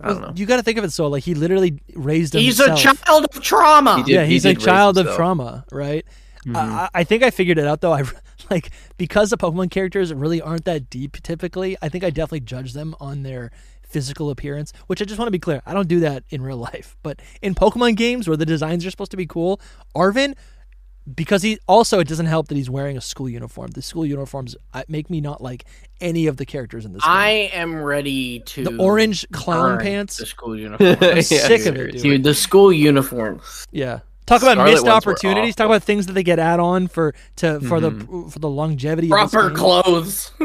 I 0.00 0.08
don't 0.08 0.22
know. 0.22 0.32
you 0.34 0.44
got 0.44 0.56
to 0.56 0.64
think 0.64 0.76
of 0.76 0.82
it 0.82 0.92
so 0.92 1.06
like 1.06 1.22
he 1.22 1.34
literally 1.34 1.80
raised 1.94 2.34
He's 2.34 2.58
himself. 2.58 2.80
He's 2.80 2.90
a 2.90 2.94
child 3.04 3.26
of 3.32 3.40
trauma. 3.42 3.98
He 3.98 4.02
did- 4.02 4.12
yeah, 4.12 4.24
he's 4.24 4.44
a 4.44 4.48
did 4.48 4.56
raise 4.58 4.64
child 4.64 4.98
of 4.98 5.14
trauma, 5.14 5.64
right? 5.70 6.04
Mhm. 6.44 6.56
I, 6.56 6.88
I 6.92 7.04
think 7.04 7.22
I 7.22 7.30
figured 7.30 7.58
it 7.58 7.66
out 7.66 7.80
though. 7.80 7.92
I 7.92 8.02
like 8.50 8.70
because 8.98 9.30
the 9.30 9.36
Pokemon 9.36 9.70
characters 9.70 10.12
really 10.12 10.40
aren't 10.42 10.64
that 10.64 10.90
deep 10.90 11.22
typically. 11.22 11.76
I 11.80 11.88
think 11.88 12.02
I 12.02 12.10
definitely 12.10 12.40
judge 12.40 12.72
them 12.72 12.96
on 13.00 13.22
their 13.22 13.50
physical 13.82 14.30
appearance, 14.30 14.72
which 14.88 15.00
I 15.00 15.04
just 15.04 15.18
want 15.18 15.28
to 15.28 15.32
be 15.32 15.38
clear. 15.38 15.62
I 15.64 15.72
don't 15.72 15.86
do 15.86 16.00
that 16.00 16.24
in 16.28 16.42
real 16.42 16.56
life, 16.72 16.96
but 17.04 17.20
in 17.40 17.54
Pokemon 17.54 17.94
games 17.96 18.26
where 18.26 18.36
the 18.36 18.44
designs 18.46 18.84
are 18.84 18.90
supposed 18.90 19.12
to 19.12 19.16
be 19.16 19.26
cool, 19.26 19.60
Arven, 19.94 20.34
because 21.12 21.42
he 21.42 21.58
also 21.66 21.98
it 22.00 22.08
doesn't 22.08 22.26
help 22.26 22.48
that 22.48 22.54
he's 22.56 22.70
wearing 22.70 22.96
a 22.96 23.00
school 23.00 23.28
uniform. 23.28 23.70
The 23.72 23.82
school 23.82 24.06
uniforms 24.06 24.56
uh, 24.72 24.82
make 24.88 25.10
me 25.10 25.20
not 25.20 25.40
like 25.42 25.64
any 26.00 26.26
of 26.26 26.36
the 26.38 26.46
characters 26.46 26.84
in 26.84 26.92
this. 26.92 27.02
I 27.04 27.50
am 27.52 27.76
ready 27.82 28.40
to 28.40 28.64
the 28.64 28.76
orange 28.78 29.26
clown 29.32 29.76
burn 29.76 29.84
pants. 29.84 30.16
The 30.16 30.26
school 30.26 30.56
uniform. 30.58 30.96
I'm 31.02 31.16
Yeah, 31.16 31.20
sick 31.20 31.66
of 31.66 31.76
it, 31.76 31.92
dude. 31.92 32.02
Dude, 32.02 32.22
the 32.24 32.34
school 32.34 32.72
uniform. 32.72 33.40
Yeah. 33.70 34.00
Talk 34.26 34.40
about 34.40 34.52
Scarlet 34.52 34.70
missed 34.72 34.86
opportunities. 34.88 35.54
Talk 35.54 35.66
about 35.66 35.82
things 35.82 36.06
that 36.06 36.14
they 36.14 36.22
get 36.22 36.38
add 36.38 36.58
on 36.58 36.88
for 36.88 37.14
to 37.36 37.60
for 37.60 37.80
the 37.80 37.90
Mm-hmm. 37.90 38.28
for 38.28 38.38
the 38.38 38.48
longevity. 38.48 39.12
of 39.12 39.18
this 39.20 39.30
Proper 39.30 39.48
game. 39.50 39.56
clothes. 39.58 40.32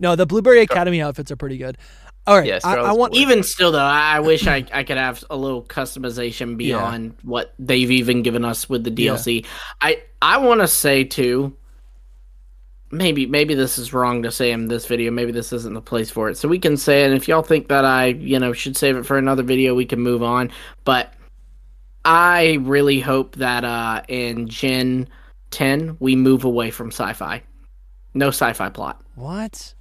No, 0.00 0.16
the 0.16 0.26
Blueberry 0.26 0.62
Academy 0.62 1.00
outfits 1.00 1.30
are 1.30 1.36
pretty 1.36 1.58
good. 1.58 1.78
All 2.26 2.36
right, 2.36 2.46
Yeah, 2.46 2.60
I, 2.62 2.76
I 2.76 2.92
want. 2.92 3.14
Even 3.14 3.42
still, 3.42 3.72
though, 3.72 3.78
I 3.80 4.16
I 4.16 4.20
wish 4.20 4.46
I, 4.46 4.64
I 4.72 4.84
could 4.84 4.96
have 4.96 5.24
a 5.28 5.36
little 5.36 5.62
customization 5.62 6.56
beyond 6.56 7.14
what 7.22 7.52
they've 7.58 7.90
even 7.90 8.22
given 8.22 8.44
us 8.44 8.68
with 8.68 8.84
the 8.84 8.90
DLC. 8.90 9.44
I 9.80 10.02
I 10.20 10.38
want 10.38 10.60
to 10.60 10.68
say 10.68 11.02
too, 11.02 11.56
maybe 12.92 13.26
maybe 13.26 13.54
this 13.54 13.78
is 13.78 13.92
wrong 13.92 14.22
to 14.22 14.30
say 14.30 14.52
in 14.52 14.68
this 14.68 14.86
video. 14.86 15.10
Maybe 15.10 15.32
this 15.32 15.52
isn't 15.52 15.74
the 15.74 15.80
place 15.80 16.10
for 16.10 16.28
it. 16.28 16.36
So 16.36 16.46
we 16.46 16.60
can 16.60 16.76
say 16.76 17.02
it. 17.02 17.06
And 17.06 17.14
if 17.14 17.26
y'all 17.26 17.42
think 17.42 17.68
that 17.68 17.84
I, 17.84 18.06
you 18.06 18.38
know, 18.38 18.52
should 18.52 18.76
save 18.76 18.96
it 18.96 19.06
for 19.06 19.18
another 19.18 19.42
video, 19.42 19.74
we 19.74 19.86
can 19.86 19.98
move 19.98 20.22
on. 20.22 20.52
But 20.84 21.12
I 22.04 22.58
really 22.60 23.00
hope 23.00 23.36
that 23.36 23.64
uh 23.64 24.02
in 24.08 24.46
Gen 24.48 25.08
10 25.50 25.96
we 25.98 26.14
move 26.14 26.44
away 26.44 26.70
from 26.70 26.88
sci-fi. 26.88 27.42
No 28.14 28.28
sci-fi 28.28 28.68
plot. 28.68 29.02
What? 29.16 29.74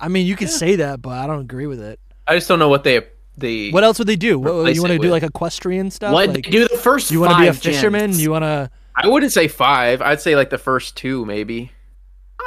I 0.00 0.08
mean, 0.08 0.26
you 0.26 0.36
can 0.36 0.48
say 0.48 0.76
that, 0.76 1.02
but 1.02 1.10
I 1.10 1.26
don't 1.26 1.40
agree 1.40 1.66
with 1.66 1.80
it. 1.80 2.00
I 2.26 2.34
just 2.34 2.48
don't 2.48 2.58
know 2.58 2.68
what 2.68 2.84
they 2.84 3.02
they. 3.36 3.70
What 3.70 3.84
else 3.84 3.98
would 3.98 4.08
they 4.08 4.16
do? 4.16 4.38
What, 4.38 4.74
you 4.74 4.82
want 4.82 4.92
to 4.92 4.98
do 4.98 5.10
like 5.10 5.22
equestrian 5.22 5.90
stuff? 5.90 6.12
What 6.12 6.30
like, 6.30 6.44
do 6.44 6.66
the 6.66 6.76
first 6.76 7.10
you 7.10 7.20
want 7.20 7.32
to 7.32 7.38
be 7.38 7.46
a 7.48 7.52
fisherman? 7.52 8.10
gens? 8.12 8.22
You 8.22 8.30
want 8.30 8.44
to? 8.44 8.70
I 8.96 9.08
wouldn't 9.08 9.32
say 9.32 9.48
five. 9.48 10.02
I'd 10.02 10.20
say 10.20 10.36
like 10.36 10.50
the 10.50 10.58
first 10.58 10.96
two 10.96 11.24
maybe 11.24 11.72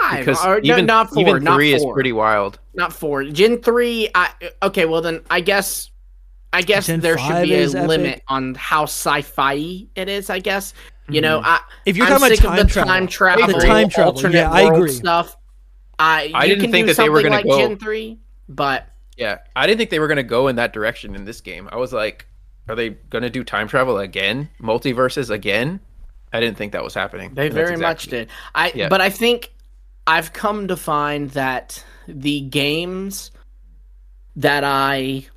Five, 0.02 0.20
because 0.20 0.46
or, 0.46 0.60
no, 0.62 0.74
even 0.74 0.86
not 0.86 1.10
four, 1.10 1.22
even 1.22 1.44
not 1.44 1.56
three 1.56 1.74
is 1.74 1.86
pretty 1.94 2.12
wild. 2.12 2.60
not 2.74 2.92
four. 2.94 3.24
Gen 3.26 3.62
three. 3.62 4.10
I 4.16 4.30
okay. 4.62 4.86
Well 4.86 5.02
then, 5.02 5.22
I 5.30 5.42
guess. 5.42 5.90
I 6.52 6.62
guess 6.62 6.86
Gen 6.86 7.00
there 7.00 7.18
should 7.18 7.44
be 7.44 7.56
a 7.56 7.58
is 7.58 7.74
epic. 7.74 7.88
limit 7.88 8.24
on 8.28 8.54
how 8.54 8.84
sci-fi 8.84 9.88
it 9.96 10.10
is. 10.10 10.30
I 10.30 10.40
guess 10.40 10.74
you 11.10 11.22
know. 11.22 11.40
Hmm. 11.40 11.46
I 11.46 11.60
If 11.86 11.98
you're 11.98 12.06
I'm 12.06 12.20
talking 12.20 12.36
sick 12.36 12.46
about 12.46 12.60
of 12.60 12.68
the 12.68 12.74
time 12.74 12.88
time 12.88 13.08
travel, 13.08 13.46
travel, 13.46 13.60
the 13.60 13.66
time 13.66 13.90
travel, 13.90 14.14
alternate 14.14 14.38
yeah, 14.38 14.52
I 14.52 14.62
agree. 14.62 14.92
stuff. 14.92 15.36
I 16.00 16.32
I 16.34 16.48
didn't 16.48 16.72
think 16.72 16.88
that 16.88 16.98
they 16.98 17.10
were 17.10 17.22
gonna 17.22 17.36
like 17.36 17.46
go- 17.46 17.58
Gen 17.58 17.78
three, 17.78 18.20
but 18.50 18.88
Yeah, 19.18 19.40
I 19.56 19.68
didn't 19.68 19.78
think 19.78 19.90
they 19.92 20.00
were 20.00 20.08
gonna 20.08 20.24
go 20.24 20.48
in 20.48 20.56
that 20.56 20.74
direction 20.74 21.16
in 21.16 21.26
this 21.26 21.40
game. 21.42 21.70
I 21.72 21.78
was 21.78 21.94
like, 21.94 22.28
are 22.68 22.76
they 22.76 22.90
gonna 22.90 23.30
do 23.30 23.44
time 23.44 23.68
travel 23.68 23.98
again, 24.00 24.50
multiverses 24.62 25.30
again? 25.30 25.80
I 26.32 26.40
didn't 26.40 26.58
think 26.58 26.72
that 26.72 26.84
was 26.84 26.96
happening. 26.96 27.34
They 27.36 27.50
very 27.50 27.78
much 27.78 28.08
did. 28.08 28.30
I 28.56 28.72
Yeah. 28.74 28.90
but 28.90 29.02
I 29.02 29.10
think 29.10 29.52
I've 30.08 30.34
come 30.34 30.68
to 30.68 30.76
find 30.76 31.30
that 31.32 31.84
the 32.08 32.42
games 32.42 33.32
that 34.36 34.64
I 34.64 35.28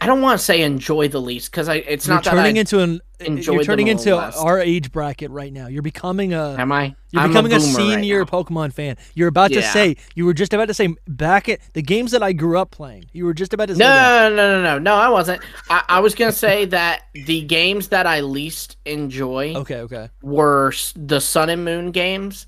I 0.00 0.06
don't 0.06 0.22
want 0.22 0.38
to 0.38 0.44
say 0.44 0.62
enjoy 0.62 1.08
the 1.08 1.20
least 1.20 1.50
because 1.50 1.68
I 1.68 1.76
it's 1.76 2.06
You're 2.06 2.16
not 2.16 2.24
that 2.24 2.30
turning 2.30 2.56
into 2.56 2.80
an. 2.80 3.00
You're 3.20 3.64
turning 3.64 3.88
into 3.88 4.16
our 4.16 4.58
age 4.58 4.90
bracket 4.92 5.30
right 5.30 5.52
now. 5.52 5.66
You're 5.66 5.82
becoming 5.82 6.32
a. 6.32 6.54
am 6.58 6.72
I 6.72 6.94
You're 7.10 7.22
I'm 7.22 7.30
becoming 7.30 7.52
a, 7.52 7.56
right 7.56 7.62
senior 7.62 8.20
now. 8.20 8.24
Pokemon 8.24 8.72
fan. 8.72 8.96
You're 9.14 9.28
about 9.28 9.50
to 9.52 9.62
say. 9.62 9.96
You 10.14 10.24
were 10.24 10.32
just 10.32 10.54
about 10.54 10.68
to 10.68 10.74
say 10.74 10.94
back 11.06 11.50
at 11.50 11.60
the 11.74 11.82
games 11.82 12.12
that 12.12 12.22
I 12.22 12.32
grew 12.32 12.58
up 12.58 12.70
playing. 12.70 13.06
You 13.12 13.26
were 13.26 13.34
just 13.34 13.52
about 13.52 13.68
to 13.68 13.74
say. 13.74 13.80
that. 13.80 14.30
No, 14.30 14.36
no, 14.36 14.62
no, 14.62 14.62
no, 14.62 14.78
no. 14.78 14.94
I 14.94 15.10
wasn't. 15.10 15.42
I, 15.68 15.84
I 15.88 16.00
was 16.00 16.14
gonna 16.14 16.32
say 16.32 16.64
that 16.66 17.02
the 17.12 17.42
games 17.42 17.88
that 17.88 18.06
I 18.06 18.20
least 18.20 18.78
enjoy 18.86 19.54
Okay. 19.54 19.80
Okay. 19.80 20.08
were 20.22 20.72
the 20.96 21.20
Sun 21.20 21.50
and 21.50 21.64
Moon 21.64 21.90
games. 21.90 22.46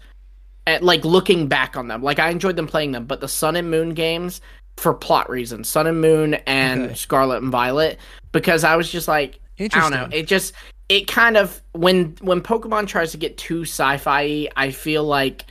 At, 0.66 0.84
like 0.84 1.04
looking 1.06 1.48
back 1.48 1.76
on 1.76 1.88
them, 1.88 2.02
like 2.02 2.18
I 2.18 2.28
enjoyed 2.28 2.54
them 2.54 2.66
playing 2.66 2.92
them, 2.92 3.06
but 3.06 3.20
the 3.20 3.26
Sun 3.26 3.56
and 3.56 3.70
Moon 3.70 3.94
games 3.94 4.40
for 4.80 4.94
plot 4.94 5.28
reasons, 5.28 5.68
Sun 5.68 5.86
and 5.86 6.00
Moon 6.00 6.34
and 6.46 6.82
Okay. 6.84 6.94
Scarlet 6.94 7.42
and 7.42 7.52
Violet, 7.52 7.98
because 8.32 8.64
I 8.64 8.76
was 8.76 8.90
just 8.90 9.08
like, 9.08 9.38
I 9.58 9.68
don't 9.68 9.90
know, 9.90 10.08
it 10.10 10.26
just 10.26 10.54
it 10.88 11.06
kind 11.06 11.36
of 11.36 11.60
when 11.72 12.16
when 12.22 12.40
Pokemon 12.40 12.86
tries 12.88 13.12
to 13.12 13.18
get 13.18 13.36
too 13.36 13.62
sci-fi, 13.62 14.48
I 14.56 14.70
feel 14.70 15.04
like 15.04 15.44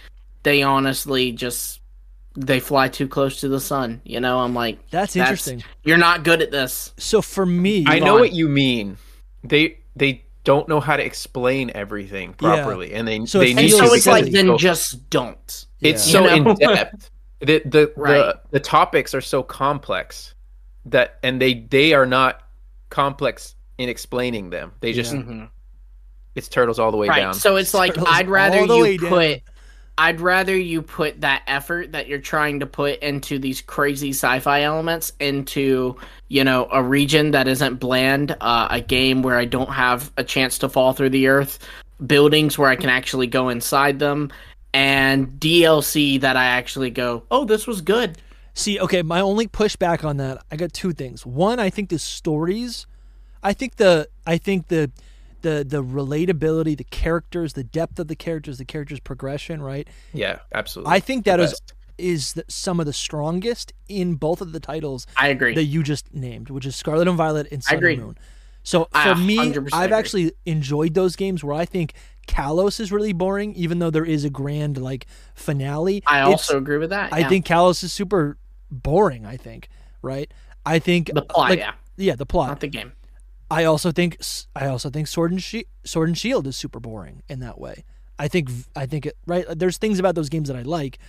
they 0.43 0.63
honestly 0.63 1.31
just 1.31 1.79
they 2.35 2.59
fly 2.59 2.87
too 2.87 3.07
close 3.07 3.39
to 3.41 3.49
the 3.49 3.59
sun. 3.59 4.01
You 4.03 4.19
know, 4.19 4.39
I'm 4.39 4.53
like, 4.53 4.79
That's 4.89 5.15
interesting. 5.15 5.63
You're 5.83 5.97
not 5.97 6.23
good 6.23 6.41
at 6.41 6.51
this. 6.51 6.93
So 6.97 7.21
for 7.21 7.45
me, 7.45 7.83
I 7.87 7.99
know 7.99 8.15
on. 8.15 8.21
what 8.21 8.33
you 8.33 8.47
mean. 8.49 8.97
They 9.43 9.77
they 9.95 10.23
don't 10.43 10.67
know 10.67 10.79
how 10.79 10.95
to 10.95 11.03
explain 11.05 11.71
everything 11.75 12.29
Yeah. 12.41 12.55
properly, 12.63 12.93
and 12.93 13.07
they 13.07 13.25
So 13.25 13.39
they 13.39 13.53
need 13.53 13.69
so 13.69 13.87
to 13.87 13.93
it's 13.93 14.07
like 14.07 14.31
then 14.31 14.57
just 14.57 15.09
don't. 15.09 15.65
it's 15.81 16.07
Yeah. 16.07 16.13
so 16.13 16.33
You 16.35 16.43
know? 16.43 16.51
in 16.51 16.55
depth. 16.57 17.11
The 17.41 17.61
the, 17.65 17.91
Right. 17.95 18.17
the 18.17 18.39
the 18.51 18.59
topics 18.59 19.13
are 19.13 19.21
so 19.21 19.41
complex 19.43 20.33
that 20.85 21.19
and 21.23 21.41
they 21.41 21.53
they 21.69 21.93
are 21.93 22.05
not 22.05 22.41
complex 22.89 23.55
in 23.77 23.87
explaining 23.89 24.49
them. 24.49 24.73
They 24.81 24.91
just 24.93 25.13
Yeah. 25.13 25.21
Mhm. 25.21 25.49
it's 26.35 26.47
turtles 26.49 26.79
all 26.79 26.91
the 26.91 26.97
way 26.97 27.07
Right. 27.07 27.21
down. 27.21 27.33
So 27.33 27.55
it's 27.55 27.73
like 27.73 27.93
Turtles 27.93 28.09
I'd 28.11 28.27
rather 28.29 28.59
all 28.59 28.67
the 28.67 28.77
way 28.79 28.91
you 28.93 28.97
down. 28.99 29.09
put 29.09 29.41
I'd 29.97 30.21
rather 30.21 30.55
you 30.55 30.81
put 30.81 31.19
that 31.21 31.43
effort 31.45 31.91
that 31.91 32.07
you're 32.07 32.19
trying 32.19 32.61
to 32.61 32.65
put 32.65 32.99
into 32.99 33.37
these 33.37 33.59
crazy 33.61 34.11
sci-fi 34.11 34.61
elements 34.61 35.11
into, 35.19 35.97
you 36.29 36.45
know, 36.45 36.69
a 36.71 36.81
region 36.81 37.31
that 37.31 37.49
isn't 37.49 37.81
bland, 37.81 38.33
uh, 38.39 38.69
a 38.71 38.79
game 38.79 39.23
where 39.23 39.37
I 39.37 39.43
don't 39.43 39.71
have 39.71 40.09
a 40.15 40.23
chance 40.23 40.57
to 40.59 40.69
fall 40.69 40.93
through 40.93 41.09
the 41.09 41.27
earth, 41.27 41.59
buildings 42.07 42.57
where 42.57 42.69
I 42.69 42.77
can 42.77 42.89
actually 42.89 43.27
go 43.27 43.49
inside 43.49 43.99
them, 43.99 44.31
and 44.73 45.39
DLC 45.39 46.19
that 46.21 46.37
I 46.37 46.45
actually 46.45 46.89
go, 46.89 47.23
"Oh, 47.31 47.45
this 47.45 47.65
was 47.67 47.81
good." 47.81 48.17
See, 48.53 48.79
okay, 48.79 49.01
my 49.01 49.21
only 49.21 49.47
pushback 49.47 50.03
on 50.03 50.17
that, 50.17 50.43
I 50.51 50.55
got 50.57 50.73
two 50.73 50.91
things. 50.91 51.25
One, 51.25 51.59
I 51.59 51.69
think 51.69 51.89
the 51.89 51.99
stories, 51.99 52.85
I 53.41 53.53
think 53.53 53.77
the, 53.77 54.09
I 54.27 54.37
think 54.37 54.67
the, 54.67 54.91
the, 55.43 55.63
the 55.65 55.81
relatability, 55.81 56.75
the 56.75 56.83
characters, 56.83 57.53
the 57.53 57.63
depth 57.63 57.99
of 57.99 58.07
the 58.09 58.15
characters, 58.17 58.57
the 58.57 58.65
characters' 58.65 58.99
progression, 58.99 59.61
right? 59.61 59.87
yeah, 60.13 60.39
absolutely. 60.53 60.93
I 60.93 60.99
think 60.99 61.23
that 61.25 61.37
The 61.37 61.43
is 61.43 61.51
best. 61.51 61.73
is 61.97 62.33
the, 62.33 62.43
some 62.49 62.81
of 62.81 62.85
the 62.85 62.91
strongest 62.91 63.71
in 63.87 64.15
both 64.15 64.41
of 64.41 64.51
the 64.51 64.59
titles 64.59 65.07
I 65.15 65.29
agree. 65.29 65.55
that 65.55 65.63
you 65.63 65.81
just 65.81 66.13
named, 66.13 66.49
which 66.49 66.65
is 66.65 66.75
Scarlet 66.75 67.07
and 67.07 67.15
Violet 67.15 67.47
and 67.51 67.63
Sun 67.63 67.77
agree. 67.77 67.93
and 67.93 68.03
Moon. 68.03 68.17
So 68.69 68.87
I 68.93 69.09
for 69.11 69.19
me, 69.19 69.35
100% 69.37 69.69
I've 69.73 69.91
actually 69.91 70.31
enjoyed 70.45 70.93
those 70.93 71.15
games 71.15 71.43
where 71.43 71.55
I 71.55 71.65
think 71.65 71.93
Kalos 72.27 72.79
is 72.79 72.91
really 72.91 73.13
boring, 73.13 73.55
even 73.55 73.79
though 73.79 73.89
there 73.89 74.05
is 74.05 74.23
a 74.23 74.29
grand 74.29 74.77
like 74.77 75.07
finale. 75.33 76.03
I 76.05 76.19
It's- 76.19 76.31
also 76.33 76.59
agree 76.59 76.77
with 76.77 76.91
that. 76.91 77.11
I 77.11 77.23
think 77.23 77.47
Kalos 77.47 77.83
is 77.83 77.91
super 77.91 78.37
boring. 78.69 79.25
I 79.25 79.37
think, 79.37 79.69
right? 80.03 80.31
I 80.67 80.77
think 80.77 81.11
the 81.11 81.23
plot, 81.23 81.49
like, 81.49 81.57
yeah, 81.57 81.71
yeah, 81.97 82.13
the 82.13 82.27
plot. 82.27 82.49
not 82.49 82.59
the 82.59 82.67
game. 82.67 82.91
I 83.49 83.63
also 83.63 83.91
think 83.91 84.19
I 84.55 84.67
also 84.67 84.91
think 84.91 85.07
Sword 85.07 85.31
and 85.31 85.43
Sword 85.83 86.09
and 86.09 86.15
Shield 86.15 86.45
is 86.45 86.55
super 86.55 86.79
boring 86.79 87.23
in 87.27 87.39
that 87.39 87.59
way. 87.59 87.83
I 88.19 88.27
think 88.27 88.51
I 88.75 88.85
think 88.85 89.07
it 89.07 89.17
right. 89.25 89.47
There's 89.49 89.79
things 89.79 89.97
about 89.97 90.13
those 90.13 90.29
games 90.29 90.47
that 90.47 90.55
I 90.55 90.61
like, 90.61 90.99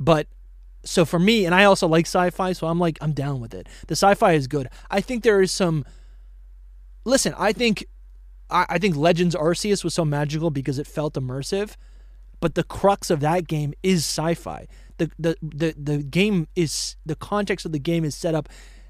but 0.00 0.26
so 0.84 1.04
for 1.04 1.20
me, 1.20 1.46
and 1.46 1.54
I 1.54 1.62
also 1.62 1.86
like 1.86 2.06
sci-fi, 2.06 2.54
so 2.54 2.66
I'm 2.66 2.80
like 2.80 2.98
I'm 3.00 3.12
down 3.12 3.38
with 3.40 3.54
it. 3.54 3.68
The 3.86 3.94
sci-fi 3.94 4.32
is 4.32 4.48
good. 4.48 4.68
I 4.90 5.00
think 5.00 5.22
there 5.22 5.40
is 5.40 5.52
some. 5.52 5.84
Listen, 7.04 7.34
I 7.38 7.52
think 7.52 7.86
I, 8.50 8.66
I 8.70 8.78
think 8.78 8.96
Legends 8.96 9.34
Arceus 9.34 9.84
was 9.84 9.94
so 9.94 10.04
magical 10.04 10.50
because 10.50 10.78
it 10.78 10.86
felt 10.86 11.14
immersive, 11.14 11.76
but 12.40 12.54
the 12.54 12.62
crux 12.64 13.10
of 13.10 13.20
that 13.20 13.46
game 13.46 13.74
is 13.82 13.98
sci-fi. 13.98 14.66
The, 14.98 15.10
the 15.18 15.36
the 15.42 15.74
the 15.76 15.98
game 16.02 16.46
is 16.54 16.96
the 17.04 17.16
context 17.16 17.66
of 17.66 17.72
the 17.72 17.78
game 17.78 18.04
is 18.04 18.14
set 18.14 18.34
up 18.34 18.48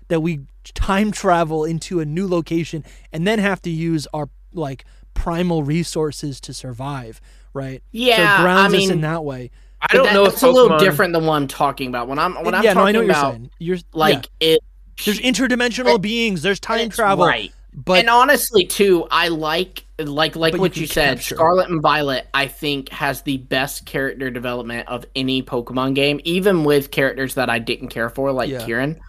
that 0.09 0.21
we 0.21 0.41
time 0.75 1.13
travel 1.13 1.65
into 1.65 2.01
a 2.01 2.05
new 2.05 2.27
location 2.29 2.85
and 3.13 3.27
then 3.27 3.39
have 3.39 3.63
to 3.63 3.71
use 3.71 4.07
our 4.13 4.29
like 4.53 4.85
primal 5.15 5.63
resources 5.63 6.41
to 6.43 6.53
survive, 6.53 7.21
right? 7.55 7.83
Yeah, 7.91 8.17
so 8.17 8.23
it 8.23 8.45
grounds 8.45 8.75
I 8.75 8.77
us 8.77 8.83
in 8.85 8.89
mean- 8.91 9.01
that 9.03 9.25
way. 9.25 9.51
I 9.81 9.95
don't 9.95 10.05
that- 10.05 10.15
know 10.15 10.25
It's 10.25 10.35
that's 10.35 10.43
a 10.45 10.51
little 10.51 10.79
different 10.79 11.13
than 11.13 11.27
what 11.27 11.35
I'm 11.35 11.47
talking 11.47 11.89
about. 11.89 12.09
When 12.09 12.19
I'm 12.19 12.35
when 12.43 12.55
I'm 12.55 12.63
yeah, 12.65 12.73
no, 12.73 12.85
I 12.85 12.93
talking 12.93 12.95
know 12.95 12.99
what 13.01 13.07
you're 13.07 13.11
about 13.11 13.33
saying. 13.33 13.51
You're 13.59 13.79
like 13.93 14.29
yeah. 14.41 14.55
it 14.55 14.61
there's 15.05 15.21
interdimensional 15.21 16.01
beings, 16.01 16.43
there's 16.43 16.61
time 16.61 16.89
travel, 16.89 17.27
right. 17.27 17.53
But 17.75 17.99
and 18.01 18.09
honestly 18.11 18.65
too 18.65 19.07
i 19.11 19.29
like 19.29 19.85
like 19.99 20.37
like 20.37 20.53
But 20.53 20.59
you 20.59 20.61
what 20.61 20.77
you, 20.77 20.87
said 20.87 21.19
capture- 21.19 21.35
scarlet 21.35 21.69
and 21.69 21.83
violet 21.83 22.27
i 22.35 22.47
think 22.47 22.89
has 22.91 23.23
the 23.23 23.39
best 23.39 23.85
character 23.87 24.31
development 24.31 24.89
of 24.89 25.05
any 25.17 25.43
pokemon 25.43 25.95
game 25.95 26.21
even 26.25 26.65
with 26.65 26.91
characters 26.91 27.35
that 27.35 27.51
i 27.51 27.59
didn't 27.59 27.89
care 27.89 28.09
for 28.11 28.31
like 28.33 28.49
Yeah. 28.51 28.65
kieran 28.65 29.01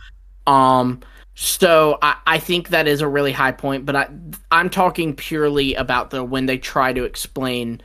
um 0.48 1.02
so 1.38 1.98
I, 2.02 2.16
I 2.26 2.38
think 2.40 2.70
that 2.70 2.88
is 2.88 3.02
a 3.02 3.08
really 3.08 3.32
high 3.32 3.52
point 3.52 3.86
but 3.86 3.96
i 3.96 4.08
i'm 4.52 4.70
talking 4.70 5.16
purely 5.16 5.76
about 5.76 6.10
the 6.10 6.24
when 6.24 6.46
they 6.46 6.58
try 6.58 6.94
to 6.94 7.04
explain 7.04 7.82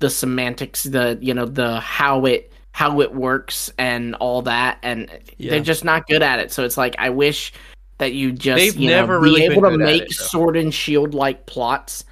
the 0.00 0.10
semantics 0.10 0.82
the 0.84 1.18
you 1.20 1.34
know 1.34 1.46
the 1.46 1.78
how 1.80 2.24
it 2.26 2.52
how 2.72 3.00
it 3.00 3.14
works 3.14 3.70
and 3.78 4.14
all 4.16 4.42
that 4.42 4.78
and 4.82 5.08
Yeah. 5.36 5.50
they're 5.52 5.60
just 5.60 5.84
not 5.84 6.06
good 6.08 6.22
at 6.22 6.40
it 6.40 6.50
so 6.52 6.64
it's 6.64 6.76
like 6.76 6.96
i 6.98 7.10
wish 7.10 7.52
that 7.98 8.12
you 8.12 8.32
just 8.32 8.56
They've 8.58 8.76
you 8.76 8.90
never 8.90 9.14
know, 9.14 9.20
really 9.20 9.40
be 9.42 9.48
been 9.48 9.58
able 9.58 9.70
to 9.70 9.78
make 9.78 10.02
it, 10.04 10.12
sword 10.12 10.56
and 10.56 10.72
shield 10.74 11.14
like 11.14 11.46
plots 11.46 12.04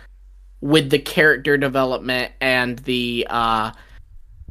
with 0.61 0.90
the 0.90 0.99
character 0.99 1.57
development 1.57 2.33
and 2.40 2.79
the 2.81 3.27
uh 3.29 3.73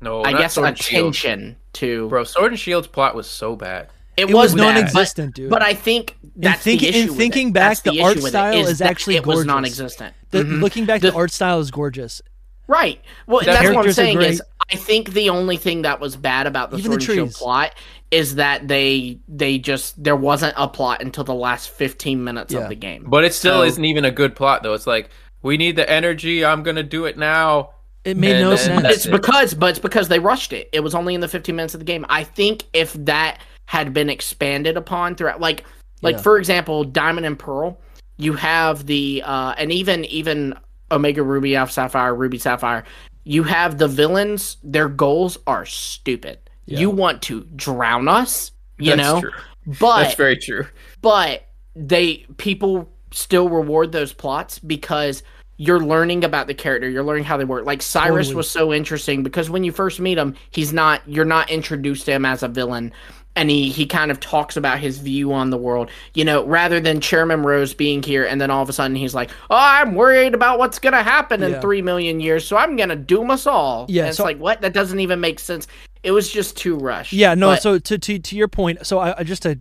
No, 0.01 0.23
i 0.23 0.33
guess 0.33 0.55
Sword 0.55 0.67
and 0.69 0.77
Shield. 0.77 1.01
attention 1.15 1.55
to 1.73 2.09
Bro, 2.09 2.25
Sword 2.25 2.51
and 2.51 2.59
Shield's 2.59 2.87
plot 2.87 3.15
was 3.15 3.27
so 3.29 3.55
bad. 3.55 3.87
it, 4.17 4.29
it 4.29 4.33
was, 4.33 4.53
was, 4.53 4.55
non-existent, 4.55 5.35
dude. 5.35 5.49
but, 5.49 5.59
but 5.59 5.65
i 5.67 5.73
think 5.73 6.17
that's 6.35 6.61
think- 6.63 6.81
the 6.81 6.87
in 6.89 6.93
issue 6.95 7.07
with 7.09 7.17
thinking 7.17 7.47
it. 7.49 7.53
back, 7.53 7.69
That's 7.77 7.81
the 7.95 8.01
art 8.01 8.17
issue 8.17 8.23
with 8.23 8.33
it, 8.33 8.37
style 8.37 8.67
is 8.67 8.79
that 8.79 8.89
actually 8.89 9.15
it 9.15 9.25
was 9.25 9.45
non-existent 9.45 10.13
the, 10.31 10.43
Mhm. 10.43 10.61
looking 10.61 10.85
back, 10.85 11.01
The- 11.01 11.11
the, 11.11 11.17
art 11.17 11.31
style 11.31 11.59
is 11.59 11.71
gorgeous. 11.71 12.21
Right. 12.67 13.01
Well, 13.27 13.39
The 13.41 13.47
that's 13.47 13.69
what 13.75 13.85
I'm 13.85 13.91
saying 13.91 14.21
is 14.21 14.41
I 14.71 14.75
think 14.77 15.11
the 15.11 15.29
only 15.29 15.57
thing 15.57 15.81
that 15.81 15.99
was 15.99 16.15
bad 16.15 16.47
about 16.47 16.71
the 16.71 16.77
Even 16.77 16.91
the 16.91 17.01
Sword 17.01 17.17
and 17.17 17.27
Shield 17.31 17.33
plot 17.33 17.73
is 18.11 18.35
that 18.35 18.67
they 18.67 19.19
they 19.27 19.57
just 19.57 20.01
there 20.03 20.15
wasn't 20.15 20.53
a 20.57 20.67
plot 20.67 21.01
until 21.01 21.23
the 21.23 21.33
last 21.33 21.69
15 21.69 22.23
minutes 22.23 22.53
Yeah. 22.53 22.59
of 22.61 22.69
the 22.69 22.75
game. 22.75 23.05
But 23.07 23.23
it 23.23 23.33
still 23.33 23.59
So- 23.59 23.63
isn't 23.63 23.85
even 23.85 24.05
a 24.05 24.11
good 24.11 24.35
plot 24.35 24.63
though. 24.63 24.73
It's 24.73 24.85
like 24.87 25.09
we 25.41 25.57
need 25.57 25.75
the 25.77 25.89
energy. 25.89 26.45
I'm 26.45 26.61
gonna 26.63 26.83
do 26.83 27.05
it 27.05 27.17
now. 27.17 27.71
It 28.03 28.17
made 28.17 28.35
And 28.35 28.49
no 28.49 28.55
sense. 28.55 28.81
that's 28.81 28.95
it's 28.97 29.05
it. 29.05 29.11
because 29.11 29.53
but 29.53 29.71
it's 29.71 29.79
because 29.79 30.07
they 30.09 30.19
rushed 30.19 30.51
it. 30.53 30.69
It 30.73 30.81
was 30.81 30.93
only 30.93 31.15
in 31.15 31.21
the 31.21 31.27
15 31.27 31.55
minutes 31.55 31.73
of 31.73 31.79
the 31.79 31.85
game. 31.85 32.05
I 32.09 32.23
think 32.23 32.65
if 32.73 32.93
that 33.05 33.39
had 33.67 33.93
been 33.93 34.09
expanded 34.09 34.75
upon 34.75 35.15
throughout 35.15 35.39
like 35.39 35.63
like 36.01 36.15
Yeah. 36.17 36.21
for 36.21 36.37
example, 36.37 36.83
Diamond 36.83 37.25
and 37.25 37.37
Pearl, 37.39 37.79
you 38.17 38.33
have 38.33 38.85
the 38.87 39.23
uh 39.25 39.53
and 39.57 39.71
even 39.71 40.03
even 40.05 40.53
Omega 40.91 41.23
Ruby 41.23 41.55
Alpha 41.55 41.71
Sapphire, 41.71 42.13
Ruby 42.13 42.37
Sapphire, 42.39 42.83
you 43.23 43.43
have 43.43 43.77
the 43.77 43.87
villains, 43.87 44.57
their 44.63 44.89
goals 44.89 45.37
are 45.47 45.65
stupid. 45.65 46.39
Yeah. 46.71 46.79
You 46.79 46.89
want 46.89 47.21
to 47.23 47.41
drown 47.55 48.07
us, 48.07 48.51
you 48.77 48.95
That's 48.95 49.01
know? 49.01 49.21
true. 49.21 49.31
But 49.79 50.03
That's 50.03 50.15
very 50.15 50.37
true. 50.37 50.65
but 51.01 51.43
they 51.75 52.25
people 52.37 52.89
still 53.11 53.47
reward 53.49 53.91
those 53.91 54.11
plots 54.13 54.57
because 54.59 55.23
you're 55.57 55.79
learning 55.79 56.23
about 56.23 56.47
the 56.47 56.53
character 56.53 56.89
you're 56.89 57.03
learning 57.03 57.23
how 57.23 57.37
they 57.37 57.45
work 57.45 57.65
like 57.65 57.81
cyrus 57.81 58.27
Totally. 58.27 58.35
was 58.35 58.49
so 58.49 58.73
interesting 58.73 59.21
because 59.21 59.49
when 59.49 59.63
you 59.63 59.71
first 59.71 59.99
meet 59.99 60.17
him 60.17 60.35
he's 60.49 60.73
not 60.73 61.01
you're 61.07 61.23
not 61.25 61.49
introduced 61.51 62.05
to 62.05 62.11
him 62.13 62.25
as 62.25 62.41
a 62.43 62.47
villain 62.47 62.91
and 63.35 63.49
he 63.49 63.69
he 63.69 63.85
kind 63.85 64.09
of 64.11 64.19
talks 64.19 64.57
about 64.57 64.79
his 64.79 64.97
view 64.97 65.31
on 65.33 65.49
the 65.49 65.57
world 65.57 65.89
you 66.13 66.25
know 66.25 66.43
rather 66.45 66.79
than 66.79 66.99
chairman 66.99 67.43
rose 67.43 67.73
being 67.73 68.01
here 68.01 68.25
and 68.25 68.41
then 68.41 68.49
all 68.49 68.63
of 68.63 68.69
a 68.69 68.73
sudden 68.73 68.95
he's 68.95 69.13
like 69.13 69.29
oh 69.49 69.55
i'm 69.57 69.93
worried 69.95 70.33
about 70.33 70.57
what's 70.57 70.79
gonna 70.79 71.03
happen 71.03 71.43
in 71.43 71.51
Yeah. 71.51 71.59
three 71.61 71.81
million 71.81 72.19
years 72.19 72.45
so 72.45 72.57
i'm 72.57 72.75
gonna 72.75 72.95
doom 72.95 73.29
us 73.29 73.45
all 73.45 73.85
Yeah, 73.87 74.03
And 74.03 74.09
it's 74.09 74.17
so- 74.17 74.23
like 74.23 74.39
what 74.39 74.61
that 74.61 74.73
doesn't 74.73 74.99
even 74.99 75.19
make 75.21 75.39
sense 75.39 75.67
it 76.03 76.11
was 76.11 76.31
just 76.31 76.57
too 76.57 76.75
rushed 76.77 77.13
Yeah, 77.13 77.33
no. 77.35 77.49
But- 77.49 77.61
so 77.61 77.79
to, 77.79 77.97
to 77.97 78.19
to 78.19 78.35
your 78.35 78.47
point, 78.47 78.85
so 78.85 78.99
I, 78.99 79.19
I 79.19 79.23
just 79.23 79.43
to 79.43 79.59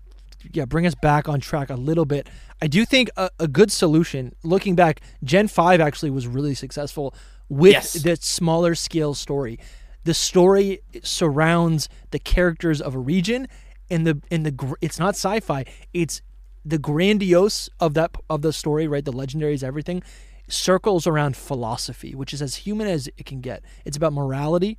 yeah 0.53 0.64
bring 0.64 0.86
us 0.86 0.95
back 0.95 1.28
on 1.28 1.41
track 1.41 1.70
a 1.70 1.74
little 1.74 2.05
bit. 2.07 2.28
I 2.62 2.66
do 2.66 2.84
think 2.84 3.11
a, 3.16 3.30
a 3.38 3.49
good 3.49 3.70
solution, 3.72 4.34
looking 4.43 4.74
back, 4.74 5.01
Gen 5.24 5.49
Five 5.49 5.80
actually 5.80 6.11
was 6.11 6.26
really 6.26 6.55
successful 6.55 7.14
with 7.49 7.72
Yes. 7.72 7.93
the 7.95 8.16
smaller 8.16 8.74
scale 8.74 9.14
story. 9.14 9.59
The 10.05 10.14
story 10.14 10.80
surrounds 11.03 11.88
the 12.11 12.18
characters 12.18 12.80
of 12.80 12.95
a 12.95 12.99
region, 12.99 13.49
and 13.91 14.07
the 14.07 14.20
and 14.30 14.47
the 14.47 14.74
it's 14.80 14.99
not 14.99 15.11
sci-fi. 15.14 15.64
It's 15.93 16.22
the 16.64 16.78
grandiose 16.78 17.68
of 17.80 17.95
that 17.95 18.11
of 18.28 18.43
the 18.43 18.53
story, 18.53 18.86
right? 18.86 19.05
The 19.05 19.12
legendaries, 19.12 19.62
everything 19.62 20.03
circles 20.49 21.07
around 21.07 21.36
philosophy, 21.36 22.14
which 22.14 22.32
is 22.34 22.43
as 22.43 22.57
human 22.57 22.86
as 22.88 23.09
it 23.16 23.24
can 23.26 23.41
get. 23.41 23.62
It's 23.84 23.97
about 23.97 24.12
morality 24.12 24.78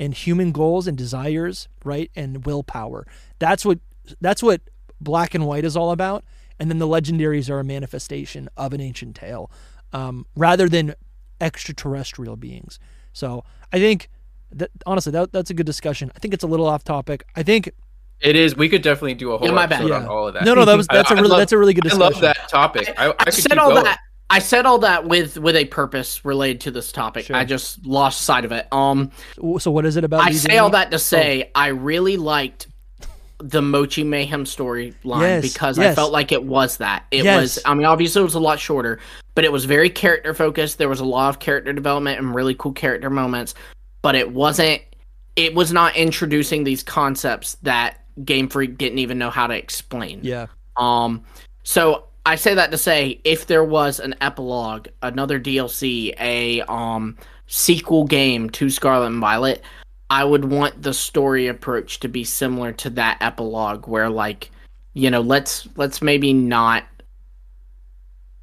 and 0.00 0.14
human 0.14 0.50
goals 0.50 0.88
and 0.88 0.98
desires, 0.98 1.68
right? 1.84 2.10
And 2.16 2.44
willpower. 2.44 3.06
That's 3.38 3.64
what 3.64 3.78
that's 4.20 4.42
what 4.42 4.60
black 5.00 5.34
and 5.34 5.46
white 5.46 5.64
is 5.64 5.76
all 5.76 5.92
about. 5.92 6.24
And 6.58 6.68
then 6.70 6.78
the 6.78 6.86
legendaries 6.88 7.48
are 7.48 7.60
a 7.60 7.64
manifestation 7.64 8.48
of 8.56 8.72
an 8.72 8.80
ancient 8.80 9.14
tale, 9.16 9.50
um, 9.92 10.26
rather 10.34 10.68
than 10.68 10.94
extraterrestrial 11.40 12.36
beings. 12.36 12.78
So 13.12 13.44
I 13.72 13.78
think 13.78 14.08
that 14.52 14.70
honestly, 14.86 15.12
that, 15.12 15.32
that's 15.32 15.50
a 15.50 15.54
good 15.54 15.66
discussion. 15.66 16.10
I 16.14 16.18
think 16.18 16.34
it's 16.34 16.44
a 16.44 16.46
little 16.46 16.66
off 16.66 16.84
topic. 16.84 17.24
I 17.36 17.42
think 17.42 17.70
It 18.20 18.36
is. 18.36 18.56
We 18.56 18.68
could 18.68 18.82
definitely 18.82 19.14
do 19.14 19.32
a 19.32 19.38
whole 19.38 19.46
Yeah, 19.48 19.54
my 19.54 19.66
bad. 19.66 19.80
episode 19.82 19.94
on 19.94 20.06
all 20.06 20.28
of 20.28 20.34
that. 20.34 20.44
no, 20.44 20.54
no, 20.54 20.64
that 20.64 20.76
was 20.76 20.86
that's 20.92 21.10
a 21.10 21.14
I 21.14 21.16
really 21.16 21.28
love- 21.28 21.38
that's 21.38 21.52
a 21.52 21.58
really 21.58 21.72
good 21.74 21.84
discussion. 21.84 22.02
I 22.02 22.06
love 22.08 22.20
that 22.20 22.48
topic. 22.48 22.92
I, 22.98 23.06
I, 23.06 23.10
I 23.10 23.24
could 23.24 23.34
said 23.34 23.52
keep 23.52 23.60
all 23.60 23.70
going. 23.70 23.84
that. 23.84 24.00
I 24.30 24.38
said 24.38 24.64
all 24.64 24.78
that 24.78 25.06
with 25.06 25.36
with 25.38 25.56
a 25.56 25.64
purpose 25.66 26.24
related 26.24 26.60
to 26.62 26.70
this 26.70 26.92
topic. 26.92 27.26
Sure. 27.26 27.36
I 27.36 27.44
just 27.44 27.84
lost 27.84 28.22
sight 28.22 28.44
of 28.44 28.52
it. 28.52 28.68
Um, 28.72 29.10
So 29.58 29.70
what 29.70 29.84
is 29.84 29.96
it 29.96 30.04
about? 30.04 30.20
I 30.20 30.30
say 30.32 30.58
all 30.58 30.70
that 30.70 30.90
to 30.92 30.98
say 30.98 31.50
I 31.54 31.68
really 31.68 32.16
liked 32.16 32.68
the 33.38 33.60
Mochi 33.62 34.04
Mayhem 34.04 34.44
storyline 34.44 35.20
Yes, 35.22 35.42
because 35.42 35.78
I 35.78 35.94
felt 35.94 36.12
like 36.12 36.30
it 36.30 36.44
was 36.44 36.76
that. 36.76 37.06
It 37.10 37.24
Yes. 37.24 37.40
was. 37.40 37.58
I 37.64 37.74
mean, 37.74 37.86
obviously 37.86 38.20
it 38.20 38.24
was 38.24 38.34
a 38.34 38.40
lot 38.40 38.60
shorter, 38.60 39.00
but 39.34 39.44
it 39.44 39.50
was 39.50 39.64
very 39.64 39.90
character 39.90 40.34
focused. 40.34 40.78
There 40.78 40.88
was 40.90 41.00
a 41.00 41.04
lot 41.06 41.30
of 41.30 41.38
character 41.38 41.72
development 41.72 42.18
and 42.18 42.34
really 42.34 42.54
cool 42.54 42.72
character 42.72 43.10
moments, 43.10 43.54
but 44.02 44.14
it 44.14 44.30
wasn't. 44.30 44.82
It 45.36 45.54
was 45.54 45.72
not 45.72 45.96
introducing 45.96 46.64
these 46.64 46.82
concepts 46.82 47.54
that 47.62 48.00
Game 48.24 48.48
Freak 48.48 48.76
didn't 48.76 48.98
even 48.98 49.16
know 49.18 49.30
how 49.30 49.46
to 49.46 49.54
explain. 49.54 50.20
Yeah, 50.22 50.46
Um, 50.76 51.22
so 51.62 52.04
I 52.30 52.36
say 52.36 52.54
that 52.54 52.70
to 52.70 52.78
say, 52.78 53.20
if 53.24 53.48
there 53.48 53.64
was 53.64 53.98
an 53.98 54.14
epilogue, 54.20 54.86
another 55.02 55.40
DLC, 55.40 56.14
a 56.20 56.60
um 56.62 57.16
sequel 57.48 58.04
game 58.04 58.48
to 58.50 58.70
Scarlet 58.70 59.06
and 59.06 59.20
Violet, 59.20 59.64
I 60.10 60.22
would 60.22 60.44
want 60.44 60.80
the 60.80 60.94
story 60.94 61.48
approach 61.48 61.98
to 61.98 62.08
be 62.08 62.22
similar 62.22 62.70
to 62.74 62.90
that 62.90 63.18
epilogue, 63.20 63.88
where 63.88 64.08
like, 64.08 64.52
you 64.94 65.10
know, 65.10 65.22
let's 65.22 65.66
let's 65.74 66.02
maybe 66.02 66.32
not 66.32 66.84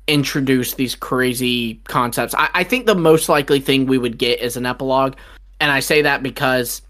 introduce 0.05 0.73
these 0.73 0.93
crazy 0.93 1.75
concepts. 1.85 2.35
I, 2.35 2.49
I 2.55 2.63
think 2.65 2.87
the 2.87 2.95
most 2.95 3.29
likely 3.29 3.61
thing 3.61 3.85
we 3.85 3.97
would 3.97 4.17
get 4.17 4.41
is 4.41 4.57
an 4.57 4.65
epilogue, 4.65 5.15
and 5.61 5.71
I 5.71 5.79
say 5.79 6.01
that 6.01 6.21
because 6.21 6.81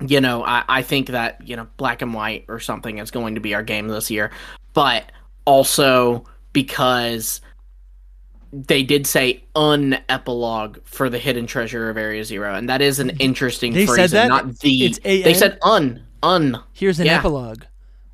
you 0.00 0.22
know, 0.22 0.42
I, 0.44 0.64
I 0.66 0.82
think 0.82 1.08
that, 1.08 1.46
you 1.46 1.56
know, 1.56 1.68
black 1.76 2.00
and 2.00 2.14
white 2.14 2.46
or 2.48 2.58
something 2.58 2.98
is 2.98 3.10
going 3.10 3.34
to 3.34 3.40
be 3.40 3.54
our 3.54 3.62
game 3.62 3.86
this 3.86 4.10
year. 4.10 4.32
But 4.72 5.12
also 5.44 6.24
because 6.52 7.40
they 8.52 8.82
did 8.82 9.06
say 9.06 9.42
un 9.56 9.96
epilogue 10.10 10.78
for 10.84 11.08
the 11.08 11.18
hidden 11.18 11.46
treasure 11.46 11.88
of 11.88 11.96
Area 11.96 12.24
Zero. 12.24 12.54
And 12.54 12.68
that 12.68 12.82
is 12.82 12.98
an 12.98 13.10
interesting 13.18 13.72
They 13.72 13.86
said 13.86 14.10
that? 14.10 14.28
Not 14.28 14.58
the 14.60 14.84
It's 14.84 14.98
A-N? 15.04 15.22
they 15.22 15.34
said 15.34 15.58
un. 15.62 16.02
Un. 16.22 16.62
here's 16.72 17.00
an 17.00 17.06
Yeah. 17.06 17.18
epilogue. 17.18 17.64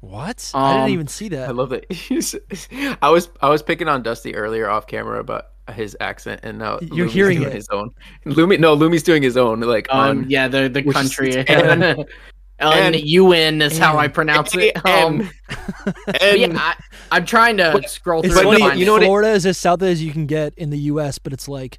What? 0.00 0.50
I 0.54 0.70
Um, 0.70 0.76
didn't 0.78 0.90
even 0.92 1.08
see 1.08 1.28
that. 1.30 1.48
I 1.48 1.52
love 1.52 1.72
it. 1.72 1.86
I 3.02 3.10
was 3.10 3.28
I 3.42 3.48
was 3.48 3.62
picking 3.62 3.88
on 3.88 4.02
Dusty 4.04 4.34
earlier 4.36 4.68
off 4.70 4.86
camera 4.86 5.18
about 5.18 5.46
his 5.74 5.96
accent, 6.00 6.40
and 6.44 6.56
now 6.58 6.78
You're 6.80 7.06
Lumi's 7.08 7.12
hearing 7.14 7.38
doing 7.40 7.50
it. 7.50 7.54
his 7.56 7.68
own. 7.70 7.90
Lumi, 8.24 8.58
no, 8.60 8.76
Lumi's 8.76 9.02
doing 9.02 9.22
his 9.24 9.36
own. 9.36 9.58
Like 9.60 9.88
Um, 9.90 9.98
on 10.20 10.30
yeah, 10.30 10.46
the 10.46 10.68
the 10.68 10.82
which 10.82 10.96
is- 10.96 11.18
country. 12.58 13.00
Un 13.00 13.06
UN 13.06 13.62
is 13.62 13.78
how 13.78 13.98
I 13.98 14.08
pronounce 14.08 14.54
it. 14.54 14.76
Um, 14.84 15.30
and, 16.20 16.38
yeah, 16.40 16.48
I, 16.54 16.74
I'm 17.10 17.24
trying 17.24 17.56
to 17.58 17.82
scroll 17.86 18.22
through. 18.22 18.34
But 18.34 18.58
funny. 18.58 18.80
you 18.80 18.86
know 18.86 18.92
what 18.94 19.02
Florida 19.02 19.30
is 19.30 19.46
as 19.46 19.58
south 19.58 19.82
as 19.82 20.02
you 20.02 20.12
can 20.12 20.26
get 20.26 20.54
in 20.56 20.70
the 20.70 20.78
U.S., 20.78 21.18
but 21.18 21.32
it's 21.32 21.48
like 21.48 21.78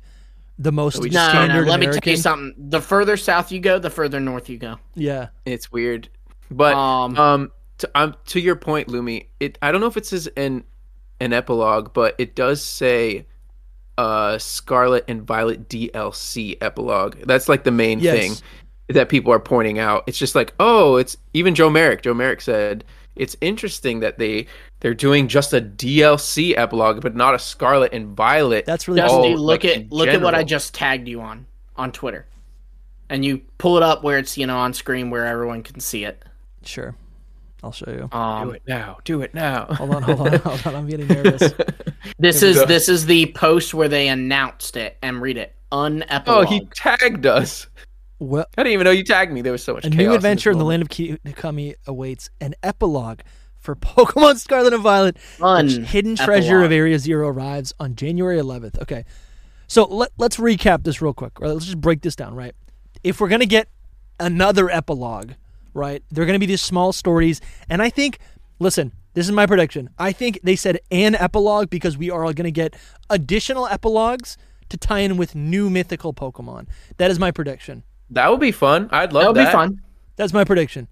the 0.57 0.71
most 0.71 0.97
No, 0.97 1.03
no, 1.03 1.09
standard 1.09 1.65
no. 1.65 1.71
Let 1.71 1.79
me 1.79 1.85
tell 1.87 1.99
you 2.11 2.17
something. 2.17 2.53
The 2.57 2.81
further 2.81 3.17
south 3.17 3.51
you 3.51 3.59
go, 3.59 3.79
the 3.79 3.89
further 3.89 4.19
north 4.19 4.49
you 4.49 4.57
go. 4.57 4.77
Yeah, 4.95 5.27
it's 5.45 5.71
weird. 5.71 6.09
But 6.51 6.73
Um, 6.75 7.17
um, 7.17 7.51
to, 7.79 7.89
um, 7.95 8.15
to 8.27 8.39
your 8.39 8.55
point, 8.55 8.87
Lumi, 8.89 9.27
it 9.39 9.57
I 9.61 9.71
don't 9.71 9.81
know 9.81 9.87
if 9.87 9.97
it 9.97 10.05
says 10.05 10.27
an 10.35 10.63
an 11.19 11.33
epilogue, 11.33 11.93
but 11.93 12.15
it 12.17 12.35
does 12.35 12.61
say 12.63 13.25
uh 13.97 14.37
Scarlet 14.37 15.05
and 15.07 15.23
Violet 15.23 15.69
DLC 15.69 16.57
epilogue. 16.61 17.17
That's 17.25 17.49
like 17.49 17.63
the 17.63 17.71
main 17.71 17.99
Yes. 17.99 18.17
thing 18.17 18.47
that 18.89 19.09
people 19.09 19.31
are 19.31 19.39
pointing 19.39 19.79
out. 19.79 20.03
It's 20.07 20.17
just 20.17 20.35
like, 20.35 20.53
oh, 20.59 20.95
it's 20.97 21.15
even 21.33 21.55
Joe 21.55 21.69
Merrick. 21.69 22.01
Joe 22.01 22.13
Merrick 22.13 22.41
said 22.41 22.83
it's 23.15 23.35
interesting 23.41 23.99
that 24.01 24.17
they 24.17 24.47
they're 24.79 24.93
doing 24.93 25.27
just 25.27 25.53
a 25.53 25.61
DLC 25.61 26.57
epilogue, 26.57 27.01
but 27.01 27.15
not 27.15 27.35
a 27.35 27.39
Scarlet 27.39 27.91
and 27.93 28.15
Violet. 28.15 28.65
that's 28.65 28.87
really 28.87 29.01
Dusty, 29.01 29.15
Oh, 29.15 29.21
cool. 29.35 29.37
look 29.45 29.63
like, 29.63 29.71
at 29.71 29.77
in 29.81 29.87
look 29.91 30.07
at 30.09 30.21
what 30.21 30.35
I 30.35 30.43
just 30.43 30.73
tagged 30.73 31.07
you 31.07 31.21
on 31.21 31.45
on 31.75 31.91
Twitter, 31.91 32.25
and 33.09 33.23
you 33.25 33.41
pull 33.57 33.77
it 33.77 33.83
up 33.83 34.03
where 34.03 34.17
it's 34.17 34.37
you 34.37 34.47
know 34.47 34.57
on 34.57 34.73
screen 34.73 35.09
where 35.09 35.25
everyone 35.25 35.63
can 35.63 35.79
see 35.79 36.05
it. 36.05 36.23
Sure, 36.63 36.95
I'll 37.63 37.71
show 37.71 37.89
you. 37.91 38.07
do 38.11 38.17
Um, 38.17 38.55
it 38.55 38.61
now. 38.67 38.97
Do 39.03 39.21
it 39.21 39.33
now. 39.33 39.65
Hold 39.65 39.95
on, 39.95 40.03
hold 40.03 40.21
on, 40.21 40.39
hold 40.39 40.67
on. 40.67 40.75
I'm 40.75 40.87
getting 40.87 41.07
nervous. 41.07 41.53
this 42.19 42.41
is 42.41 42.65
this 42.65 42.89
is 42.89 43.05
the 43.05 43.27
post 43.33 43.73
where 43.73 43.87
they 43.89 44.07
announced 44.07 44.75
it 44.77 44.97
and 45.01 45.21
read 45.21 45.37
it. 45.37 45.55
Un 45.71 46.03
Oh, 46.25 46.43
he 46.45 46.65
tagged 46.73 47.25
us. 47.25 47.67
Well, 48.19 48.45
I 48.57 48.63
didn't 48.63 48.73
even 48.73 48.85
know 48.85 48.91
you 48.91 49.03
tagged 49.03 49.31
me. 49.31 49.41
There 49.41 49.53
was 49.53 49.63
so 49.63 49.73
much. 49.73 49.85
a 49.85 49.89
chaos 49.89 49.99
new 49.99 50.13
adventure 50.13 50.51
in 50.51 50.57
the 50.57 50.65
land 50.65 50.83
of 50.83 51.35
Kami 51.35 51.75
awaits. 51.87 52.29
An 52.41 52.53
epilogue 52.61 53.21
for 53.57 53.75
Pokemon 53.75 54.37
Scarlet 54.39 54.73
and 54.73 54.83
Violet. 54.83 55.17
Un 55.41 55.67
The 55.67 55.81
hidden 55.81 56.15
treasure 56.15 56.61
of 56.61 56.71
Area 56.71 56.99
Zero 56.99 57.29
arrives 57.29 57.73
on 57.79 57.95
January 57.95 58.37
11th. 58.37 58.81
Okay, 58.81 59.05
so 59.67 59.85
let, 59.85 60.11
let's 60.17 60.37
recap 60.37 60.83
this 60.83 61.01
real 61.01 61.13
quick. 61.13 61.39
Right? 61.39 61.49
Let's 61.49 61.65
just 61.65 61.79
break 61.79 62.01
this 62.01 62.15
down. 62.15 62.35
Right, 62.35 62.55
if 63.03 63.21
we're 63.21 63.29
gonna 63.29 63.45
get 63.45 63.69
another 64.19 64.69
epilogue, 64.69 65.33
right, 65.73 66.03
they're 66.11 66.25
gonna 66.25 66.39
be 66.39 66.45
these 66.45 66.61
small 66.61 66.91
stories, 66.91 67.39
and 67.69 67.81
I 67.81 67.89
think, 67.89 68.19
listen, 68.59 68.91
this 69.13 69.25
is 69.27 69.31
my 69.31 69.45
prediction. 69.45 69.89
I 69.97 70.11
think 70.11 70.39
they 70.43 70.55
said 70.57 70.79
an 70.91 71.15
epilogue 71.15 71.69
because 71.69 71.97
we 71.97 72.09
are 72.09 72.25
all 72.25 72.33
gonna 72.33 72.51
get 72.51 72.75
additional 73.09 73.67
epilogues 73.67 74.37
to 74.69 74.77
tie 74.77 74.99
in 74.99 75.17
with 75.17 75.35
new 75.35 75.69
mythical 75.69 76.13
Pokemon. 76.13 76.67
That 76.97 77.11
is 77.11 77.17
my 77.17 77.31
prediction. 77.31 77.83
That 78.11 78.29
would 78.31 78.39
be 78.39 78.51
fun. 78.51 78.89
I'd 78.91 79.13
love 79.13 79.23
That 79.23 79.27
would 79.29 79.35
that. 79.37 79.45
be 79.47 79.51
fun. 79.51 79.81
That's 80.15 80.33
my 80.33 80.43
prediction. 80.43 80.87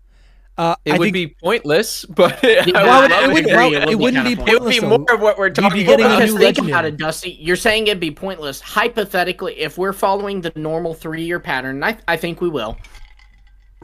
Uh, 0.58 0.76
It 0.86 0.94
I 0.94 0.98
would 0.98 1.06
think, 1.06 1.14
be 1.14 1.28
pointless, 1.44 2.04
but 2.10 2.44
I 2.44 2.64
would 2.66 2.74
Well, 2.74 2.86
love 3.02 3.12
it, 3.12 3.28
would 3.28 3.34
would, 3.34 3.46
agree, 3.46 3.54
well, 3.56 3.74
it 3.74 3.80
would 3.80 3.84
it 3.84 3.90
be 3.90 3.96
wouldn't 3.96 4.26
be 4.26 4.36
fun. 4.36 4.48
It 4.48 4.52
would 4.54 4.60
pointless. 4.62 4.76
be 4.76 4.80
though. 4.82 4.98
more 4.98 5.14
of 5.14 5.22
what 5.22 5.38
we're 5.38 5.50
talking 5.52 5.86
getting 5.86 6.06
about. 6.06 6.18
Because 6.20 6.32
new 6.34 6.38
think 6.40 6.58
legendary. 6.58 6.72
about 6.72 6.86
it, 6.86 6.98
Dusty. 6.98 7.38
You're 7.40 7.56
saying 7.56 7.88
it'd 7.88 8.00
be 8.00 8.10
pointless. 8.12 8.60
Hypothetically, 8.62 9.60
if 9.60 9.78
we're 9.78 9.94
following 9.94 10.42
the 10.42 10.52
normal 10.56 10.94
three-year 10.96 11.40
pattern, 11.40 11.76
and 11.76 11.86
I, 11.86 11.98
I 12.08 12.18
think 12.18 12.42
we 12.42 12.50
will. 12.50 12.78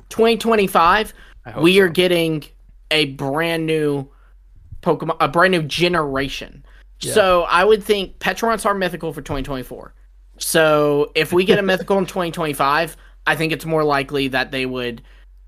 2025, 0.09 1.13
we 1.61 1.75
so. 1.75 1.81
are 1.83 1.89
getting 1.89 2.43
a 2.91 3.05
brand 3.05 3.65
new 3.65 4.07
Pokemon, 4.81 5.17
a 5.19 5.27
brand 5.27 5.51
new 5.51 5.63
generation. 5.63 6.65
So 6.99 7.41
I 7.43 7.65
would 7.65 7.83
think 7.83 8.17
Pecharunt's 8.19 8.65
are 8.65 8.73
mythical 8.73 9.11
for 9.11 9.21
2024. 9.21 9.93
So 10.37 11.11
if 11.15 11.33
we 11.33 11.43
get 11.43 11.59
a 11.59 11.61
mythical 11.61 11.97
in 11.97 12.05
2025, 12.05 12.95
I 13.25 13.35
think 13.35 13.51
it's 13.53 13.65
more 13.65 13.83
likely 13.83 14.29
that 14.29 14.51
they 14.51 14.65
would 14.65 15.01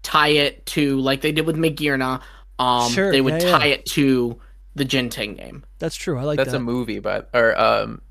tie 0.03 0.29
it 0.29 0.65
to 0.67 0.99
like 0.99 1.21
they 1.21 1.31
did 1.31 1.45
with 1.45 1.55
Magearna. 1.57 2.21
Um, 2.59 2.89
Sure, 2.91 3.11
they 3.11 3.21
would 3.21 3.41
yeah, 3.41 3.47
yeah. 3.49 3.57
tie 3.57 3.67
it 3.67 3.85
to 3.87 4.39
the 4.75 4.85
Genting 4.85 5.37
game. 5.37 5.63
That's 5.79 5.95
true. 5.95 6.17
I 6.17 6.23
like 6.23 6.37
that. 6.37 6.45
That's 6.45 6.53
that. 6.53 6.57
a 6.61 6.63
movie, 6.63 6.99
but 6.99 7.29
or 7.33 7.59
um, 7.59 8.01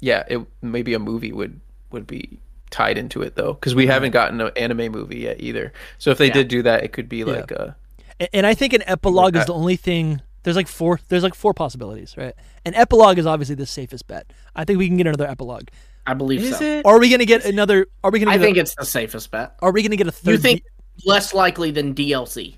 yeah, 0.00 0.24
it 0.28 0.40
maybe 0.62 0.94
a 0.94 0.98
movie 0.98 1.32
would 1.32 1.60
would 1.90 2.06
be 2.06 2.38
tied 2.70 2.98
into 2.98 3.22
it 3.22 3.36
though, 3.36 3.52
because 3.52 3.74
we 3.74 3.86
haven't 3.86 4.10
gotten 4.10 4.40
an 4.40 4.50
anime 4.56 4.90
movie 4.90 5.20
yet 5.20 5.36
either. 5.40 5.72
So 5.98 6.10
if 6.10 6.18
they 6.18 6.26
Yeah. 6.26 6.32
did 6.32 6.48
do 6.48 6.62
that, 6.62 6.82
it 6.82 6.92
could 6.92 7.08
be 7.08 7.22
like 7.24 7.50
a 7.52 7.76
A- 8.20 8.34
and 8.34 8.46
I 8.46 8.54
think 8.54 8.72
an 8.72 8.82
epilogue 8.86 9.36
is 9.36 9.46
the 9.46 9.54
only 9.54 9.76
thing. 9.76 10.20
There's 10.42 10.56
like 10.56 10.68
four. 10.68 10.98
There's 11.08 11.22
like 11.22 11.34
four 11.34 11.54
possibilities, 11.54 12.16
right? 12.16 12.34
An 12.66 12.74
epilogue 12.74 13.18
is 13.18 13.26
obviously 13.26 13.54
the 13.54 13.66
safest 13.66 14.06
bet. 14.08 14.32
I 14.56 14.64
think 14.64 14.78
we 14.78 14.88
can 14.88 14.96
get 14.96 15.06
another 15.06 15.26
epilogue. 15.26 15.68
I 16.06 16.14
believe 16.14 16.54
so. 16.54 16.62
it? 16.62 16.86
Are 16.86 16.98
we 16.98 17.08
gonna 17.08 17.24
get 17.24 17.44
another? 17.44 17.86
Are 18.02 18.10
we 18.10 18.18
gonna? 18.18 18.32
I 18.32 18.38
think 18.38 18.56
a, 18.56 18.60
it's 18.60 18.74
the 18.74 18.84
safest 18.84 19.30
bet. 19.30 19.56
Are 19.60 19.72
we 19.72 19.82
gonna 19.82 19.96
get 19.96 20.06
a 20.06 20.12
third? 20.12 20.32
You 20.32 20.38
think 20.38 20.62
D- 20.62 21.04
less 21.06 21.32
likely 21.32 21.70
than 21.70 21.94
DLC? 21.94 22.56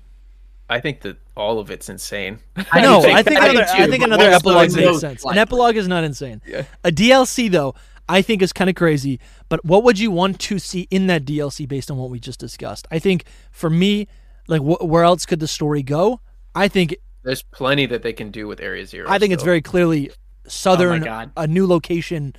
I 0.69 0.79
think 0.81 1.01
that 1.01 1.17
all 1.35 1.59
of 1.59 1.71
it's 1.71 1.87
insane. 1.87 2.39
I 2.71 2.81
know. 2.81 2.99
I 3.01 3.23
think 3.23 3.39
I 3.39 3.49
another. 3.49 3.65
too, 3.65 3.83
I 3.83 3.87
think 3.89 4.03
another 4.03 4.29
epilogue 4.29 4.71
most 4.71 4.75
makes 4.75 4.99
sense. 4.99 5.25
An 5.25 5.37
epilogue 5.37 5.77
is 5.77 5.87
not 5.87 6.03
insane. 6.03 6.41
Yeah. 6.45 6.63
A 6.83 6.91
DLC 6.91 7.49
though, 7.49 7.73
I 8.09 8.21
think 8.21 8.41
is 8.41 8.51
kind 8.51 8.69
of 8.69 8.75
crazy. 8.75 9.19
But 9.49 9.63
what 9.63 9.83
would 9.83 9.97
you 9.97 10.11
want 10.11 10.39
to 10.41 10.59
see 10.59 10.87
in 10.91 11.07
that 11.07 11.23
DLC 11.23 11.67
based 11.67 11.89
on 11.89 11.97
what 11.97 12.09
we 12.09 12.19
just 12.19 12.39
discussed? 12.39 12.85
I 12.91 12.99
think 12.99 13.23
for 13.51 13.69
me, 13.69 14.07
like 14.47 14.61
wh- 14.61 14.83
where 14.83 15.03
else 15.03 15.25
could 15.25 15.39
the 15.39 15.47
story 15.47 15.83
go? 15.83 16.19
I 16.53 16.67
think 16.67 16.97
There's 17.23 17.43
plenty 17.43 17.85
that 17.85 18.01
they 18.01 18.13
can 18.13 18.31
do 18.31 18.47
with 18.47 18.59
Area 18.59 18.85
Zero. 18.85 19.09
I 19.09 19.19
think 19.19 19.33
it's 19.33 19.43
very 19.43 19.61
clearly 19.61 20.09
oh 20.09 20.13
southern, 20.47 21.01
God. 21.01 21.31
a 21.37 21.47
new 21.47 21.65
location. 21.65 22.35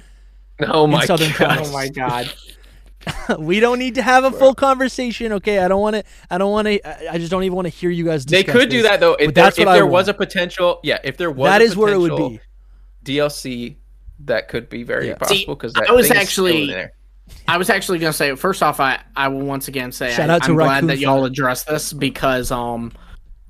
Oh 0.69 0.87
my 0.87 1.05
Southern 1.05 1.33
god! 1.39 1.61
Oh 1.67 1.73
my 1.73 1.89
god! 1.89 2.33
we 3.39 3.61
don't 3.61 3.79
need 3.79 3.95
to 3.95 4.03
have 4.03 4.25
a 4.25 4.31
full 4.33 4.55
conversation, 4.55 5.33
okay? 5.35 5.61
I 5.61 5.69
don't 5.69 5.81
want 5.81 5.95
to. 5.97 6.05
I 6.31 6.39
don't 6.39 6.51
want 6.51 6.67
to. 6.67 6.85
I 7.09 7.15
I 7.15 7.19
just 7.19 7.31
don't 7.31 7.45
even 7.45 7.55
want 7.55 7.67
to 7.67 7.71
hear 7.71 7.91
you 7.91 8.05
guys. 8.05 8.25
They 8.25 8.43
discuss 8.43 8.61
could 8.63 8.69
do 8.71 8.83
that 8.83 8.99
though. 9.01 9.15
If 9.15 9.29
But 9.29 9.35
there, 9.37 9.45
that's 9.45 9.59
if 9.59 9.67
what 9.67 9.71
I 9.73 9.75
there 9.77 9.87
was 9.87 10.07
want. 10.07 10.17
a 10.17 10.19
potential, 10.19 10.81
yeah. 10.83 10.99
If 11.05 11.17
there 11.17 11.31
was 11.31 11.47
That 11.49 11.61
a 11.61 11.65
is 11.65 11.77
where 11.77 11.93
it 11.95 11.99
would 11.99 12.17
be. 12.17 12.41
DLC, 13.05 13.77
that 14.25 14.49
could 14.49 14.69
be 14.69 14.83
very 14.83 15.09
Yeah. 15.09 15.15
possible 15.15 15.55
because 15.55 15.75
I 15.89 15.93
was 15.93 16.11
actually- 16.11 16.67
there. 16.67 16.93
I 17.47 17.59
was 17.59 17.69
actually 17.71 17.99
gonna 17.99 18.13
say 18.13 18.35
first 18.37 18.63
off, 18.63 18.81
I 18.81 18.99
I 19.15 19.29
will 19.29 19.41
once 19.43 19.69
again 19.69 19.93
say 19.93 20.11
Shout 20.13 20.31
I, 20.31 20.35
out 20.35 20.43
to 20.45 20.51
I'm 20.51 20.57
glad 20.57 20.87
that 20.89 20.99
y'all 20.99 21.21
Fun. 21.21 21.31
address 21.31 21.65
this 21.65 21.93
because 21.93 22.51
um 22.51 22.91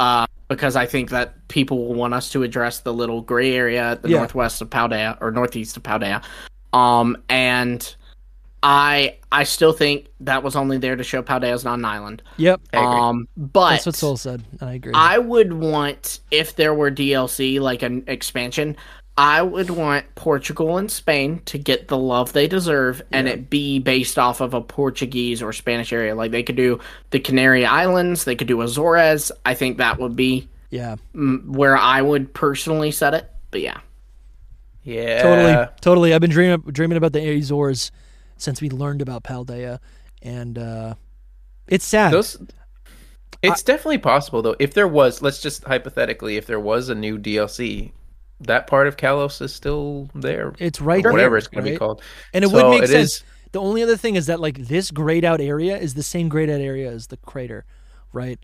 uh 0.01 0.27
because 0.49 0.75
I 0.77 0.85
think 0.85 1.11
that 1.11 1.47
people 1.49 1.87
will 1.87 1.95
want 1.95 2.13
us 2.13 2.29
to 2.31 2.43
address 2.43 2.81
the 2.81 2.93
little 2.93 3.21
gray 3.23 3.55
area 3.55 3.93
at 3.93 4.03
the 4.03 4.09
Yeah. 4.11 4.19
northwest 4.19 4.61
of 4.63 4.69
Paldea 4.71 5.17
or 5.21 5.31
northeast 5.31 5.77
of 5.77 5.85
Paldea, 5.85 6.25
um 6.73 7.17
and 7.29 7.95
I 8.63 9.17
I 9.31 9.45
still 9.45 9.73
think 9.73 10.09
that 10.21 10.43
was 10.43 10.57
only 10.57 10.79
there 10.79 10.97
to 10.97 11.05
show 11.05 11.23
Paldea's 11.23 11.65
not 11.65 11.79
an 11.79 11.85
island. 11.85 12.23
Yep, 12.39 12.75
Um, 12.75 13.29
but 13.37 13.71
that's 13.71 13.87
what 13.87 13.95
Soul 13.95 14.17
said. 14.17 14.43
I 14.61 14.75
agree. 14.75 14.93
I 14.95 15.19
would 15.19 15.53
want 15.53 16.21
if 16.31 16.57
there 16.57 16.75
were 16.75 16.91
DLC 16.91 17.61
like 17.61 17.83
an 17.83 18.05
expansion, 18.07 18.77
I 19.17 19.43
would 19.43 19.71
want 19.71 20.07
Portugal 20.15 20.79
and 20.79 20.91
Spain 20.91 21.41
to 21.47 21.59
get 21.59 21.89
the 21.89 21.99
love 21.99 22.33
they 22.33 22.49
deserve 22.49 23.03
and 23.13 23.29
it 23.29 23.51
be 23.51 23.79
based 23.79 24.19
off 24.19 24.41
of 24.41 24.55
a 24.55 24.61
Portuguese 24.61 25.43
or 25.43 25.53
Spanish 25.53 25.93
area. 25.93 26.15
Like 26.15 26.31
they 26.33 26.43
could 26.43 26.57
do 26.57 26.81
the 27.11 27.21
Canary 27.21 27.65
Islands, 27.65 28.25
they 28.25 28.37
could 28.37 28.49
do 28.49 28.61
Azores. 28.63 29.31
I 29.45 29.55
think 29.55 29.79
that 29.79 29.99
would 30.01 30.17
be 30.17 30.49
yeah, 30.71 30.97
mm, 31.15 31.47
where 31.47 31.77
I 31.77 32.03
would 32.03 32.35
personally 32.35 32.91
set 32.91 33.15
it. 33.15 33.31
But 33.51 33.61
yeah. 33.61 33.81
Yeah, 34.85 35.23
totally, 35.23 35.67
totally. 35.81 36.15
I've 36.15 36.21
been 36.21 36.31
dreaming 36.31 36.61
dreaming 36.73 36.97
about 36.97 37.13
the 37.13 37.21
Azores 37.39 37.91
since 38.37 38.61
we 38.61 38.71
learned 38.71 39.03
about 39.03 39.23
Paldea, 39.25 39.79
and 40.23 40.59
uh, 40.59 40.95
it's 41.67 41.85
sad. 41.85 42.13
Those. 42.13 42.39
It's 43.43 43.63
definitely 43.63 43.99
possible 43.99 44.43
though. 44.43 44.57
If 44.59 44.75
there 44.75 44.89
was, 44.89 45.23
let's 45.23 45.41
just 45.41 45.63
hypothetically, 45.65 46.37
if 46.37 46.47
there 46.47 46.59
was 46.59 46.89
a 46.89 46.95
new 46.95 47.19
DLC, 47.19 47.93
that 48.41 48.67
part 48.67 48.89
of 48.89 48.97
Kalos 48.97 49.41
is 49.41 49.55
still 49.55 50.09
there. 50.15 50.55
it's 50.59 50.81
right 50.81 51.05
or 51.07 51.13
whatever 51.13 51.31
there, 51.33 51.39
it's 51.39 51.47
going 51.47 51.65
to 51.65 51.71
be 51.71 51.77
called. 51.77 52.03
and 52.35 52.45
it 52.45 52.49
So 52.49 52.55
would 52.55 52.71
make 52.71 52.83
it 52.83 52.89
sense. 52.89 53.13
is- 53.17 53.25
The 53.53 53.61
only 53.61 53.83
other 53.83 53.97
thing 53.97 54.17
is 54.17 54.27
that 54.27 54.41
like 54.41 54.59
this 54.59 54.91
grayed 54.91 55.25
out 55.25 55.41
area 55.41 55.77
is 55.77 55.95
the 55.95 56.03
same 56.03 56.29
grayed 56.29 56.51
out 56.51 56.61
area 56.61 56.91
as 56.91 57.07
the 57.09 57.17
crater, 57.19 57.65
right? 58.13 58.39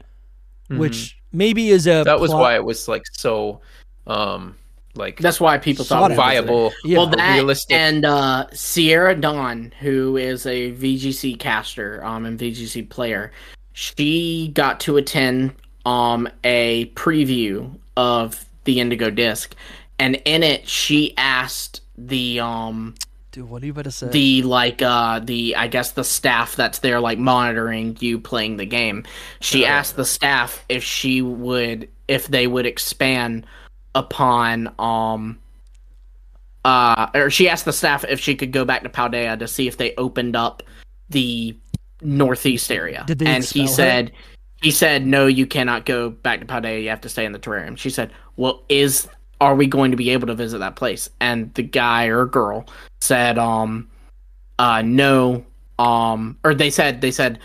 Which 0.69 1.19
maybe 1.33 1.71
is 1.71 1.87
a 1.87 1.91
Mm-hmm. 1.91 2.05
That 2.05 2.21
was 2.21 2.31
plot- 2.31 2.41
why 2.41 2.55
it 2.55 2.65
was 2.65 2.87
like 2.87 3.03
so, 3.13 3.61
um, 4.07 4.57
like 4.95 5.19
That's 5.19 5.41
why 5.41 5.59
people 5.59 5.85
Sought 5.85 6.01
thought 6.01 6.11
after. 6.13 6.23
viable. 6.23 6.73
Yeah. 6.85 6.99
well, 6.99 7.07
that 7.09 7.35
realistic. 7.35 7.77
and 7.77 8.05
uh, 8.05 8.47
Sierra 8.53 9.15
Dawn, 9.15 9.73
who 9.81 10.17
is 10.17 10.47
a 10.47 10.73
VGC 10.73 11.39
caster 11.39 12.05
um, 12.05 12.27
and 12.27 12.39
VGC 12.39 12.89
player, 12.89 13.33
she 13.73 14.51
got 14.55 14.81
to 14.81 14.97
attend 14.97 15.55
um, 15.85 16.29
a 16.45 16.87
preview 16.95 17.77
of 17.97 18.45
the 18.65 18.81
Indigo 18.81 19.11
Disc, 19.11 19.55
and 19.99 20.17
in 20.25 20.43
it 20.43 20.69
she 20.69 21.15
asked 21.17 21.81
the 21.97 22.41
um 22.41 22.95
Dude, 23.33 23.49
what 23.49 23.63
are 23.63 23.67
you 23.67 23.73
about 23.73 23.85
to 23.85 23.91
say? 23.91 24.09
the 24.09 24.43
like 24.43 24.81
uh 24.81 25.19
the 25.19 25.57
I 25.57 25.67
guess 25.67 25.91
the 25.93 26.05
staff 26.05 26.55
that's 26.57 26.79
there 26.79 27.01
like 27.01 27.19
monitoring 27.19 27.97
you 28.01 28.19
playing 28.21 28.57
the 28.59 28.67
game. 28.67 29.05
She 29.41 29.67
asked 29.67 29.97
the 29.97 30.05
staff 30.05 30.65
if 30.69 30.85
she 30.85 31.21
would 31.21 31.89
if 32.09 32.29
they 32.29 32.47
would 32.47 32.65
expand 32.67 33.45
upon 33.95 34.73
um 34.79 35.39
uh 36.65 37.09
or 37.15 37.31
she 37.31 37.49
asked 37.49 37.65
the 37.65 37.73
staff 37.73 38.05
if 38.09 38.19
she 38.21 38.35
could 38.35 38.53
go 38.53 38.65
back 38.65 38.83
to 38.83 38.89
Paldea 38.89 39.39
to 39.39 39.47
see 39.47 39.69
if 39.69 39.77
they 39.77 39.95
opened 39.97 40.35
up 40.37 40.63
the 41.11 41.57
northeast 42.01 42.71
area. 42.73 43.05
Did 43.07 43.19
they 43.19 43.27
and 43.27 43.45
he 43.45 43.63
her? 43.63 43.67
said 43.67 44.13
he 44.63 44.71
said 44.71 45.07
no 45.07 45.27
you 45.27 45.47
cannot 45.47 45.85
go 45.85 46.11
back 46.11 46.41
to 46.41 46.47
Paldea 46.47 46.83
you 46.83 46.89
have 46.89 47.03
to 47.03 47.09
stay 47.09 47.25
in 47.25 47.33
the 47.33 47.39
Terarium. 47.39 47.77
She 47.77 47.91
said, 47.91 48.11
"Well, 48.37 48.63
is 48.69 49.07
are 49.41 49.55
we 49.55 49.67
going 49.67 49.91
to 49.91 49.97
be 49.97 50.11
able 50.11 50.27
to 50.29 50.35
visit 50.35 50.59
that 50.59 50.75
place?" 50.77 51.09
And 51.21 51.53
the 51.55 51.63
guy 51.63 52.07
or 52.07 52.25
girl 52.25 52.67
said 53.03 53.37
um 53.39 53.89
uh 54.59 54.81
no 54.83 55.45
um 55.79 56.39
or 56.45 56.55
they 56.55 56.71
said 56.71 57.01
they 57.03 57.11
said 57.11 57.41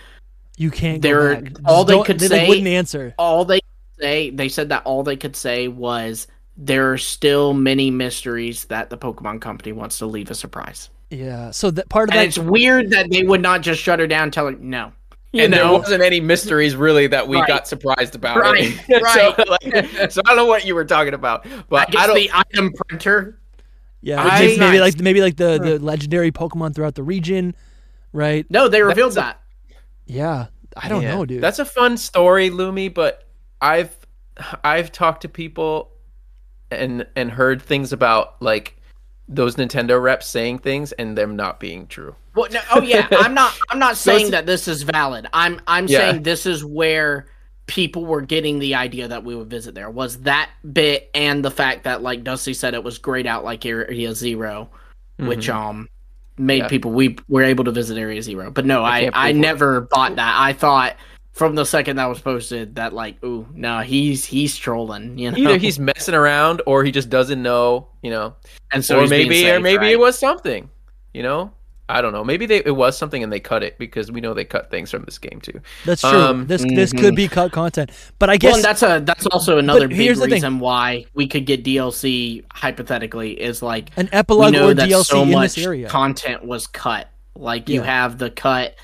you 0.57 0.71
can't. 0.71 1.01
they're- 1.01 1.43
all 1.65 1.83
they 1.83 2.01
could 2.03 2.19
they, 2.19 2.27
say- 2.27 2.47
wouldn't 2.47 2.67
answer. 2.67 3.13
all 3.17 3.43
they 3.45 3.59
say 3.99 4.29
they 4.29 4.47
said 4.47 4.69
that 4.69 4.83
all 4.85 5.03
they 5.03 5.17
could 5.17 5.35
say 5.35 5.67
was 5.67 6.27
there 6.61 6.91
are 6.91 6.97
still 6.97 7.53
many 7.53 7.89
mysteries 7.89 8.65
that 8.65 8.89
the 8.89 8.97
Pokemon 8.97 9.39
company 9.39 9.71
wants 9.71 9.97
to 9.99 10.05
leave 10.05 10.29
a 10.29 10.35
surprise. 10.35 10.89
Yeah. 11.09 11.51
So 11.51 11.71
that 11.71 11.87
part 11.89 12.09
of 12.09 12.15
And 12.15 12.19
that 12.19 12.27
it's 12.27 12.37
weird 12.37 12.89
that 12.91 13.09
they 13.09 13.23
would 13.23 13.41
not 13.41 13.61
just 13.61 13.81
shut 13.81 13.99
her 13.99 14.07
down 14.07 14.23
and 14.23 14.33
tell 14.33 14.45
her 14.47 14.51
no. 14.51 14.91
You 15.31 15.43
and 15.43 15.53
there 15.53 15.71
wasn't 15.71 16.01
any 16.03 16.19
mysteries 16.19 16.75
really 16.75 17.07
that 17.07 17.27
we 17.27 17.37
Right. 17.37 17.47
got 17.47 17.67
surprised 17.67 18.15
about. 18.15 18.37
Right, 18.37 18.75
right. 18.89 19.35
so, 19.37 19.43
like, 19.47 20.11
so 20.11 20.21
I 20.25 20.29
don't 20.29 20.35
know 20.37 20.45
what 20.47 20.65
you 20.65 20.73
were 20.75 20.85
talking 20.85 21.13
about, 21.13 21.45
I 21.45 21.63
but 21.69 21.91
guess 21.91 22.01
I, 22.03 22.07
don't. 22.07 22.15
the 22.15 22.31
item 22.33 22.73
printer. 22.73 23.39
Yeah, 24.01 24.21
I- 24.23 24.39
maybe, 24.39 24.59
maybe 24.59 24.77
Nice. 24.79 24.93
like 24.95 25.01
maybe 25.03 25.21
like 25.21 25.37
the 25.37 25.59
the 25.59 25.79
legendary 25.79 26.31
Pokemon 26.31 26.73
throughout 26.75 26.95
the 26.95 27.03
region, 27.03 27.55
right? 28.11 28.45
No, 28.49 28.67
they 28.67 28.81
revealed 28.81 29.13
That's 29.13 29.37
that. 29.37 29.41
Yeah, 30.07 30.47
I 30.75 30.89
don't 30.89 31.03
Yeah. 31.03 31.15
know, 31.15 31.25
dude. 31.25 31.41
That's 31.41 31.59
a 31.59 31.65
fun 31.65 31.97
story, 31.97 32.49
Lumi, 32.49 32.91
but 32.91 33.23
I've 33.61 33.95
I've 34.63 34.91
talked 34.91 35.21
to 35.21 35.29
people 35.29 35.91
and 36.71 37.05
and 37.15 37.31
heard 37.31 37.61
things 37.61 37.91
about 37.93 38.41
like 38.41 38.75
those 39.27 39.55
Nintendo 39.57 40.01
reps 40.01 40.27
saying 40.27 40.59
things 40.59 40.91
and 40.93 41.17
them 41.17 41.35
not 41.35 41.59
being 41.59 41.85
true. 41.87 42.15
Well, 42.35 42.49
no, 42.51 42.59
oh 42.73 42.81
yeah, 42.81 43.07
I'm 43.11 43.33
not. 43.33 43.53
I'm 43.69 43.79
not 43.79 43.97
saying 43.97 44.27
it's- 44.27 44.31
that 44.31 44.45
this 44.45 44.67
is 44.67 44.83
valid. 44.83 45.27
I'm. 45.33 45.61
I'm 45.67 45.87
Yeah. 45.87 45.99
saying 46.11 46.23
this 46.23 46.45
is 46.45 46.63
where 46.65 47.27
people 47.67 48.05
were 48.05 48.21
getting 48.21 48.57
the 48.57 48.73
idea 48.73 49.07
that 49.07 49.23
we 49.23 49.35
would 49.35 49.47
visit 49.49 49.75
there. 49.75 49.91
Was 49.91 50.21
that 50.21 50.49
bit 50.73 51.11
and 51.13 51.45
the 51.45 51.51
fact 51.51 51.83
that, 51.83 52.01
like 52.01 52.23
Dusty 52.23 52.55
said, 52.55 52.73
it 52.73 52.83
was 52.83 52.97
grayed 52.97 53.27
out 53.27 53.43
like 53.43 53.63
Area 53.65 54.15
0 54.15 54.69
which 55.17 55.49
um 55.49 55.87
made 56.37 56.59
Yeah. 56.63 56.67
people 56.69 56.91
we 56.91 57.17
were 57.27 57.43
able 57.43 57.65
to 57.65 57.71
visit 57.71 57.97
Area 57.97 58.21
Zero. 58.23 58.49
But 58.49 58.65
no, 58.65 58.83
I 58.83 59.09
I 59.13 59.29
it. 59.29 59.35
never 59.35 59.81
bought 59.81 60.15
that. 60.15 60.35
I 60.39 60.53
thought 60.53 60.95
from 61.31 61.55
the 61.55 61.65
second 61.65 61.95
that 61.97 62.07
was 62.07 62.19
posted 62.19 62.75
that 62.75 62.93
like, 62.93 63.23
ooh, 63.23 63.47
no, 63.53 63.79
he's 63.79 64.25
he's 64.25 64.57
trolling. 64.57 65.17
You 65.17 65.31
know, 65.31 65.37
Either 65.37 65.57
he's 65.57 65.79
messing 65.79 66.15
around 66.15 66.61
or 66.65 66.83
he 66.83 66.91
just 66.91 67.09
doesn't 67.09 67.41
know, 67.41 67.87
you 68.01 68.11
know. 68.11 68.35
and 68.71 68.83
so 68.83 68.97
or 68.97 69.01
he's 69.01 69.09
being 69.09 69.29
maybe 69.29 69.49
or 69.49 69.59
maybe 69.59 69.77
right? 69.77 69.91
it 69.93 69.99
was 69.99 70.17
something, 70.17 70.69
you 71.13 71.23
know. 71.23 71.51
I 71.91 72.01
don't 72.01 72.13
know. 72.13 72.23
Maybe 72.23 72.45
they, 72.45 72.57
it 72.57 72.75
was 72.75 72.95
something 72.95 73.23
and 73.23 73.33
they 73.33 73.39
cut 73.39 73.63
it 73.63 73.79
because 73.79 74.11
we 74.11 74.21
know 74.21 74.35
they 74.35 74.45
cut 74.45 74.69
things 74.69 74.91
from 74.91 75.01
this 75.05 75.17
game 75.17 75.41
too. 75.41 75.59
That's 75.85 76.01
true. 76.01 76.11
um, 76.11 76.45
this 76.45 76.63
this 76.63 76.93
could 76.93 77.15
be 77.15 77.27
cut 77.27 77.51
content, 77.51 77.89
but 78.19 78.29
I 78.29 78.37
guess 78.37 78.53
Well, 78.53 78.61
that's 78.61 78.83
a 78.83 79.01
that's 79.03 79.25
also 79.25 79.57
another 79.57 79.87
big 79.87 79.97
here's 79.97 80.19
the 80.19 80.25
thing. 80.25 80.33
reason 80.33 80.59
why 80.59 81.05
we 81.15 81.25
could 81.25 81.47
get 81.47 81.63
DLC 81.63 82.45
hypothetically 82.51 83.31
is 83.41 83.63
like 83.63 83.89
an 83.97 84.05
we 84.05 84.17
epilogue 84.19 84.53
know 84.53 84.69
or 84.69 84.73
that 84.75 84.87
DLC 84.87 85.05
so 85.05 85.23
in 85.23 85.31
much 85.31 85.55
this 85.55 85.65
area. 85.65 85.89
content 85.89 86.45
was 86.45 86.67
cut. 86.67 87.09
Like 87.35 87.67
you 87.69 87.81
have 87.81 88.19
the 88.19 88.29
cut, 88.29 88.75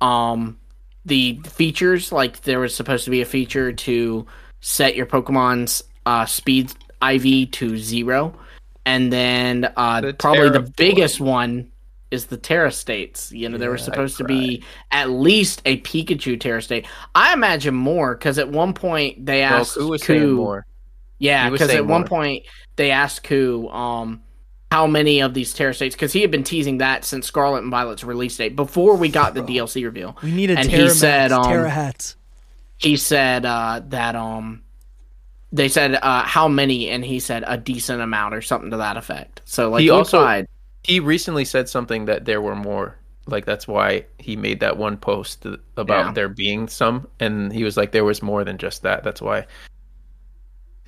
um, 0.00 0.58
the 1.06 1.40
features. 1.46 2.12
Like 2.12 2.42
there 2.42 2.60
was 2.60 2.74
supposed 2.74 3.04
to 3.04 3.10
be 3.10 3.22
a 3.22 3.26
feature 3.26 3.72
to 3.72 4.26
set 4.60 4.96
your 4.96 5.06
Pokemon's 5.06 5.82
uh, 6.04 6.26
speed 6.26 6.72
IV 7.02 7.50
to 7.52 7.78
zero, 7.78 8.34
and 8.84 9.12
then 9.12 9.72
uh, 9.76 10.00
The 10.02 10.14
probably 10.14 10.50
the 10.50 10.72
biggest 10.76 11.20
one 11.20 11.70
is 12.10 12.26
the 12.26 12.36
Tera 12.36 12.70
states. 12.70 13.32
You 13.32 13.48
know, 13.48 13.58
there 13.58 13.70
was 13.70 13.82
supposed 13.82 14.16
to 14.18 14.24
be 14.24 14.62
at 14.90 15.10
least 15.10 15.62
a 15.64 15.80
Pikachu 15.80 16.38
Tera 16.38 16.62
state. 16.62 16.86
I 17.14 17.32
imagine 17.32 17.74
more 17.74 18.14
because 18.14 18.38
at 18.38 18.48
one 18.48 18.74
point 18.74 19.26
they 19.26 19.42
asked 19.42 19.74
who 19.74 19.98
Ku- 19.98 20.36
more? 20.36 20.66
Yeah, 21.18 21.48
because 21.50 21.70
at 21.70 21.86
one 21.86 22.04
point 22.04 22.44
they 22.76 22.90
asked 22.90 23.22
Ku 23.24 23.68
um 23.68 24.22
how 24.76 24.86
many 24.86 25.20
of 25.20 25.32
these 25.32 25.54
Tera 25.54 25.72
states 25.72 25.94
because 25.94 26.12
he 26.12 26.20
had 26.20 26.30
been 26.30 26.44
teasing 26.44 26.78
that 26.78 27.02
since 27.02 27.26
Scarlet 27.26 27.62
and 27.62 27.70
Violet's 27.70 28.04
release 28.04 28.36
date 28.36 28.54
before 28.56 28.94
we 28.96 29.08
got 29.08 29.32
the 29.32 29.40
DLC 29.40 29.82
reveal. 29.84 30.14
We 30.22 30.30
need 30.32 30.50
a 30.50 30.58
And 30.58 30.70
he 30.70 30.90
said, 30.90 31.30
mats, 31.30 31.46
um, 31.46 31.50
Tera 31.50 31.70
hats. 31.70 32.16
He 32.76 32.98
said 32.98 33.46
uh, 33.46 33.80
that 33.88 34.14
um 34.16 34.62
they 35.50 35.68
said 35.70 35.94
uh, 35.94 36.24
how 36.24 36.46
many 36.46 36.90
and 36.90 37.02
he 37.02 37.20
said 37.20 37.42
a 37.46 37.56
decent 37.56 38.02
amount 38.02 38.34
or 38.34 38.42
something 38.42 38.70
to 38.72 38.76
that 38.76 38.98
effect. 38.98 39.40
So 39.46 39.70
like 39.70 39.80
He 39.80 39.86
he 39.86 39.90
also- 39.90 40.18
implied- 40.18 40.46
He 40.84 41.00
recently 41.00 41.46
said 41.46 41.70
something 41.70 42.04
that 42.04 42.26
there 42.26 42.42
were 42.42 42.54
more. 42.56 42.98
Like 43.26 43.46
that's 43.46 43.66
why 43.66 44.04
he 44.18 44.36
made 44.36 44.60
that 44.60 44.76
one 44.76 44.98
post 44.98 45.46
about 45.78 45.88
Yeah. 46.06 46.12
there 46.12 46.28
being 46.28 46.68
some, 46.68 47.08
and 47.18 47.50
he 47.50 47.64
was 47.64 47.78
like, 47.78 47.92
there 47.92 48.04
was 48.04 48.22
more 48.22 48.44
than 48.44 48.58
just 48.58 48.82
that. 48.82 49.02
That's 49.04 49.22
why. 49.22 49.46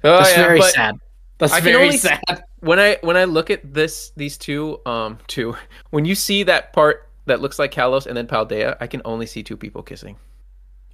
Oh, 0.04 0.18
that's 0.18 0.30
yeah, 0.36 0.36
very 0.46 0.60
but 0.60 0.72
sad. 0.74 0.94
That's 1.38 1.52
I 1.52 1.60
can 1.60 1.64
very 1.72 1.84
only- 1.86 1.96
sad. 1.98 2.22
When 2.60 2.80
I 2.80 2.98
when 3.02 3.16
I 3.16 3.22
look 3.22 3.50
at 3.50 3.72
this, 3.72 4.10
these 4.16 4.36
two, 4.36 4.80
um, 4.84 5.18
two, 5.28 5.56
when 5.90 6.04
you 6.04 6.16
see 6.16 6.42
that 6.42 6.72
part 6.72 7.08
that 7.26 7.40
looks 7.40 7.56
like 7.56 7.72
Kalos 7.72 8.04
and 8.06 8.16
then 8.16 8.26
Paldea, 8.26 8.76
I 8.80 8.88
can 8.88 9.00
only 9.04 9.26
see 9.26 9.44
two 9.44 9.56
people 9.56 9.80
kissing. 9.84 10.16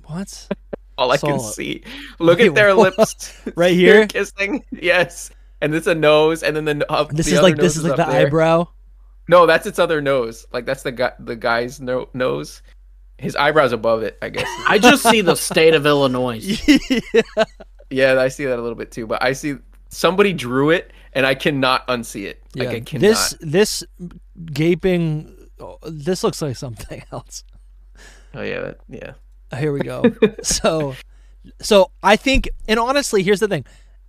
What? 0.04 0.46
All 0.98 1.10
I 1.10 1.16
can 1.16 1.38
Solid. 1.40 1.54
see. 1.54 1.82
Look 2.18 2.38
Wait, 2.38 2.48
at 2.48 2.54
their 2.54 2.76
what? 2.76 2.98
lips 2.98 3.32
Right 3.56 3.74
They're 3.76 3.96
here? 3.96 4.06
kissing. 4.06 4.62
Yes, 4.72 5.30
and 5.62 5.74
it's 5.74 5.86
a 5.86 5.94
nose, 5.94 6.42
and 6.42 6.54
then 6.54 6.66
the 6.66 6.92
uh, 6.92 7.04
This 7.04 7.26
the 7.26 7.36
is 7.36 7.40
like 7.42 7.56
this 7.56 7.76
is 7.78 7.84
like 7.84 7.96
the 7.96 8.04
there. 8.04 8.26
eyebrow. 8.26 8.68
No, 9.26 9.46
that's 9.46 9.66
its 9.66 9.78
other 9.78 10.02
nose. 10.02 10.44
Like 10.52 10.66
that's 10.66 10.82
the 10.82 10.92
guy, 10.92 11.12
the 11.18 11.34
guy's 11.36 11.80
no- 11.80 12.10
nose. 12.12 12.60
His 13.16 13.36
eyebrows 13.36 13.72
above 13.72 14.02
it, 14.02 14.18
I 14.20 14.28
guess. 14.28 14.48
I 14.68 14.78
just 14.78 15.02
see 15.02 15.22
the 15.22 15.34
state 15.34 15.72
of 15.72 15.86
Illinois. 15.86 16.42
yeah, 17.90 18.20
I 18.20 18.28
see 18.28 18.44
that 18.44 18.58
a 18.58 18.62
little 18.62 18.76
bit 18.76 18.90
too. 18.92 19.06
But 19.06 19.22
I 19.22 19.32
see 19.32 19.54
somebody 19.94 20.32
drew 20.32 20.70
it, 20.70 20.92
and 21.12 21.24
I 21.26 21.34
cannot 21.34 21.86
unsee 21.88 22.24
it. 22.24 22.42
Like 22.54 22.68
I 22.68 22.80
cannot. 22.80 23.00
this 23.00 23.36
this 23.40 23.84
gaping. 24.44 25.34
oh, 25.60 25.78
This 25.86 26.24
looks 26.24 26.42
like 26.42 26.56
something 26.56 27.02
else. 27.12 27.44
Oh 28.34 28.42
yeah, 28.42 28.60
that, 28.60 28.78
yeah. 28.88 29.12
Uh, 29.52 29.56
here 29.56 29.72
we 29.72 29.80
go. 29.80 30.02
so, 30.42 30.94
so 31.60 31.90
I 32.02 32.16
think, 32.16 32.48
and 32.66 32.78
honestly, 32.80 33.22
here's 33.22 33.40
the 33.40 33.48
thing: 33.48 33.64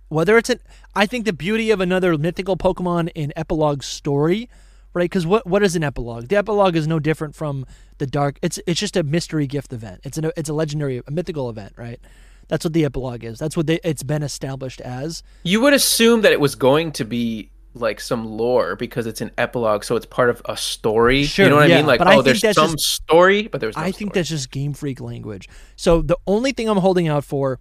whether 0.08 0.36
it's 0.36 0.50
an, 0.50 0.60
I 0.94 1.06
think 1.06 1.24
the 1.24 1.32
beauty 1.32 1.70
of 1.70 1.80
another 1.80 2.16
mythical 2.18 2.56
Pokemon 2.56 3.10
in 3.14 3.32
epilogue 3.36 3.82
story, 3.82 4.50
right? 4.94 5.04
Because 5.04 5.26
what 5.26 5.46
what 5.46 5.62
is 5.62 5.76
an 5.76 5.84
epilogue? 5.84 6.28
The 6.28 6.36
epilogue 6.36 6.74
is 6.74 6.86
no 6.86 6.98
different 6.98 7.34
from 7.36 7.66
the 7.98 8.06
dark. 8.06 8.38
It's 8.42 8.58
it's 8.66 8.80
just 8.80 8.96
a 8.96 9.02
mystery 9.04 9.46
gift 9.46 9.72
event. 9.72 10.00
It's 10.04 10.18
an 10.18 10.30
it's 10.36 10.48
a 10.48 10.54
legendary, 10.54 11.02
a 11.06 11.10
mythical 11.10 11.48
event, 11.48 11.74
right? 11.76 12.00
That's 12.48 12.64
what 12.64 12.72
the 12.72 12.84
epilogue 12.84 13.24
is. 13.24 13.38
That's 13.38 13.56
what 13.56 13.66
they, 13.66 13.80
it's 13.82 14.02
been 14.02 14.22
established 14.22 14.80
as. 14.80 15.22
You 15.42 15.60
would 15.62 15.72
assume 15.72 16.22
that 16.22 16.32
it 16.32 16.40
was 16.40 16.54
going 16.54 16.92
to 16.92 17.04
be 17.04 17.50
like 17.74 18.00
some 18.00 18.24
lore 18.24 18.76
because 18.76 19.06
it's 19.06 19.20
an 19.20 19.30
epilogue, 19.36 19.84
so 19.84 19.96
it's 19.96 20.06
part 20.06 20.30
of 20.30 20.40
a 20.46 20.56
story. 20.56 21.24
Sure, 21.24 21.44
you 21.44 21.50
know 21.50 21.56
what 21.56 21.68
yeah, 21.68 21.76
I 21.76 21.78
mean? 21.78 21.86
Like, 21.86 22.00
oh, 22.02 22.22
there's 22.22 22.40
some 22.40 22.72
just- 22.72 22.84
story, 22.84 23.48
but 23.48 23.60
there's. 23.60 23.76
No 23.76 23.82
I 23.82 23.86
think 23.86 24.10
story. 24.10 24.10
that's 24.14 24.28
just 24.28 24.50
Game 24.50 24.72
Freak 24.72 25.00
language. 25.00 25.48
So 25.76 26.02
the 26.02 26.16
only 26.26 26.52
thing 26.52 26.68
I'm 26.68 26.78
holding 26.78 27.08
out 27.08 27.24
for, 27.24 27.60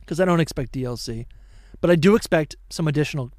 because 0.00 0.20
I 0.20 0.24
don't 0.24 0.40
expect 0.40 0.72
DLC, 0.72 1.26
but 1.80 1.90
I 1.90 1.96
do 1.96 2.16
expect 2.16 2.56
some 2.70 2.88
additional. 2.88 3.30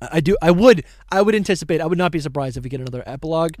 I 0.00 0.08
I 0.12 0.20
do. 0.20 0.36
I 0.40 0.50
would. 0.50 0.84
I 1.10 1.22
would 1.22 1.34
anticipate. 1.34 1.80
I 1.80 1.86
would 1.86 1.98
not 1.98 2.12
be 2.12 2.20
surprised 2.20 2.56
if 2.56 2.64
we 2.64 2.70
get 2.70 2.80
another 2.80 3.02
epilogue. 3.04 3.52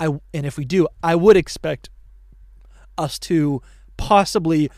I 0.00 0.06
and 0.34 0.46
if 0.46 0.58
we 0.58 0.64
do, 0.64 0.88
I 1.02 1.14
would 1.14 1.36
expect 1.36 1.90
us 2.96 3.18
to 3.20 3.62
possibly 3.96 4.70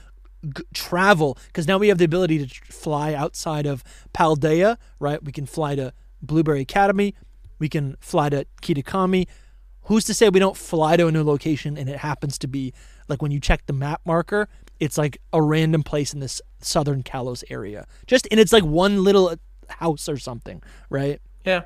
g- 0.55 0.63
travel 0.75 1.37
because 1.49 1.67
now 1.69 1.79
we 1.79 1.89
have 1.89 1.99
the 1.99 2.05
ability 2.05 2.39
to 2.39 2.47
tr- 2.47 2.65
fly 2.73 3.15
outside 3.15 3.67
of 3.67 3.83
Paldea, 4.15 4.77
right? 4.99 5.23
We 5.23 5.33
can 5.33 5.47
fly 5.47 5.75
to 5.75 5.93
Blueberry 6.23 6.61
Academy, 6.61 7.15
we 7.59 7.69
can 7.69 7.97
fly 8.01 8.29
to 8.31 8.47
Kitakami. 8.63 9.27
Who's 9.85 10.05
to 10.05 10.15
say 10.15 10.29
we 10.29 10.39
don't 10.39 10.57
fly 10.57 10.97
to 10.97 11.09
a 11.09 11.13
new 11.13 11.25
location 11.25 11.77
and 11.77 11.89
it 11.89 11.99
happens 11.99 12.39
to 12.39 12.47
be 12.47 12.73
like 13.09 13.21
when 13.23 13.33
you 13.33 13.41
check 13.41 13.67
the 13.67 13.73
map 13.73 14.01
marker, 14.05 14.49
it's 14.79 14.97
like 14.97 15.21
a 15.33 15.43
random 15.43 15.83
place 15.83 16.13
in 16.15 16.21
this 16.21 16.41
southern 16.61 17.03
Kalos 17.03 17.43
area. 17.51 17.87
Just 18.07 18.29
and 18.31 18.39
it's 18.39 18.53
like 18.53 18.65
one 18.65 19.03
little 19.03 19.29
uh, 19.31 19.37
house 19.69 20.09
or 20.09 20.17
something, 20.17 20.63
right? 20.91 21.21
Yeah, 21.45 21.63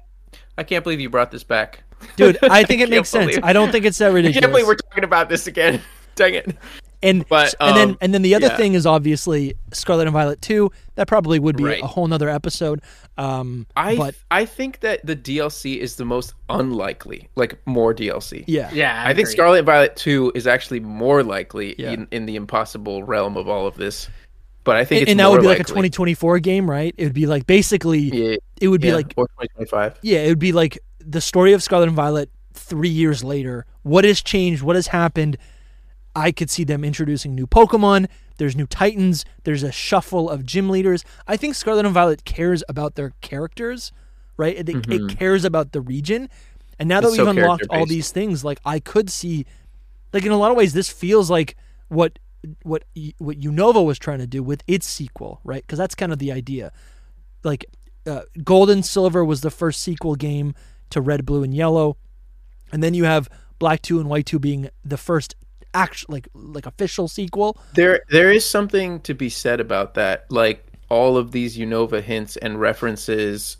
I 0.56 0.62
can't 0.62 0.82
believe 0.84 1.00
you 1.00 1.10
brought 1.10 1.32
this 1.32 1.44
back, 1.44 1.82
Dude, 2.16 2.38
I 2.42 2.62
think 2.64 2.80
it 2.80 2.84
can't 2.84 2.90
makes 2.92 3.08
sense. 3.10 3.38
I 3.42 3.52
don't 3.52 3.70
think 3.72 3.84
it's 3.84 3.98
that 3.98 4.06
I 4.10 4.14
ridiculous. 4.14 4.40
can't 4.40 4.52
believe 4.52 4.66
we're 4.68 4.76
talking 4.76 5.04
about 5.04 5.28
this 5.28 5.46
again. 5.46 5.82
Dang 6.14 6.34
it! 6.34 6.56
And 7.04 7.28
But, 7.28 7.54
and 7.60 7.76
then 7.76 7.88
um, 7.90 7.98
and 8.00 8.12
then 8.14 8.22
the 8.22 8.34
other 8.34 8.46
yeah. 8.48 8.56
thing 8.56 8.74
is 8.74 8.86
obviously 8.86 9.54
Scarlet 9.72 10.06
and 10.06 10.12
Violet 10.12 10.40
2. 10.42 10.70
That 10.96 11.06
probably 11.08 11.38
would 11.38 11.56
be 11.56 11.64
Right. 11.64 11.82
a 11.82 11.86
whole 11.86 12.06
nother 12.08 12.28
episode. 12.28 12.80
Um 13.18 13.66
I 13.76 13.96
but 13.96 14.14
I 14.30 14.44
think 14.44 14.80
that 14.80 15.04
the 15.06 15.14
DLC 15.14 15.78
is 15.78 15.96
the 15.96 16.04
most 16.04 16.34
unlikely, 16.48 17.28
like 17.36 17.58
more 17.66 17.94
DLC. 17.94 18.44
yeah. 18.46 18.70
Yeah, 18.72 19.02
I, 19.06 19.14
think. 19.14 19.28
Scarlet 19.28 19.58
and 19.58 19.66
Violet 19.66 19.94
2 19.96 20.32
is 20.34 20.46
actually 20.46 20.80
more 20.80 21.22
likely 21.22 21.74
Yeah. 21.78 21.92
in, 21.92 22.08
in 22.10 22.26
the 22.26 22.36
impossible 22.36 23.04
realm 23.04 23.36
of 23.36 23.48
all 23.48 23.66
of 23.66 23.76
this. 23.76 24.08
But 24.64 24.76
I 24.76 24.84
think 24.84 25.00
And, 25.00 25.02
it's 25.02 25.10
and 25.12 25.20
that 25.20 25.24
more 25.24 25.32
would 25.32 25.42
be 25.42 25.46
like 25.48 25.60
a 25.60 25.64
2024 25.64 26.38
game, 26.40 26.68
right? 26.70 26.94
It 26.96 27.04
would 27.04 27.12
be 27.12 27.26
like 27.26 27.46
basically 27.46 27.98
Yeah, 28.00 28.36
it 28.60 28.68
would 28.68 28.80
be 28.80 28.88
yeah, 28.88 28.94
like 28.96 29.12
or 29.16 29.26
2025. 29.28 29.98
yeah, 30.02 30.20
it 30.20 30.28
would 30.28 30.38
be 30.38 30.52
like 30.52 30.78
the 30.98 31.20
story 31.20 31.52
of 31.52 31.62
Scarlet 31.62 31.88
and 31.88 31.96
Violet 31.96 32.30
3 32.54 32.88
years 32.88 33.22
later. 33.22 33.66
What 33.82 34.04
has 34.04 34.22
changed? 34.22 34.62
What 34.62 34.76
has 34.76 34.86
happened? 34.86 35.36
I 36.14 36.32
could 36.32 36.50
see 36.50 36.64
them 36.64 36.84
introducing 36.84 37.34
new 37.34 37.46
Pokemon. 37.46 38.08
There's 38.36 38.56
new 38.56 38.66
Titans. 38.66 39.24
There's 39.44 39.62
a 39.62 39.72
shuffle 39.72 40.28
of 40.30 40.44
gym 40.44 40.68
leaders. 40.68 41.04
I 41.26 41.36
think 41.36 41.54
Scarlet 41.54 41.84
and 41.84 41.94
Violet 41.94 42.24
cares 42.24 42.62
about 42.68 42.94
their 42.94 43.12
characters, 43.20 43.92
right? 44.36 44.56
It, 44.56 44.68
it 44.68 45.18
cares 45.18 45.44
about 45.44 45.72
the 45.72 45.80
region. 45.80 46.28
And 46.78 46.88
now 46.88 47.00
that 47.00 47.08
Mm-hmm. 47.08 47.14
It's 47.14 47.18
we've 47.18 47.34
so 47.34 47.42
unlocked 47.42 47.66
all 47.70 47.86
these 47.86 48.10
things, 48.10 48.44
like 48.44 48.58
I 48.64 48.80
could 48.80 49.10
see, 49.10 49.46
like 50.12 50.24
in 50.24 50.32
a 50.32 50.36
lot 50.36 50.50
of 50.50 50.56
ways, 50.56 50.72
this 50.72 50.90
feels 50.90 51.30
like 51.30 51.56
what 51.88 52.18
what 52.62 52.84
what 53.18 53.40
Unova 53.40 53.84
was 53.84 53.98
trying 53.98 54.18
to 54.18 54.26
do 54.26 54.42
with 54.42 54.62
its 54.66 54.86
sequel, 54.86 55.40
right? 55.44 55.62
Because 55.62 55.78
that's 55.78 55.94
kind 55.94 56.12
of 56.12 56.18
the 56.18 56.32
idea. 56.32 56.72
Like 57.42 57.66
uh, 58.06 58.22
Gold 58.42 58.70
and 58.70 58.84
Silver 58.84 59.24
was 59.24 59.40
the 59.40 59.50
first 59.50 59.80
sequel 59.80 60.14
game 60.14 60.54
to 60.90 61.00
Red, 61.00 61.24
Blue, 61.24 61.42
and 61.42 61.54
Yellow, 61.54 61.96
and 62.72 62.82
then 62.82 62.94
you 62.94 63.04
have 63.04 63.28
Black 63.58 63.80
Two 63.82 64.00
and 64.00 64.08
White 64.08 64.26
Two 64.26 64.38
being 64.38 64.68
the 64.84 64.96
first 64.96 65.36
actual 65.74 66.14
like 66.14 66.28
like 66.34 66.66
official 66.66 67.08
sequel. 67.08 67.58
There, 67.74 68.02
there 68.08 68.30
is 68.32 68.48
something 68.48 69.00
to 69.00 69.14
be 69.14 69.28
said 69.28 69.60
about 69.60 69.94
that. 69.94 70.30
Like 70.30 70.64
all 70.88 71.16
of 71.16 71.32
these 71.32 71.58
Unova 71.58 72.02
hints 72.02 72.36
and 72.36 72.60
references, 72.60 73.56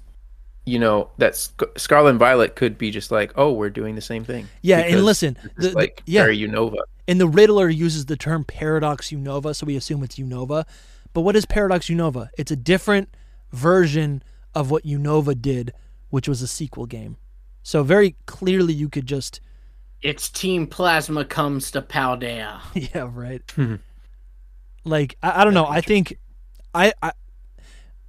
you 0.65 0.79
know, 0.79 1.11
that 1.19 1.37
Sc- 1.37 1.63
Scarlet 1.77 2.11
and 2.11 2.19
Violet 2.19 2.57
could 2.57 2.79
be 2.79 2.91
just 2.91 3.11
like, 3.11 3.33
oh, 3.37 3.53
we're 3.53 3.71
doing 3.71 3.95
the 3.95 4.01
same 4.01 4.25
thing. 4.25 4.49
Yeah, 4.63 4.79
and 4.79 5.05
listen, 5.05 5.37
the- 5.57 5.69
the- 5.69 5.75
like 5.75 6.03
yeah. 6.07 6.23
very 6.23 6.39
Unova. 6.39 6.79
And 7.07 7.21
the 7.21 7.29
Riddler 7.29 7.69
uses 7.69 8.07
the 8.07 8.17
term 8.17 8.45
Paradox 8.45 9.11
Unova, 9.11 9.55
so 9.55 9.67
we 9.67 9.77
assume 9.77 10.03
it's 10.03 10.17
Unova. 10.17 10.65
But 11.13 11.21
what 11.21 11.37
is 11.37 11.45
Paradox 11.45 11.89
Unova? 11.89 12.31
It's 12.39 12.51
a 12.51 12.57
different 12.57 13.11
version 13.53 14.23
of 14.55 14.71
what 14.71 14.85
Unova 14.85 15.41
did, 15.41 15.75
which 16.09 16.29
was 16.29 16.41
a 16.41 16.47
sequel 16.47 16.87
game. 16.87 17.19
So 17.63 17.83
very 17.83 18.17
clearly, 18.27 18.73
you 18.73 18.89
could 18.89 19.07
just 19.07 19.41
It's 20.05 20.29
Team 20.29 20.67
Plasma 20.67 21.25
comes 21.25 21.71
to 21.71 21.81
Paldea. 21.81 22.61
yeah, 22.75 23.09
right. 23.11 23.43
Hmm. 23.57 23.77
like 24.85 25.17
I, 25.23 25.41
I 25.41 25.45
don't 25.45 25.55
know. 25.55 25.67
I 25.67 25.81
think 25.81 26.19
I, 26.75 26.93
I 27.03 27.13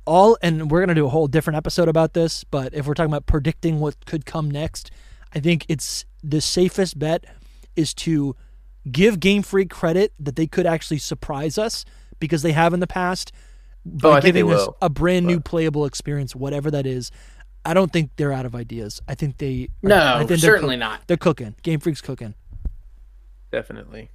all 0.04 0.38
and 0.42 0.70
we're 0.70 0.82
gonna 0.82 0.94
do 0.94 1.06
a 1.06 1.10
whole 1.10 1.28
different 1.28 1.56
episode 1.56 1.88
about 1.88 2.14
this. 2.14 2.44
But 2.44 2.74
if 2.74 2.86
we're 2.86 2.96
talking 2.96 3.12
about 3.12 3.28
predicting 3.28 3.80
what 3.80 4.06
could 4.06 4.26
come 4.26 4.52
next, 4.52 4.92
I 5.34 5.40
think 5.40 5.66
it's 5.70 6.04
the 6.22 6.42
safest 6.42 7.00
bet 7.00 7.24
is 7.78 7.94
to 7.94 8.36
give 8.92 9.22
Game 9.22 9.42
Freak 9.42 9.70
credit 9.70 10.12
that 10.20 10.36
they 10.36 10.48
could 10.48 10.66
actually 10.66 10.98
surprise 10.98 11.58
us 11.58 11.86
because 12.20 12.42
they 12.42 12.52
have 12.52 12.74
in 12.74 12.82
the 12.82 12.88
past 12.88 13.32
by 13.86 14.10
Oh, 14.10 14.12
I 14.12 14.20
think 14.20 14.34
they 14.34 14.40
giving 14.42 14.54
us 14.54 14.68
will, 14.68 14.78
a 14.82 14.90
brand 14.90 15.28
new 15.28 15.40
playable 15.40 15.86
experience, 15.86 16.36
whatever 16.36 16.70
that 16.72 16.86
is. 16.86 17.10
I 17.66 17.74
don't 17.74 17.92
think 17.92 18.12
they're 18.16 18.32
out 18.32 18.46
of 18.46 18.54
ideas. 18.56 19.02
I 19.08 19.16
think 19.16 19.38
they 19.40 19.70
I 19.84 19.88
No, 19.88 20.26
think 20.28 20.40
certainly 20.40 20.76
cook- 20.76 20.80
not. 20.80 21.02
They're 21.08 21.18
cooking. 21.18 21.56
Game 21.64 21.80
Freak's 21.80 22.02
cooking. 22.02 22.36
Definitely. 23.52 24.10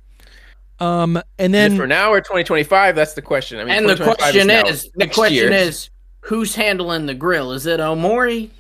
Um, 0.79 1.17
and 1.39 1.55
Is 1.55 1.67
it 1.67 1.69
then 1.71 1.77
for 1.77 1.87
now 1.87 2.11
or 2.13 2.21
2025? 2.21 2.95
That's 2.97 3.13
the 3.15 3.23
question. 3.23 3.59
I 3.59 3.65
mean, 3.65 3.75
And 3.75 3.89
the 3.89 3.97
question 3.97 4.47
now. 4.47 4.63
is, 4.67 4.89
the 4.95 5.07
question 5.09 5.35
year. 5.35 5.53
is, 5.53 5.91
who's 6.23 6.55
handling 6.55 7.07
the 7.07 7.15
grill? 7.15 7.53
Is 7.53 7.67
it 7.67 7.81
Omori? 7.81 8.51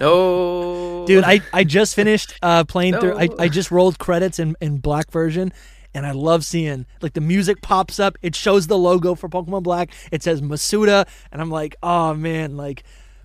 no, 0.00 1.04
dude 1.06 1.24
i 1.24 1.42
i 1.52 1.62
just 1.62 1.94
finished 1.94 2.32
uh 2.40 2.64
playing 2.64 2.94
through 2.98 3.18
I, 3.18 3.28
I 3.38 3.48
just 3.48 3.70
rolled 3.70 3.98
credits 3.98 4.38
in 4.38 4.56
in 4.62 4.78
black 4.78 5.10
version 5.10 5.52
and 5.92 6.06
i 6.06 6.12
love 6.12 6.42
seeing 6.42 6.86
like 7.02 7.12
the 7.12 7.20
music 7.20 7.60
pops 7.60 8.00
up 8.00 8.16
it 8.22 8.34
shows 8.34 8.66
the 8.66 8.78
logo 8.78 9.14
for 9.14 9.28
pokemon 9.28 9.62
black 9.62 9.90
it 10.10 10.22
says 10.22 10.40
masuda 10.40 11.06
and 11.30 11.42
i'm 11.42 11.50
like 11.50 11.76
oh 11.82 12.14
man 12.14 12.56
like 12.56 12.82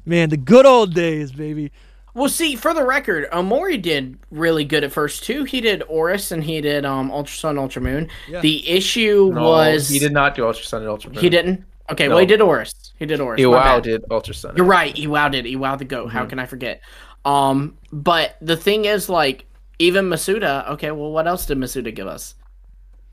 man 0.10 0.30
the 0.30 0.38
good 0.38 0.66
old 0.66 0.94
days 0.94 1.32
baby 1.32 1.72
Well, 2.16 2.28
see, 2.28 2.56
for 2.56 2.74
the 2.74 2.84
record, 2.84 3.30
Omori 3.32 3.80
did 3.82 4.18
really 4.32 4.66
good 4.66 4.84
at 4.84 4.92
first 4.92 5.24
too. 5.24 5.44
He 5.44 5.62
did 5.62 5.84
ORAS 5.88 6.32
and 6.32 6.44
he 6.44 6.60
did 6.60 6.84
um 6.86 7.12
Ultra 7.12 7.36
Sun, 7.36 7.58
Ultra 7.58 7.82
Moon. 7.82 8.10
Yeah. 8.28 8.42
The 8.42 8.68
issue 8.68 9.32
No, 9.34 9.44
was 9.44 9.88
he 9.88 10.00
did 10.00 10.12
not 10.12 10.36
do 10.36 10.46
Ultra 10.46 10.66
Sun 10.66 10.82
and 10.82 10.90
Ultra 10.90 11.12
Moon. 11.12 11.20
He 11.22 11.30
didn't. 11.30 11.64
Okay, 11.92 12.06
No. 12.08 12.16
well 12.16 12.20
he 12.20 12.26
did 12.26 12.42
ORAS. 12.42 12.74
He 12.98 13.06
did 13.06 13.20
ORAS. 13.22 13.38
my 13.40 13.44
Iwao 13.46 13.82
did 13.82 14.04
Ultra 14.12 14.34
Sun. 14.34 14.56
You're 14.58 14.66
right. 14.66 14.94
Iwao 14.96 15.32
did. 15.32 15.46
Iwao 15.46 15.78
the 15.78 15.86
goat. 15.86 16.08
How 16.12 16.26
Mhm. 16.26 16.30
can 16.30 16.40
I 16.40 16.46
forget? 16.48 16.82
Um, 17.26 17.78
but 17.92 18.36
the 18.42 18.58
thing 18.58 18.86
is, 18.86 19.08
like, 19.10 19.46
even 19.78 20.06
Masuda. 20.10 20.68
Okay, 20.72 20.92
well, 20.92 21.12
what 21.12 21.28
else 21.28 21.46
did 21.46 21.58
Masuda 21.58 21.94
give 21.94 22.08
us? 22.08 22.36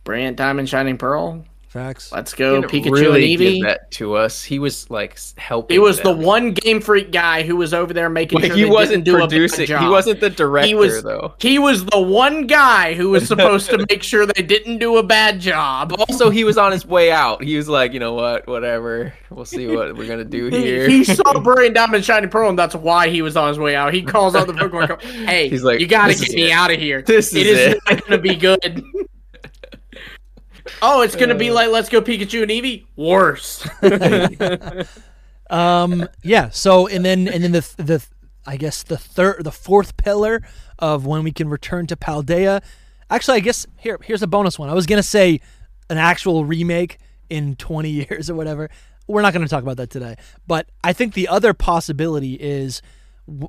Brilliant 0.05 0.37
Diamond, 0.37 0.69
Shining 0.69 0.97
Pearl. 0.99 1.45
Facts. 1.77 2.11
Let's 2.11 2.33
go, 2.33 2.61
didn't 2.63 2.73
Pikachu 2.73 2.91
really 2.93 3.33
and 3.35 3.41
Eevee. 3.41 3.55
give 3.57 3.65
that 3.67 3.91
to 3.93 4.15
us. 4.15 4.43
He 4.43 4.59
was 4.59 4.89
like 4.91 5.19
helping. 5.37 5.75
He 5.75 5.79
was 5.79 6.01
the 6.01 6.13
one 6.13 6.53
Game 6.53 6.81
Freak 6.81 7.13
guy 7.13 7.43
who 7.43 7.57
was 7.57 7.75
over 7.75 7.93
there 7.93 8.09
making 8.09 8.41
Like, 8.41 8.47
sure 8.49 8.57
he 8.57 8.63
they 8.65 8.71
wasn't 8.71 9.05
didn't 9.05 9.19
do 9.19 9.27
producing. 9.27 9.65
a 9.65 9.67
bad 9.67 9.69
job. 9.69 9.83
He 9.83 9.89
wasn't 9.91 10.21
the 10.21 10.31
director 10.31 10.67
he 10.69 10.75
was- 10.75 11.03
though. 11.03 11.35
He 11.39 11.59
was 11.59 11.85
the 11.85 12.01
one 12.01 12.47
guy 12.47 12.95
who 12.95 13.11
was 13.11 13.29
supposed 13.29 13.69
to 13.71 13.85
make 13.91 14.03
sure 14.03 14.25
they 14.27 14.43
didn't 14.43 14.79
do 14.79 14.97
a 14.97 15.03
bad 15.03 15.39
job. 15.41 15.93
Also, 16.09 16.31
he 16.31 16.45
was 16.45 16.57
on 16.57 16.73
his 16.73 16.87
way 16.87 17.13
out. 17.13 17.43
He 17.45 17.57
was 17.57 17.69
like, 17.69 17.93
you 17.93 18.01
know 18.01 18.15
what, 18.15 18.47
whatever. 18.47 19.13
We'll 19.31 19.45
see 19.45 19.67
what 19.67 19.97
we're 19.97 20.09
gonna 20.09 20.25
do 20.25 20.47
here. 20.51 20.89
he 20.89 21.05
saw 21.05 21.39
Brilliant 21.41 21.75
Diamond, 21.75 22.05
Shining 22.05 22.31
Pearl, 22.31 22.49
and 22.49 22.59
that's 22.59 22.75
why 22.75 23.09
he 23.09 23.21
was 23.23 23.37
on 23.37 23.49
his 23.49 23.59
way 23.59 23.77
out. 23.77 23.93
He 23.93 24.03
calls 24.03 24.35
out 24.35 24.47
the 24.47 24.53
Pokemon. 24.55 25.01
Hey, 25.03 25.49
He's 25.49 25.63
like, 25.63 25.81
you 25.81 25.87
got 25.87 26.07
to 26.09 26.15
get 26.15 26.35
me 26.35 26.49
it. 26.49 26.53
out 26.53 26.71
of 26.73 26.79
here. 26.79 27.03
This 27.03 27.35
it 27.35 27.47
is 27.47 27.59
is 27.59 27.75
it." 27.75 27.81
not 27.89 28.01
going 28.07 28.13
to 28.13 28.19
be 28.19 28.35
good. 28.35 28.83
Oh, 30.83 31.03
it's 31.03 31.17
going 31.17 31.29
to 31.29 31.35
be 31.35 31.51
like 31.51 31.71
Let's 31.71 31.89
Go 31.89 32.01
Pikachu 32.03 32.43
and 32.43 32.51
Eevee. 32.51 32.87
Worse. 32.97 33.67
Um, 35.49 36.09
yeah. 36.23 36.51
So 36.51 36.89
and 36.89 37.05
then 37.05 37.29
and 37.29 37.45
then 37.45 37.53
the 37.53 37.75
the 37.77 38.07
I 38.47 38.57
guess 38.57 38.83
the 38.83 38.97
third 38.97 39.45
the 39.45 39.53
fourth 39.53 39.97
pillar 39.97 40.43
of 40.79 41.07
when 41.07 41.23
we 41.23 41.33
can 41.33 41.49
return 41.49 41.87
to 41.87 41.97
Paldea. 41.97 42.63
Actually, 43.11 43.37
I 43.37 43.41
guess 43.41 43.67
here 43.79 43.99
here's 44.03 44.23
a 44.23 44.27
bonus 44.27 44.59
one. 44.59 44.69
I 44.69 44.75
was 44.75 44.87
gonna 44.87 45.03
say 45.03 45.41
an 45.89 45.99
actual 45.99 46.45
remake 46.45 46.99
in 47.31 47.57
20 47.57 47.91
years 48.11 48.31
or 48.31 48.35
whatever. 48.35 48.71
We're 49.07 49.23
not 49.23 49.33
going 49.33 49.45
to 49.45 49.49
talk 49.49 49.63
about 49.63 49.77
that 49.77 49.91
today. 49.91 50.17
But 50.49 50.69
I 50.83 50.93
think 50.93 51.15
the 51.15 51.29
other 51.29 51.55
possibility 51.55 52.35
is 52.35 52.83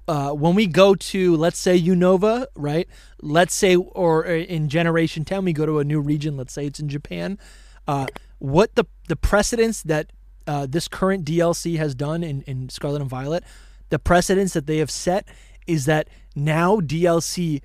uh, 0.07 0.31
when 0.31 0.55
we 0.55 0.67
go 0.67 0.95
to, 0.95 1.35
let's 1.35 1.59
say, 1.59 1.79
Unova, 1.79 2.47
right? 2.55 2.87
Let's 3.21 3.53
say, 3.53 3.75
or 3.75 4.27
uh, 4.27 4.31
in 4.31 4.69
Generation 4.69 5.25
10, 5.25 5.45
we 5.45 5.53
go 5.53 5.65
to 5.65 5.79
a 5.79 5.83
new 5.83 5.99
region. 5.99 6.37
Let's 6.37 6.53
say 6.53 6.65
it's 6.65 6.79
in 6.79 6.89
Japan. 6.89 7.37
Uh, 7.87 8.07
what 8.39 8.75
the 8.75 8.85
the 9.07 9.15
precedence 9.15 9.81
that 9.83 10.11
uh, 10.45 10.65
this 10.67 10.87
current 10.87 11.25
DLC 11.25 11.77
has 11.77 11.95
done 11.95 12.23
in, 12.23 12.41
in 12.43 12.69
Scarlet 12.69 13.01
and 13.01 13.09
Violet, 13.09 13.43
the 13.89 13.99
precedence 13.99 14.53
that 14.53 14.67
they 14.67 14.77
have 14.77 14.91
set 14.91 15.27
is 15.65 15.85
that 15.85 16.07
now 16.35 16.77
DLC 16.77 17.61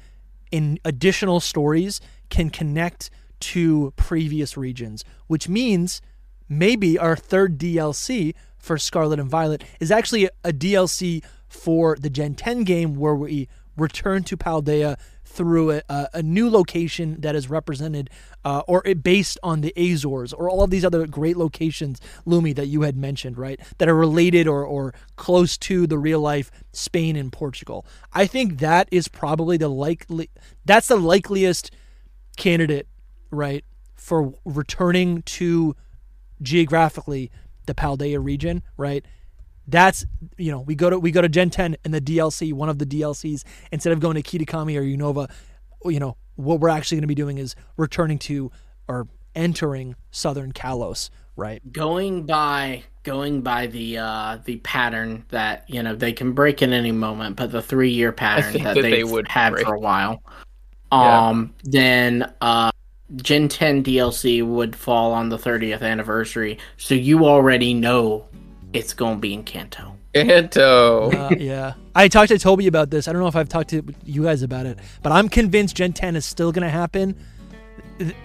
in 0.50 0.78
additional 0.84 1.40
stories 1.40 2.00
can 2.28 2.50
connect 2.50 3.10
to 3.40 3.92
previous 3.96 4.56
regions, 4.56 5.04
which 5.26 5.48
means 5.48 6.00
maybe 6.48 6.98
our 6.98 7.16
third 7.16 7.58
DLC 7.58 8.34
for 8.58 8.78
Scarlet 8.78 9.18
and 9.18 9.28
Violet 9.28 9.64
is 9.80 9.90
actually 9.90 10.28
a 10.44 10.52
DLC 10.52 11.24
for 11.52 11.96
the 12.00 12.08
Gen 12.08 12.34
10 12.34 12.64
game 12.64 12.96
where 12.96 13.14
we 13.14 13.48
return 13.76 14.22
to 14.24 14.36
Paldea 14.36 14.98
through 15.24 15.70
a, 15.70 16.08
a, 16.12 16.22
new 16.22 16.50
location 16.50 17.20
that 17.20 17.34
is 17.34 17.48
represented 17.48 18.10
uh, 18.44 18.62
or 18.66 18.82
based 19.02 19.38
on 19.42 19.62
the 19.62 19.72
Azores 19.76 20.32
or 20.32 20.50
all 20.50 20.62
of 20.62 20.70
these 20.70 20.84
other 20.84 21.06
great 21.06 21.36
locations, 21.36 22.00
Lumi, 22.26 22.54
that 22.54 22.66
you 22.66 22.82
had 22.82 22.96
mentioned, 22.96 23.38
right? 23.38 23.58
That 23.78 23.88
are 23.88 23.94
related 23.94 24.46
or, 24.46 24.64
or 24.64 24.92
close 25.16 25.56
to 25.58 25.86
the 25.86 25.98
real 25.98 26.20
life 26.20 26.50
Spain 26.72 27.16
and 27.16 27.32
Portugal. 27.32 27.86
I 28.12 28.26
think 28.26 28.58
that 28.58 28.88
is 28.90 29.08
probably 29.08 29.56
the 29.56 29.68
likely, 29.68 30.28
that's 30.66 30.88
the 30.88 30.96
likeliest 30.96 31.70
candidate, 32.36 32.88
right, 33.30 33.64
for 33.94 34.34
returning 34.44 35.22
to 35.22 35.76
geographically 36.42 37.30
the 37.66 37.74
Paldea 37.74 38.22
region, 38.22 38.62
right? 38.76 39.06
That's 39.66 40.04
you 40.36 40.50
know 40.50 40.60
we 40.60 40.74
go 40.74 40.90
to 40.90 40.98
we 40.98 41.10
go 41.10 41.22
to 41.22 41.28
Gen 41.28 41.50
10 41.50 41.76
and 41.84 41.94
the 41.94 42.00
DLC, 42.00 42.52
one 42.52 42.68
of 42.68 42.78
the 42.78 42.86
DLCs, 42.86 43.44
instead 43.70 43.92
of 43.92 44.00
going 44.00 44.20
to 44.20 44.22
Kitakami 44.22 44.76
or 44.76 44.82
Unova, 44.82 45.30
you 45.84 46.00
know 46.00 46.16
what 46.36 46.60
we're 46.60 46.68
actually 46.68 46.96
going 46.96 47.02
to 47.02 47.08
be 47.08 47.14
doing 47.14 47.38
is 47.38 47.54
returning 47.76 48.18
to 48.18 48.50
or 48.88 49.06
entering 49.34 49.94
Southern 50.10 50.52
Kalos, 50.52 51.10
right? 51.36 51.60
going 51.72 52.24
by 52.26 52.82
going 53.04 53.40
by 53.42 53.66
the 53.66 53.98
uh 53.98 54.38
the 54.44 54.56
pattern 54.58 55.24
that 55.30 55.64
you 55.68 55.82
know 55.82 55.94
they 55.94 56.12
can 56.12 56.32
break 56.32 56.62
at 56.62 56.70
any 56.70 56.92
moment 56.92 57.34
but 57.34 57.50
the 57.50 57.60
three 57.62 57.90
year 57.90 58.12
pattern 58.12 58.52
that, 58.62 58.74
that 58.74 58.82
they 58.82 58.90
they've 58.92 59.10
would 59.10 59.26
had 59.28 59.50
break. 59.52 59.66
for 59.66 59.74
a 59.74 59.78
while 59.80 60.22
Yeah. 60.92 61.28
um 61.28 61.52
then 61.64 62.32
uh 62.40 62.70
gen 63.16 63.48
10 63.48 63.82
dlc 63.82 64.46
would 64.46 64.76
fall 64.76 65.12
on 65.12 65.30
the 65.30 65.36
30th 65.36 65.82
anniversary 65.82 66.58
so 66.76 66.94
you 66.94 67.26
already 67.26 67.74
know 67.74 68.24
it's 68.72 68.94
gonna 68.94 69.18
be 69.18 69.34
in 69.34 69.44
kanto 69.44 69.96
Kanto. 70.14 71.10
Uh, 71.10 71.30
yeah, 71.38 71.74
I 71.94 72.08
talked 72.08 72.28
to 72.28 72.38
Toby 72.38 72.66
about 72.66 72.90
this. 72.90 73.08
I 73.08 73.12
don't 73.12 73.22
know 73.22 73.28
if 73.28 73.36
I've 73.36 73.48
talked 73.48 73.70
to 73.70 73.82
you 74.04 74.24
guys 74.24 74.42
about 74.42 74.66
it, 74.66 74.78
but 75.02 75.12
I'm 75.12 75.28
convinced 75.28 75.76
Gen 75.76 75.92
10 75.92 76.16
is 76.16 76.26
still 76.26 76.52
going 76.52 76.64
to 76.64 76.70
happen. 76.70 77.16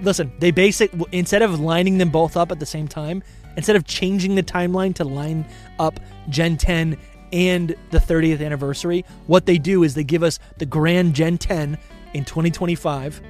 Listen, 0.02 0.32
they 0.39 0.52
basic 0.52 0.91
instead 1.12 1.41
of 1.41 1.60
lining 1.60 1.98
them 1.98 2.10
both 2.10 2.36
up 2.36 2.52
at 2.52 2.60
the 2.60 2.66
same 2.66 2.88
time, 2.88 3.24
instead 3.56 3.76
of 3.76 3.86
changing 3.86 4.36
the 4.36 4.43
timeline 4.43 4.93
to 4.95 5.04
line 5.04 5.45
up 5.80 6.00
Gen 6.30 6.58
10 6.58 6.98
and 7.32 7.76
the 7.91 8.00
30th 8.00 8.43
anniversary, 8.45 9.06
what 9.28 9.45
they 9.45 9.58
do 9.58 9.84
is 9.84 9.93
they 9.93 10.04
give 10.04 10.24
us 10.24 10.39
the 10.58 10.66
grand 10.66 11.14
Gen 11.14 11.38
10 11.38 11.78
in 12.14 12.26
2025, 12.26 13.22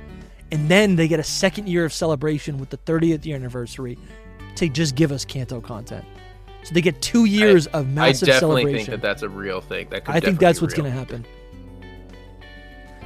and 0.51 0.69
then 0.69 0.95
they 0.95 1.07
get 1.07 1.19
a 1.19 1.23
second 1.23 1.67
year 1.67 1.85
of 1.85 1.93
celebration 1.93 2.57
with 2.57 2.69
the 2.69 2.77
30th 2.77 3.25
year 3.25 3.35
anniversary 3.35 3.97
to 4.55 4.69
just 4.69 4.95
give 4.95 5.11
us 5.11 5.25
Kanto 5.25 5.61
content. 5.61 6.05
So 6.63 6.73
they 6.73 6.81
get 6.81 7.01
two 7.01 7.25
years 7.25 7.67
of 7.67 7.87
massive 7.87 7.93
celebration. 7.93 7.97
I 7.97 8.07
massive 8.07 8.27
definitely 8.27 8.61
celebration. 8.63 8.85
think 8.91 9.01
that 9.01 9.07
that's 9.07 9.21
a 9.23 9.29
real 9.29 9.61
thing. 9.61 9.87
That 9.89 10.05
could 10.05 10.15
I 10.15 10.19
think 10.19 10.39
that's 10.39 10.61
what's 10.61 10.73
going 10.73 10.91
to 10.91 10.97
happen. 10.97 11.25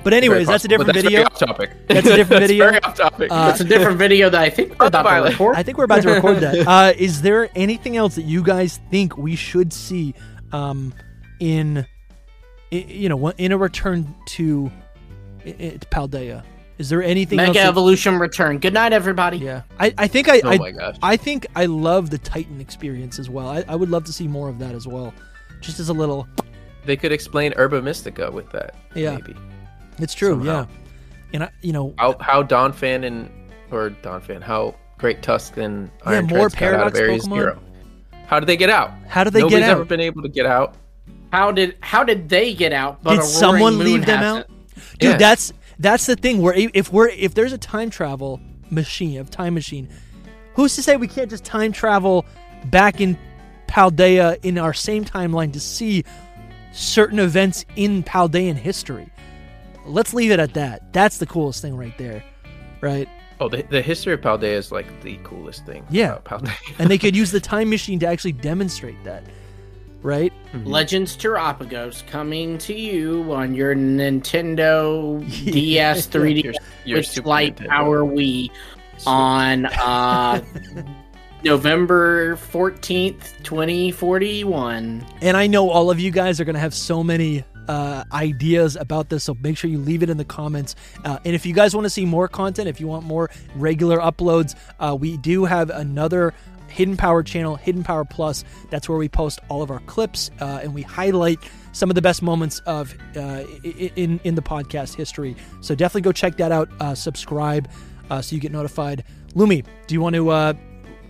But 0.03 0.13
anyways, 0.13 0.47
that's 0.47 0.65
a 0.65 0.67
different 0.67 0.87
but 0.87 0.95
video. 0.95 1.21
That's 1.23 1.39
very 1.39 1.47
off 1.47 1.57
topic. 1.57 1.87
That's 1.87 2.07
a 2.07 2.15
different 2.15 2.41
video. 2.41 2.65
very 2.71 2.81
off 2.81 2.95
topic. 2.97 3.31
Uh, 3.31 3.49
it's 3.51 3.61
a 3.61 3.63
different 3.63 3.99
video 3.99 4.31
that 4.31 4.41
i 4.41 4.49
think 4.49 4.79
we're 4.79 4.87
about 4.87 5.03
to 5.03 5.29
record 5.29 5.55
I 5.55 5.61
think 5.63 5.77
we're 5.77 5.83
about 5.83 6.01
to 6.01 6.11
record 6.13 6.37
that. 6.39 6.67
Uh, 6.67 6.93
is 6.97 7.21
there 7.21 7.49
anything 7.55 7.97
else 7.97 8.15
that 8.15 8.23
you 8.25 8.41
guys 8.41 8.79
think 8.89 9.15
we 9.15 9.35
should 9.35 9.71
see 9.71 10.15
um, 10.51 10.91
in, 11.39 11.85
i- 12.71 12.75
you 12.75 13.09
know, 13.09 13.29
in 13.29 13.51
a 13.51 13.57
return 13.57 14.15
to 14.25 14.71
i- 15.45 15.49
i- 15.49 15.77
to 15.77 15.87
Paldea? 15.91 16.43
Is 16.81 16.89
there 16.89 17.01
anything 17.03 17.39
else? 17.39 17.47
mega 17.49 17.59
that- 17.59 17.67
evolution 17.69 18.17
return 18.17 18.57
good 18.57 18.73
night 18.73 18.91
everybody 18.93 19.37
yeah, 19.37 19.61
I, 19.79 19.93
I 19.97 20.07
think 20.07 20.27
I, 20.27 20.41
oh 20.43 20.49
I, 20.49 20.57
my 20.57 20.71
gosh. 20.71 20.97
I 21.03 21.15
think 21.15 21.45
I 21.55 21.65
love 21.67 22.09
the 22.09 22.17
Titan 22.17 22.59
experience 22.59 23.19
as 23.19 23.29
well. 23.29 23.47
I, 23.47 23.63
I 23.67 23.75
would 23.75 23.89
love 23.89 24.03
to 24.05 24.13
see 24.13 24.27
more 24.27 24.49
of 24.49 24.59
that 24.59 24.73
as 24.75 24.87
well, 24.87 25.13
just 25.61 25.79
as 25.79 25.89
a 25.89 25.93
little. 25.93 26.27
They 26.85 26.97
could 26.97 27.11
explain 27.11 27.51
Herba 27.53 27.81
Mystica 27.81 28.29
with 28.31 28.49
that. 28.51 28.75
Yeah. 28.95 29.17
Maybe. 29.17 29.35
It's 29.99 30.13
true, 30.15 30.31
Somehow. 30.31 30.61
yeah. 30.61 30.65
And 31.33 31.43
I, 31.43 31.49
you 31.61 31.71
know, 31.73 31.93
How 31.97 32.15
how 32.19 32.71
Fan 32.71 33.03
and 33.03 33.29
or 33.71 33.91
Donphan 34.03 34.41
how 34.41 34.75
Great 34.97 35.21
Tusk 35.21 35.57
and 35.57 35.89
Yeah, 36.05 36.21
more 36.21 36.49
Treads 36.49 36.55
got 36.55 36.73
out 36.73 36.87
of 36.87 36.93
Paradox 36.93 36.99
Area 36.99 37.19
Pokemon. 37.19 37.35
Zero. 37.35 37.59
How 38.27 38.39
did 38.39 38.47
they 38.47 38.57
get 38.57 38.69
out? 38.69 38.91
how 39.07 39.23
did 39.23 39.33
they 39.33 39.39
Nobody's 39.41 39.59
get 39.59 39.69
out? 39.69 39.75
ever 39.75 39.85
been 39.85 39.99
able 39.99 40.21
to 40.23 40.29
get 40.29 40.45
out. 40.45 40.75
how 41.31 41.51
did 41.51 41.77
how 41.81 42.03
did 42.03 42.27
they 42.29 42.53
get 42.53 42.73
out 42.73 43.01
but 43.03 43.15
Did 43.17 43.23
someone 43.25 43.75
Moon 43.75 43.85
leave 43.85 44.05
them 44.05 44.17
hasn't? 44.19 44.45
out? 44.49 44.97
Dude, 44.99 45.11
Yeah. 45.11 45.17
that's 45.17 45.53
that's 45.81 46.05
the 46.05 46.15
thing. 46.15 46.41
Where 46.41 46.53
if 46.55 46.91
we're 46.91 47.09
if 47.09 47.33
there's 47.33 47.53
a 47.53 47.57
time 47.57 47.89
travel 47.89 48.39
machine, 48.69 49.19
a 49.19 49.23
time 49.23 49.53
machine, 49.53 49.89
who's 50.53 50.75
to 50.75 50.83
say 50.83 50.95
we 50.95 51.07
can't 51.07 51.29
just 51.29 51.43
time 51.43 51.71
travel 51.71 52.25
back 52.65 53.01
in 53.01 53.17
Paldea 53.67 54.37
in 54.43 54.57
our 54.57 54.73
same 54.73 55.03
timeline 55.03 55.53
to 55.53 55.59
see 55.59 56.03
certain 56.71 57.19
events 57.19 57.65
in 57.75 58.03
Paldean 58.03 58.55
history? 58.55 59.09
Let's 59.85 60.13
leave 60.13 60.31
it 60.31 60.39
at 60.39 60.53
that. 60.53 60.93
That's 60.93 61.17
the 61.17 61.25
coolest 61.25 61.61
thing 61.61 61.75
right 61.75 61.97
there, 61.97 62.23
right? 62.81 63.09
Oh, 63.39 63.49
the, 63.49 63.63
the 63.63 63.81
history 63.81 64.13
of 64.13 64.21
Paldea 64.21 64.53
is 64.53 64.71
like 64.71 65.01
the 65.01 65.17
coolest 65.23 65.65
thing. 65.65 65.83
Yeah. 65.89 66.19
And 66.77 66.91
they 66.91 66.99
could 66.99 67.15
use 67.15 67.31
the 67.31 67.39
time 67.39 67.71
machine 67.71 67.97
to 67.99 68.05
actually 68.05 68.33
demonstrate 68.33 69.03
that, 69.03 69.23
right? 70.03 70.33
Legends 70.65 71.15
Terapagos 71.15 72.05
coming 72.07 72.57
to 72.59 72.73
you 72.73 73.31
on 73.33 73.55
your 73.55 73.73
Nintendo 73.75 75.19
DS 75.45 76.07
3D 76.07 76.43
Your- 76.43 76.53
your 76.85 76.97
with 76.99 77.07
Super 77.07 77.29
Light 77.29 77.55
Nintendo. 77.57 77.67
Power 77.69 78.03
Wii 78.03 78.49
on 79.07 79.65
uh, 79.65 80.41
November 81.43 82.35
14th, 82.35 83.41
2041. 83.43 85.05
And 85.21 85.37
I 85.37 85.47
know 85.47 85.69
all 85.69 85.89
of 85.89 85.99
you 85.99 86.11
guys 86.11 86.39
are 86.39 86.45
going 86.45 86.53
to 86.55 86.59
have 86.59 86.73
so 86.73 87.03
many 87.03 87.43
uh, 87.67 88.03
ideas 88.11 88.75
about 88.75 89.09
this, 89.09 89.23
so 89.23 89.35
make 89.41 89.57
sure 89.57 89.69
you 89.69 89.77
leave 89.77 90.03
it 90.03 90.09
in 90.09 90.17
the 90.17 90.25
comments. 90.25 90.75
Uh, 91.05 91.19
and 91.23 91.33
if 91.33 91.45
you 91.45 91.53
guys 91.53 91.73
want 91.75 91.85
to 91.85 91.89
see 91.89 92.05
more 92.05 92.27
content, 92.27 92.67
if 92.67 92.79
you 92.79 92.87
want 92.87 93.05
more 93.05 93.29
regular 93.55 93.97
uploads, 93.99 94.55
uh, 94.79 94.95
we 94.99 95.17
do 95.17 95.45
have 95.45 95.69
another 95.69 96.33
Hidden 96.71 96.97
Power 96.97 97.23
channel, 97.23 97.55
Hidden 97.55 97.83
Power 97.83 98.05
Plus. 98.05 98.43
That's 98.69 98.89
where 98.89 98.97
we 98.97 99.09
post 99.09 99.39
all 99.49 99.61
of 99.61 99.71
our 99.71 99.79
clips 99.81 100.31
uh, 100.39 100.61
and 100.63 100.73
we 100.73 100.81
highlight 100.81 101.39
some 101.73 101.89
of 101.89 101.95
the 101.95 102.01
best 102.01 102.21
moments 102.21 102.59
of 102.65 102.93
uh, 103.15 103.43
in 103.63 104.19
in 104.23 104.35
the 104.35 104.41
podcast 104.41 104.95
history. 104.95 105.35
So 105.61 105.75
definitely 105.75 106.01
go 106.01 106.11
check 106.11 106.37
that 106.37 106.51
out. 106.51 106.69
Uh, 106.79 106.95
subscribe 106.95 107.69
uh, 108.09 108.21
so 108.21 108.35
you 108.35 108.41
get 108.41 108.51
notified. 108.51 109.03
Lumi, 109.33 109.65
do 109.87 109.95
you 109.95 110.01
want 110.01 110.15
to 110.15 110.29
uh, 110.29 110.53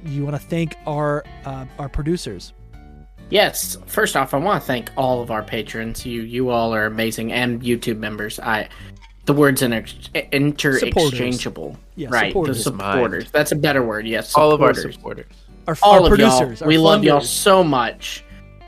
you 0.05 0.23
want 0.23 0.35
to 0.35 0.41
thank 0.41 0.75
our 0.85 1.23
uh, 1.45 1.65
our 1.79 1.89
producers? 1.89 2.53
Yes. 3.29 3.77
First 3.85 4.15
off, 4.15 4.33
I 4.33 4.37
want 4.37 4.61
to 4.61 4.67
thank 4.67 4.91
all 4.97 5.21
of 5.21 5.31
our 5.31 5.41
patrons. 5.41 6.05
You 6.05 6.21
you 6.21 6.49
all 6.49 6.73
are 6.73 6.85
amazing, 6.85 7.31
and 7.31 7.61
YouTube 7.61 7.97
members. 7.97 8.39
I 8.39 8.69
the 9.25 9.33
words 9.33 9.61
inter 9.61 9.83
interchangeable. 10.31 11.77
Yeah, 11.95 12.09
right. 12.11 12.31
supporters. 12.31 12.57
The 12.57 12.63
supporters. 12.63 13.31
That's 13.31 13.51
a 13.51 13.55
better 13.55 13.83
word. 13.83 14.07
Yes. 14.07 14.35
All 14.35 14.51
of 14.51 14.61
our 14.61 14.73
supporters. 14.73 15.25
Our, 15.67 15.77
all 15.81 15.93
our 15.93 15.99
of 16.01 16.07
producers. 16.07 16.61
y'all. 16.61 16.67
We 16.67 16.77
love 16.77 17.03
y'all 17.03 17.21
so 17.21 17.63
much. 17.63 18.23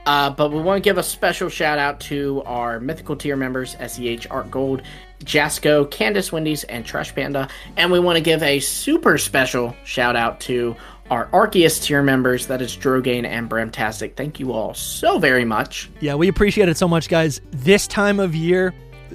Uh, 0.05 0.29
but 0.29 0.51
we 0.51 0.59
want 0.59 0.83
to 0.83 0.87
give 0.87 0.97
a 0.97 1.03
special 1.03 1.47
shout 1.47 1.79
out 1.79 1.99
to 2.01 2.43
our 2.45 2.79
mythical 2.79 3.15
tier 3.15 3.37
members: 3.37 3.75
SEH 3.79 4.27
Art 4.29 4.51
Gold, 4.51 4.81
Jasco, 5.23 5.89
Candace 5.89 6.31
Wendy's, 6.31 6.65
and 6.65 6.85
Trash 6.85 7.15
Panda. 7.15 7.47
And 7.77 7.91
we 7.91 7.99
want 7.99 8.17
to 8.17 8.21
give 8.21 8.43
a 8.43 8.59
super 8.59 9.17
special 9.17 9.75
shout 9.85 10.15
out 10.15 10.39
to 10.41 10.75
our 11.09 11.27
Arceus 11.27 11.81
tier 11.81 12.01
members. 12.01 12.47
That 12.47 12.61
is 12.61 12.75
Drogain 12.75 13.25
and 13.25 13.49
Bramtastic. 13.49 14.15
Thank 14.15 14.39
you 14.39 14.51
all 14.51 14.73
so 14.73 15.19
very 15.19 15.45
much. 15.45 15.89
Yeah, 16.01 16.15
we 16.15 16.27
appreciate 16.27 16.67
it 16.67 16.77
so 16.77 16.87
much, 16.87 17.07
guys. 17.07 17.39
This 17.51 17.87
time 17.87 18.19
of 18.19 18.35
year, 18.35 18.73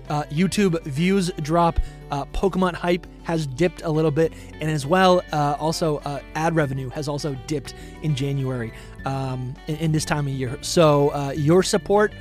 uh, 0.09 0.24
YouTube 0.24 0.83
views 0.85 1.31
drop. 1.43 1.81
Uh, 2.11 2.25
Pokemon 2.27 2.75
hype 2.75 3.07
has 3.25 3.47
dipped 3.47 3.83
a 3.83 3.91
little 3.91 4.11
bit, 4.11 4.33
and 4.61 4.71
as 4.71 4.87
well, 4.87 5.23
uh, 5.33 5.57
also 5.59 5.99
uh, 5.99 6.21
ad 6.35 6.57
revenue 6.57 6.89
has 6.91 7.09
also 7.09 7.35
dipped 7.47 7.75
in 8.03 8.15
January 8.15 8.73
um, 9.05 9.55
in, 9.67 9.77
in 9.77 9.93
this 9.93 10.05
time 10.05 10.27
of 10.27 10.33
year. 10.33 10.59
So 10.63 11.11
uh, 11.11 11.33
your 11.37 11.63
support 11.63 12.13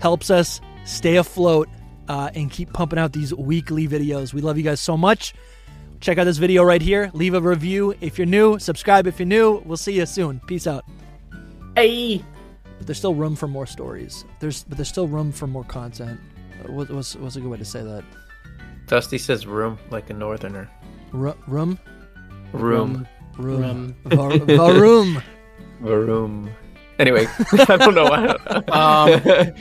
helps 0.00 0.30
us 0.30 0.60
stay 0.84 1.16
afloat 1.16 1.68
uh, 2.08 2.30
and 2.34 2.50
keep 2.50 2.72
pumping 2.72 2.98
out 2.98 3.12
these 3.12 3.34
weekly 3.34 3.88
videos. 3.88 4.32
We 4.32 4.40
love 4.40 4.56
you 4.56 4.62
guys 4.62 4.80
so 4.80 4.96
much. 4.96 5.34
Check 6.00 6.18
out 6.18 6.24
this 6.24 6.38
video 6.38 6.62
right 6.62 6.82
here. 6.82 7.10
Leave 7.14 7.34
a 7.34 7.40
review 7.40 7.94
if 8.00 8.18
you're 8.18 8.26
new. 8.26 8.58
Subscribe 8.58 9.06
if 9.06 9.18
you're 9.18 9.26
new. 9.26 9.62
We'll 9.64 9.76
see 9.76 9.94
you 9.94 10.06
soon. 10.06 10.40
Peace 10.46 10.66
out. 10.66 10.84
Hey. 11.74 12.22
But 12.78 12.86
there's 12.86 12.98
still 12.98 13.14
room 13.14 13.34
for 13.34 13.48
more 13.48 13.66
stories. 13.66 14.24
There's 14.38 14.64
but 14.64 14.76
there's 14.76 14.88
still 14.88 15.08
room 15.08 15.32
for 15.32 15.46
more 15.46 15.64
content. 15.64 16.20
What, 16.66 16.90
what's 16.90 17.16
what's 17.16 17.36
a 17.36 17.40
good 17.40 17.50
way 17.50 17.58
to 17.58 17.64
say 17.64 17.82
that? 17.82 18.04
Dusty 18.86 19.18
says 19.18 19.46
room 19.46 19.78
like 19.90 20.10
a 20.10 20.14
northerner. 20.14 20.70
Ru- 21.12 21.34
room, 21.46 21.78
Room. 22.52 23.06
room, 23.36 23.56
Room. 23.60 23.96
Va- 24.04 24.38
va- 24.38 24.80
room. 24.80 25.22
Room. 25.80 26.50
Anyway, 26.98 27.26
I 27.52 27.76
don't 27.76 27.94
know. 27.94 28.06
Um, 28.72 29.52